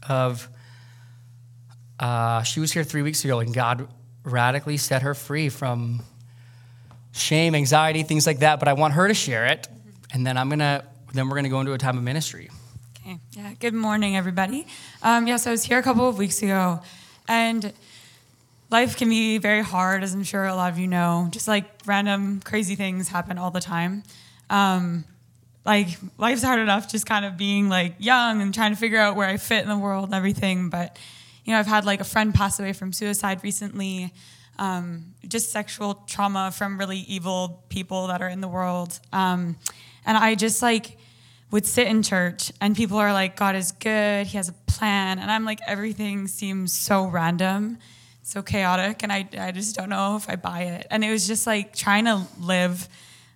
of 0.08 0.48
uh, 1.98 2.42
she 2.42 2.60
was 2.60 2.72
here 2.72 2.84
three 2.84 3.02
weeks 3.02 3.24
ago, 3.24 3.40
and 3.40 3.52
God 3.54 3.88
radically 4.24 4.76
set 4.76 5.02
her 5.02 5.14
free 5.14 5.48
from 5.48 6.02
shame, 7.12 7.54
anxiety, 7.54 8.02
things 8.02 8.26
like 8.26 8.40
that. 8.40 8.58
But 8.58 8.68
I 8.68 8.72
want 8.74 8.94
her 8.94 9.08
to 9.08 9.14
share 9.14 9.46
it, 9.46 9.68
and 10.12 10.26
then 10.26 10.36
I'm 10.36 10.48
gonna 10.48 10.84
then 11.12 11.28
we're 11.28 11.36
gonna 11.36 11.48
go 11.48 11.60
into 11.60 11.72
a 11.72 11.78
time 11.78 11.98
of 11.98 12.04
ministry. 12.04 12.50
Okay. 13.00 13.18
Yeah. 13.32 13.54
Good 13.58 13.74
morning, 13.74 14.16
everybody. 14.16 14.66
Um, 15.02 15.26
yes, 15.26 15.46
I 15.46 15.50
was 15.50 15.64
here 15.64 15.78
a 15.78 15.82
couple 15.82 16.08
of 16.08 16.18
weeks 16.18 16.42
ago, 16.42 16.80
and 17.28 17.72
life 18.70 18.96
can 18.96 19.08
be 19.08 19.38
very 19.38 19.62
hard, 19.62 20.02
as 20.02 20.14
I'm 20.14 20.22
sure 20.22 20.44
a 20.44 20.54
lot 20.54 20.72
of 20.72 20.78
you 20.78 20.86
know. 20.86 21.28
Just 21.30 21.48
like 21.48 21.66
random 21.86 22.40
crazy 22.40 22.76
things 22.76 23.08
happen 23.08 23.36
all 23.38 23.50
the 23.50 23.60
time. 23.60 24.02
Um, 24.48 25.04
like 25.64 25.88
life's 26.16 26.42
hard 26.42 26.60
enough 26.60 26.90
just 26.90 27.06
kind 27.06 27.24
of 27.24 27.36
being 27.36 27.68
like 27.68 27.96
young 27.98 28.40
and 28.40 28.54
trying 28.54 28.72
to 28.72 28.78
figure 28.78 28.98
out 28.98 29.14
where 29.14 29.28
I 29.28 29.36
fit 29.36 29.62
in 29.62 29.68
the 29.68 29.78
world 29.78 30.06
and 30.06 30.14
everything. 30.14 30.70
But 30.70 30.98
you 31.44 31.52
know, 31.52 31.58
I've 31.58 31.66
had 31.66 31.84
like 31.84 32.00
a 32.00 32.04
friend 32.04 32.34
pass 32.34 32.58
away 32.60 32.72
from 32.72 32.92
suicide 32.92 33.42
recently. 33.42 34.12
Um, 34.58 35.14
just 35.26 35.50
sexual 35.50 35.94
trauma 36.06 36.52
from 36.52 36.78
really 36.78 36.98
evil 36.98 37.64
people 37.70 38.08
that 38.08 38.20
are 38.20 38.28
in 38.28 38.40
the 38.42 38.48
world. 38.48 38.98
Um, 39.12 39.56
and 40.04 40.18
I 40.18 40.34
just 40.34 40.60
like 40.62 40.98
would 41.50 41.66
sit 41.66 41.86
in 41.86 42.02
church 42.02 42.52
and 42.60 42.76
people 42.76 42.98
are 42.98 43.12
like, 43.12 43.36
God 43.36 43.56
is 43.56 43.72
good, 43.72 44.26
He 44.26 44.36
has 44.36 44.48
a 44.48 44.52
plan. 44.66 45.18
And 45.18 45.30
I'm 45.30 45.44
like, 45.44 45.60
everything 45.66 46.26
seems 46.26 46.72
so 46.72 47.06
random 47.06 47.78
so 48.30 48.42
chaotic 48.42 49.02
and 49.02 49.12
I, 49.12 49.28
I 49.36 49.50
just 49.50 49.74
don't 49.74 49.88
know 49.88 50.14
if 50.14 50.30
I 50.30 50.36
buy 50.36 50.60
it. 50.62 50.86
And 50.88 51.02
it 51.04 51.10
was 51.10 51.26
just 51.26 51.48
like 51.48 51.74
trying 51.74 52.04
to 52.04 52.22
live 52.38 52.88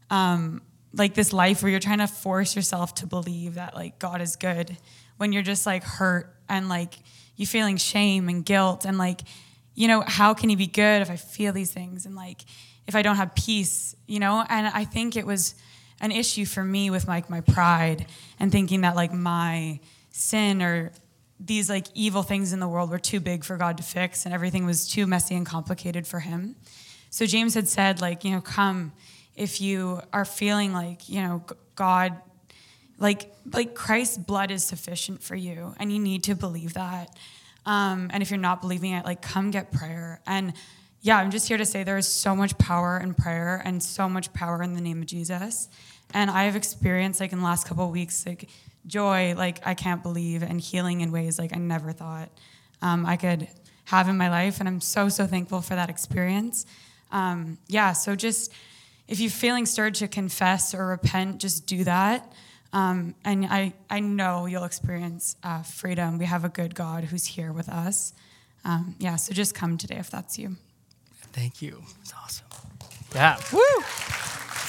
um, 0.09 0.63
like 0.93 1.15
this 1.15 1.33
life 1.33 1.63
where 1.63 1.71
you're 1.71 1.81
trying 1.81 1.99
to 1.99 2.07
force 2.07 2.55
yourself 2.55 2.95
to 2.97 3.07
believe 3.09 3.55
that 3.55 3.75
like 3.75 3.99
God 3.99 4.21
is 4.21 4.37
good 4.37 4.77
when 5.17 5.33
you're 5.33 5.43
just 5.43 5.67
like 5.67 5.83
hurt 5.83 6.33
and 6.49 6.69
like 6.69 6.95
you 7.35 7.45
feeling 7.45 7.77
shame 7.77 8.29
and 8.29 8.45
guilt 8.45 8.85
and 8.85 8.97
like, 8.97 9.23
you 9.75 9.89
know, 9.89 10.05
how 10.07 10.33
can 10.33 10.49
he 10.49 10.55
be 10.55 10.69
good 10.69 11.03
if 11.03 11.11
I 11.11 11.17
feel 11.17 11.53
these 11.53 11.73
things 11.73 12.07
and 12.07 12.15
like 12.15 12.45
if 12.87 12.95
I 12.95 13.03
don't 13.03 13.17
have 13.17 13.35
peace, 13.35 13.97
you 14.07 14.21
know? 14.21 14.45
And 14.49 14.69
I 14.69 14.85
think 14.85 15.17
it 15.17 15.27
was 15.27 15.57
an 16.01 16.13
issue 16.13 16.45
for 16.45 16.63
me 16.63 16.91
with 16.91 17.09
like 17.09 17.29
my 17.29 17.41
pride 17.41 18.07
and 18.39 18.53
thinking 18.53 18.83
that 18.83 18.95
like 18.95 19.13
my 19.13 19.81
sin 20.11 20.63
or 20.63 20.93
these 21.41 21.69
like 21.69 21.87
evil 21.95 22.23
things 22.23 22.53
in 22.53 22.61
the 22.61 22.69
world 22.69 22.91
were 22.91 22.99
too 22.99 23.21
big 23.21 23.45
for 23.45 23.57
God 23.57 23.77
to 23.79 23.83
fix 23.83 24.25
and 24.25 24.35
everything 24.35 24.67
was 24.67 24.89
too 24.89 25.07
messy 25.07 25.35
and 25.35 25.45
complicated 25.45 26.07
for 26.07 26.21
him. 26.21 26.57
So 27.11 27.27
James 27.27 27.55
had 27.55 27.69
said 27.69 28.01
like, 28.01 28.25
you 28.25 28.31
know, 28.33 28.41
come 28.41 28.93
if 29.35 29.61
you 29.61 30.01
are 30.13 30.25
feeling 30.25 30.73
like, 30.73 31.09
you 31.09 31.21
know, 31.21 31.45
God 31.75 32.17
like 32.99 33.33
like 33.53 33.75
Christ's 33.75 34.19
blood 34.19 34.51
is 34.51 34.65
sufficient 34.65 35.23
for 35.23 35.35
you, 35.35 35.75
and 35.79 35.93
you 35.93 35.99
need 35.99 36.25
to 36.25 36.35
believe 36.35 36.75
that. 36.75 37.17
Um, 37.67 38.11
and 38.13 38.23
if 38.23 38.31
you're 38.31 38.39
not 38.39 38.61
believing 38.61 38.93
it, 38.93 39.05
like 39.05 39.23
come 39.23 39.51
get 39.51 39.73
prayer. 39.73 40.21
And 40.27 40.53
yeah, 41.01 41.19
I'm 41.19 41.31
just 41.31 41.49
here 41.49 41.57
to 41.57 41.67
say 41.67 41.83
there 41.83 41.99
is 41.99 42.07
so 42.07 42.35
much 42.37 42.57
power 42.57 42.99
in 42.99 43.15
prayer 43.15 43.61
and 43.65 43.83
so 43.83 44.09
much 44.09 44.33
power 44.33 44.63
in 44.63 44.75
the 44.75 44.81
name 44.81 45.01
of 45.03 45.07
Jesus. 45.07 45.69
And 46.13 46.31
I 46.31 46.45
have 46.45 46.57
experienced 46.57 47.21
like 47.21 47.33
in 47.33 47.39
the 47.39 47.45
last 47.45 47.67
couple 47.67 47.85
of 47.85 47.91
weeks 47.91 48.25
like 48.27 48.49
joy, 48.87 49.35
like 49.37 49.67
I 49.67 49.75
can't 49.75 50.03
believe, 50.03 50.43
and 50.43 50.61
healing 50.61 51.01
in 51.01 51.13
ways 51.13 51.39
like 51.39 51.55
I 51.55 51.59
never 51.59 51.93
thought 51.93 52.31
um, 52.83 53.07
I 53.07 53.17
could 53.17 53.49
have 53.85 54.09
in 54.09 54.17
my 54.17 54.31
life. 54.31 54.61
And 54.61 54.69
I'm 54.69 54.81
so 54.81 55.09
so 55.09 55.27
thankful 55.27 55.61
for 55.61 55.75
that 55.75 55.91
experience. 55.91 56.67
Um, 57.13 57.59
yeah, 57.69 57.93
so 57.93 58.15
just 58.15 58.53
if 59.07 59.21
you're 59.21 59.31
feeling 59.31 59.67
stirred 59.67 59.95
to 59.97 60.09
confess 60.09 60.75
or 60.75 60.87
repent, 60.87 61.41
just 61.41 61.67
do 61.67 61.85
that. 61.85 62.33
Um, 62.73 63.15
and 63.25 63.47
I, 63.47 63.73
I 63.89 64.01
know 64.01 64.47
you'll 64.47 64.65
experience 64.65 65.37
uh, 65.45 65.63
freedom. 65.63 66.19
We 66.19 66.25
have 66.25 66.45
a 66.45 66.49
good 66.49 66.75
God 66.75 67.05
who's 67.05 67.25
here 67.25 67.53
with 67.53 67.69
us. 67.69 68.13
Um, 68.65 68.97
yeah, 68.99 69.15
so 69.15 69.33
just 69.33 69.55
come 69.55 69.79
today 69.79 69.97
if 69.97 70.11
that's 70.11 70.39
you. 70.39 70.57
Thank 71.33 71.63
you. 71.63 71.83
It's 72.01 72.13
awesome. 72.15 72.47
Yeah. 73.15 73.39
Woo! 73.53 73.61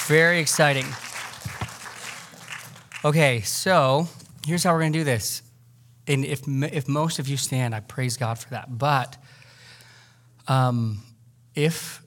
Very 0.06 0.38
exciting. 0.38 0.86
Okay, 3.04 3.42
so 3.42 4.08
here's 4.46 4.64
how 4.64 4.72
we're 4.72 4.80
going 4.80 4.92
to 4.92 4.98
do 5.00 5.04
this. 5.04 5.42
And 6.06 6.24
if, 6.24 6.42
if 6.48 6.88
most 6.88 7.18
of 7.18 7.28
you 7.28 7.36
stand, 7.36 7.74
I 7.74 7.80
praise 7.80 8.16
God 8.16 8.38
for 8.38 8.50
that. 8.50 8.78
But 8.78 9.16
um, 10.48 11.02
if 11.54 12.02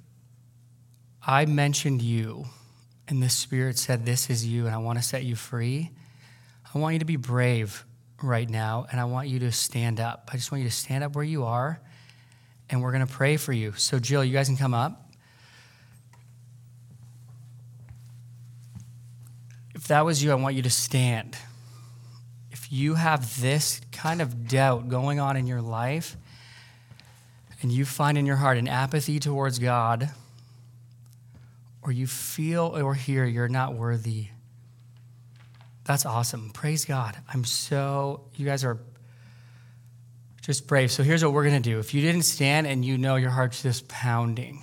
I 1.25 1.45
mentioned 1.45 2.01
you 2.01 2.45
and 3.07 3.21
the 3.21 3.29
Spirit 3.29 3.77
said, 3.77 4.05
This 4.05 4.29
is 4.29 4.45
you, 4.45 4.65
and 4.65 4.73
I 4.73 4.79
want 4.79 4.97
to 4.97 5.03
set 5.03 5.23
you 5.23 5.35
free, 5.35 5.91
I 6.73 6.77
want 6.77 6.93
you 6.93 6.99
to 6.99 7.05
be 7.05 7.17
brave 7.17 7.85
right 8.21 8.49
now, 8.49 8.87
and 8.91 8.99
I 8.99 9.05
want 9.05 9.27
you 9.27 9.39
to 9.39 9.51
stand 9.51 9.99
up. 9.99 10.29
I 10.31 10.37
just 10.37 10.51
want 10.51 10.63
you 10.63 10.69
to 10.69 10.75
stand 10.75 11.03
up 11.03 11.15
where 11.15 11.23
you 11.23 11.43
are, 11.43 11.79
and 12.69 12.81
we're 12.81 12.91
going 12.91 13.05
to 13.05 13.11
pray 13.11 13.37
for 13.37 13.53
you. 13.53 13.73
So, 13.73 13.99
Jill, 13.99 14.23
you 14.23 14.33
guys 14.33 14.47
can 14.47 14.57
come 14.57 14.73
up. 14.73 15.08
That 19.89 20.05
was 20.05 20.23
you, 20.23 20.31
I 20.31 20.35
want 20.35 20.55
you 20.55 20.61
to 20.63 20.69
stand. 20.69 21.37
If 22.51 22.71
you 22.71 22.95
have 22.95 23.41
this 23.41 23.81
kind 23.91 24.21
of 24.21 24.47
doubt 24.47 24.89
going 24.89 25.19
on 25.19 25.37
in 25.37 25.45
your 25.45 25.61
life, 25.61 26.15
and 27.61 27.71
you 27.71 27.85
find 27.85 28.17
in 28.17 28.25
your 28.25 28.37
heart 28.37 28.57
an 28.57 28.67
apathy 28.67 29.19
towards 29.19 29.59
God, 29.59 30.09
or 31.81 31.91
you 31.91 32.07
feel 32.07 32.77
or 32.81 32.93
hear 32.93 33.25
you're 33.25 33.49
not 33.49 33.73
worthy, 33.73 34.27
that's 35.83 36.05
awesome. 36.05 36.51
Praise 36.51 36.85
God. 36.85 37.17
I'm 37.33 37.43
so, 37.43 38.21
you 38.35 38.45
guys 38.45 38.63
are 38.63 38.79
just 40.41 40.67
brave. 40.67 40.91
So 40.91 41.03
here's 41.03 41.23
what 41.23 41.33
we're 41.33 41.43
going 41.49 41.61
to 41.61 41.69
do. 41.69 41.79
If 41.79 41.93
you 41.93 42.01
didn't 42.01 42.21
stand 42.23 42.67
and 42.67 42.85
you 42.85 42.97
know 42.97 43.15
your 43.15 43.31
heart's 43.31 43.63
just 43.63 43.87
pounding, 43.87 44.61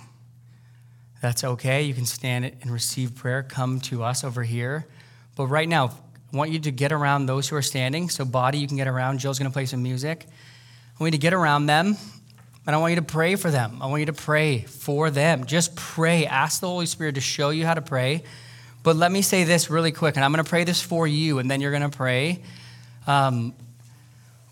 that's 1.21 1.43
okay. 1.43 1.83
You 1.83 1.93
can 1.93 2.05
stand 2.05 2.45
it 2.45 2.57
and 2.61 2.71
receive 2.71 3.15
prayer. 3.15 3.43
Come 3.43 3.81
to 3.81 4.03
us 4.03 4.23
over 4.23 4.43
here. 4.43 4.87
But 5.37 5.47
right 5.47 5.69
now, 5.69 5.91
I 6.33 6.35
want 6.35 6.51
you 6.51 6.59
to 6.59 6.71
get 6.71 6.91
around 6.91 7.27
those 7.27 7.47
who 7.47 7.55
are 7.55 7.61
standing. 7.61 8.09
So, 8.09 8.25
body, 8.25 8.57
you 8.57 8.67
can 8.67 8.75
get 8.75 8.87
around. 8.87 9.19
Jill's 9.19 9.39
going 9.39 9.49
to 9.49 9.53
play 9.53 9.65
some 9.65 9.81
music. 9.81 10.25
I 10.27 11.03
want 11.03 11.13
you 11.13 11.17
to 11.19 11.21
get 11.21 11.33
around 11.33 11.67
them 11.67 11.95
and 12.67 12.75
I 12.75 12.79
want 12.79 12.91
you 12.91 12.97
to 12.97 13.01
pray 13.01 13.37
for 13.37 13.49
them. 13.49 13.81
I 13.81 13.85
want 13.85 14.01
you 14.01 14.07
to 14.07 14.13
pray 14.13 14.59
for 14.59 15.09
them. 15.09 15.45
Just 15.45 15.73
pray. 15.77 16.25
Ask 16.25 16.59
the 16.59 16.67
Holy 16.67 16.85
Spirit 16.85 17.15
to 17.15 17.21
show 17.21 17.49
you 17.49 17.65
how 17.65 17.73
to 17.73 17.81
pray. 17.81 18.23
But 18.83 18.97
let 18.97 19.09
me 19.09 19.21
say 19.21 19.45
this 19.45 19.69
really 19.69 19.93
quick, 19.93 20.17
and 20.17 20.25
I'm 20.25 20.33
going 20.33 20.43
to 20.43 20.49
pray 20.49 20.65
this 20.65 20.81
for 20.81 21.07
you, 21.07 21.39
and 21.39 21.49
then 21.49 21.61
you're 21.61 21.71
going 21.71 21.89
to 21.89 21.97
pray. 21.97 22.43
Um, 23.07 23.53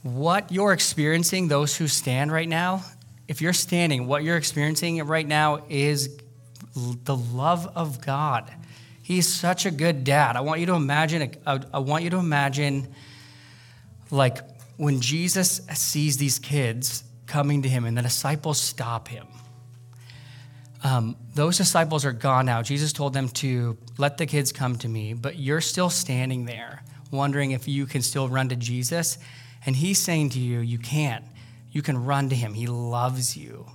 what 0.01 0.49
you're 0.49 0.71
experiencing, 0.71 1.49
those 1.49 1.75
who 1.75 1.89
stand 1.89 2.31
right 2.31 2.47
now, 2.47 2.85
if 3.27 3.41
you're 3.41 3.53
standing, 3.53 4.07
what 4.07 4.23
you're 4.23 4.37
experiencing 4.37 5.03
right 5.05 5.27
now 5.27 5.63
is 5.67 6.17
the 6.75 7.15
love 7.17 7.69
of 7.75 8.05
God. 8.05 8.49
He's 9.05 9.27
such 9.27 9.67
a 9.67 9.71
good 9.71 10.03
dad. 10.03 10.35
I 10.35 10.41
want 10.41 10.61
you 10.61 10.65
to 10.65 10.73
imagine, 10.73 11.35
I 11.45 11.77
want 11.77 12.03
you 12.03 12.09
to 12.09 12.17
imagine 12.17 12.87
like 14.09 14.39
when 14.77 14.99
Jesus 14.99 15.61
sees 15.75 16.17
these 16.17 16.39
kids 16.39 17.03
coming 17.27 17.61
to 17.61 17.69
him, 17.69 17.85
and 17.85 17.95
the 17.95 18.01
disciples 18.01 18.59
stop 18.59 19.07
him. 19.07 19.27
Um, 20.83 21.17
those 21.35 21.55
disciples 21.55 22.03
are 22.03 22.13
gone 22.13 22.47
now. 22.47 22.63
Jesus 22.63 22.93
told 22.93 23.13
them 23.13 23.29
to 23.29 23.77
let 23.99 24.17
the 24.17 24.25
kids 24.25 24.51
come 24.51 24.75
to 24.77 24.87
me, 24.87 25.13
but 25.13 25.37
you're 25.37 25.61
still 25.61 25.91
standing 25.91 26.45
there, 26.45 26.81
wondering 27.11 27.51
if 27.51 27.67
you 27.67 27.85
can 27.85 28.01
still 28.01 28.27
run 28.27 28.49
to 28.49 28.55
Jesus. 28.55 29.19
And 29.67 29.75
he's 29.75 29.99
saying 29.99 30.31
to 30.31 30.39
you, 30.39 30.61
you 30.61 30.79
can't. 30.79 31.25
You 31.71 31.83
can 31.83 32.05
run 32.05 32.29
to 32.29 32.35
him. 32.35 32.55
He 32.55 32.65
loves 32.65 33.37
you. 33.37 33.67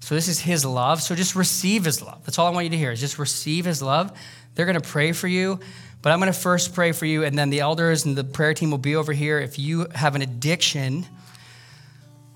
So 0.00 0.14
this 0.14 0.28
is 0.28 0.40
his 0.40 0.64
love. 0.64 1.02
So 1.02 1.14
just 1.14 1.36
receive 1.36 1.84
his 1.84 2.00
love. 2.00 2.24
That's 2.24 2.38
all 2.38 2.46
I 2.46 2.50
want 2.50 2.64
you 2.64 2.70
to 2.70 2.78
hear 2.78 2.90
is 2.90 3.00
just 3.00 3.18
receive 3.18 3.66
his 3.66 3.82
love. 3.82 4.16
They're 4.54 4.66
going 4.66 4.80
to 4.80 4.88
pray 4.88 5.12
for 5.12 5.28
you, 5.28 5.60
but 6.02 6.12
I'm 6.12 6.18
going 6.18 6.32
to 6.32 6.38
first 6.38 6.74
pray 6.74 6.92
for 6.92 7.06
you, 7.06 7.24
and 7.24 7.38
then 7.38 7.50
the 7.50 7.60
elders 7.60 8.04
and 8.04 8.16
the 8.16 8.24
prayer 8.24 8.54
team 8.54 8.70
will 8.70 8.78
be 8.78 8.96
over 8.96 9.12
here. 9.12 9.38
If 9.38 9.58
you 9.58 9.86
have 9.94 10.14
an 10.14 10.22
addiction, 10.22 11.06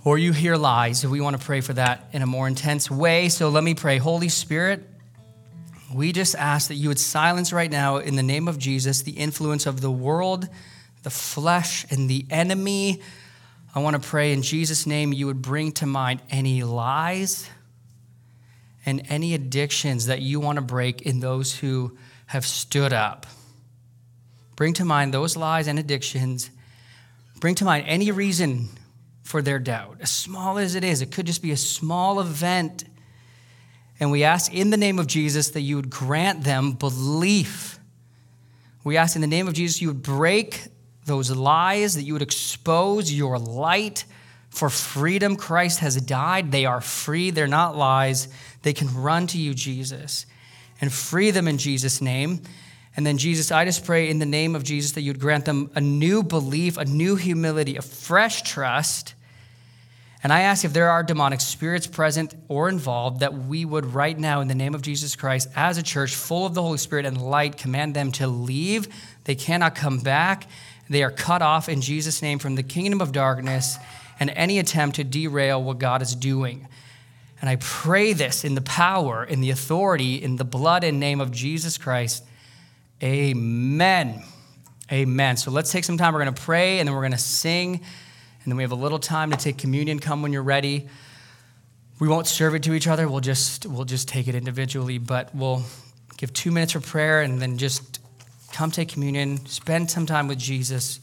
or 0.04 0.18
you 0.18 0.32
hear 0.32 0.56
lies, 0.56 1.04
we 1.06 1.20
want 1.20 1.38
to 1.38 1.44
pray 1.44 1.62
for 1.62 1.72
that 1.72 2.10
in 2.12 2.20
a 2.20 2.26
more 2.26 2.46
intense 2.46 2.90
way. 2.90 3.30
So 3.30 3.48
let 3.48 3.64
me 3.64 3.72
pray. 3.72 3.96
Holy 3.96 4.28
Spirit, 4.28 4.86
we 5.92 6.12
just 6.12 6.34
ask 6.34 6.68
that 6.68 6.74
you 6.74 6.88
would 6.88 6.98
silence 6.98 7.52
right 7.52 7.70
now, 7.70 7.96
in 7.96 8.14
the 8.14 8.22
name 8.22 8.46
of 8.46 8.58
Jesus, 8.58 9.00
the 9.02 9.12
influence 9.12 9.64
of 9.64 9.80
the 9.80 9.90
world, 9.90 10.46
the 11.02 11.10
flesh, 11.10 11.86
and 11.90 12.10
the 12.10 12.26
enemy. 12.30 13.00
I 13.74 13.78
want 13.80 14.00
to 14.00 14.08
pray 14.08 14.32
in 14.32 14.42
Jesus' 14.42 14.86
name 14.86 15.12
you 15.12 15.26
would 15.26 15.40
bring 15.40 15.72
to 15.72 15.86
mind 15.86 16.20
any 16.30 16.62
lies 16.62 17.48
and 18.86 19.02
any 19.08 19.34
addictions 19.34 20.06
that 20.06 20.20
you 20.20 20.40
want 20.40 20.56
to 20.56 20.62
break 20.62 21.02
in 21.02 21.20
those 21.20 21.56
who 21.56 21.96
have 22.26 22.44
stood 22.44 22.92
up. 22.92 23.26
Bring 24.56 24.72
to 24.74 24.84
mind 24.84 25.12
those 25.12 25.36
lies 25.36 25.66
and 25.66 25.78
addictions. 25.78 26.50
Bring 27.40 27.54
to 27.56 27.64
mind 27.64 27.86
any 27.88 28.10
reason 28.10 28.68
for 29.22 29.42
their 29.42 29.58
doubt, 29.58 29.96
as 30.00 30.10
small 30.10 30.58
as 30.58 30.74
it 30.74 30.84
is. 30.84 31.02
It 31.02 31.10
could 31.10 31.26
just 31.26 31.42
be 31.42 31.50
a 31.50 31.56
small 31.56 32.20
event. 32.20 32.84
And 33.98 34.10
we 34.10 34.22
ask 34.22 34.52
in 34.52 34.70
the 34.70 34.76
name 34.76 34.98
of 34.98 35.06
Jesus 35.06 35.50
that 35.50 35.62
you 35.62 35.76
would 35.76 35.90
grant 35.90 36.44
them 36.44 36.72
belief. 36.72 37.78
We 38.84 38.96
ask 38.96 39.16
in 39.16 39.22
the 39.22 39.26
name 39.26 39.48
of 39.48 39.54
Jesus 39.54 39.80
you 39.80 39.88
would 39.88 40.02
break 40.02 40.62
those 41.06 41.30
lies, 41.30 41.94
that 41.94 42.02
you 42.02 42.12
would 42.12 42.22
expose 42.22 43.12
your 43.12 43.38
light 43.38 44.04
for 44.54 44.70
freedom. 44.70 45.34
Christ 45.34 45.80
has 45.80 46.00
died. 46.00 46.52
They 46.52 46.64
are 46.64 46.80
free. 46.80 47.30
They're 47.30 47.48
not 47.48 47.76
lies. 47.76 48.28
They 48.62 48.72
can 48.72 48.94
run 48.94 49.26
to 49.28 49.38
you, 49.38 49.52
Jesus, 49.52 50.26
and 50.80 50.92
free 50.92 51.32
them 51.32 51.48
in 51.48 51.58
Jesus' 51.58 52.00
name. 52.00 52.40
And 52.96 53.04
then, 53.04 53.18
Jesus, 53.18 53.50
I 53.50 53.64
just 53.64 53.84
pray 53.84 54.08
in 54.08 54.20
the 54.20 54.26
name 54.26 54.54
of 54.54 54.62
Jesus 54.62 54.92
that 54.92 55.00
you'd 55.00 55.18
grant 55.18 55.44
them 55.44 55.72
a 55.74 55.80
new 55.80 56.22
belief, 56.22 56.76
a 56.76 56.84
new 56.84 57.16
humility, 57.16 57.76
a 57.76 57.82
fresh 57.82 58.42
trust. 58.42 59.14
And 60.22 60.32
I 60.32 60.42
ask 60.42 60.64
if 60.64 60.72
there 60.72 60.88
are 60.88 61.02
demonic 61.02 61.40
spirits 61.40 61.88
present 61.88 62.32
or 62.46 62.68
involved 62.68 63.20
that 63.20 63.34
we 63.34 63.64
would 63.64 63.84
right 63.86 64.16
now, 64.16 64.40
in 64.40 64.46
the 64.46 64.54
name 64.54 64.76
of 64.76 64.82
Jesus 64.82 65.16
Christ, 65.16 65.48
as 65.56 65.78
a 65.78 65.82
church 65.82 66.14
full 66.14 66.46
of 66.46 66.54
the 66.54 66.62
Holy 66.62 66.78
Spirit 66.78 67.04
and 67.06 67.20
light, 67.20 67.58
command 67.58 67.94
them 67.94 68.12
to 68.12 68.28
leave. 68.28 68.86
They 69.24 69.34
cannot 69.34 69.74
come 69.74 69.98
back. 69.98 70.46
They 70.88 71.02
are 71.02 71.10
cut 71.10 71.42
off 71.42 71.68
in 71.68 71.80
Jesus' 71.80 72.22
name 72.22 72.38
from 72.38 72.54
the 72.54 72.62
kingdom 72.62 73.00
of 73.00 73.10
darkness 73.10 73.76
and 74.20 74.30
any 74.30 74.58
attempt 74.58 74.96
to 74.96 75.04
derail 75.04 75.62
what 75.62 75.78
God 75.78 76.02
is 76.02 76.14
doing. 76.14 76.68
And 77.40 77.50
I 77.50 77.56
pray 77.56 78.12
this 78.12 78.44
in 78.44 78.54
the 78.54 78.62
power, 78.62 79.24
in 79.24 79.40
the 79.40 79.50
authority, 79.50 80.22
in 80.22 80.36
the 80.36 80.44
blood 80.44 80.84
and 80.84 80.98
name 80.98 81.20
of 81.20 81.30
Jesus 81.30 81.76
Christ. 81.76 82.24
Amen. 83.02 84.22
Amen. 84.90 85.36
So 85.36 85.50
let's 85.50 85.70
take 85.72 85.84
some 85.84 85.98
time. 85.98 86.14
We're 86.14 86.22
going 86.22 86.34
to 86.34 86.42
pray 86.42 86.78
and 86.78 86.88
then 86.88 86.94
we're 86.94 87.02
going 87.02 87.12
to 87.12 87.18
sing. 87.18 87.74
And 87.74 88.52
then 88.52 88.56
we 88.56 88.62
have 88.62 88.72
a 88.72 88.76
little 88.76 88.98
time 88.98 89.30
to 89.30 89.36
take 89.36 89.58
communion. 89.58 89.98
Come 89.98 90.22
when 90.22 90.32
you're 90.32 90.42
ready. 90.42 90.88
We 91.98 92.08
won't 92.08 92.26
serve 92.26 92.54
it 92.54 92.62
to 92.64 92.74
each 92.74 92.86
other. 92.86 93.08
We'll 93.08 93.20
just 93.20 93.66
we'll 93.66 93.84
just 93.84 94.08
take 94.08 94.26
it 94.28 94.34
individually, 94.34 94.98
but 94.98 95.34
we'll 95.34 95.62
give 96.16 96.32
2 96.32 96.50
minutes 96.50 96.72
for 96.72 96.80
prayer 96.80 97.22
and 97.22 97.40
then 97.40 97.56
just 97.56 98.00
come 98.52 98.70
take 98.70 98.88
communion, 98.88 99.44
spend 99.46 99.90
some 99.90 100.06
time 100.06 100.28
with 100.28 100.38
Jesus. 100.38 101.00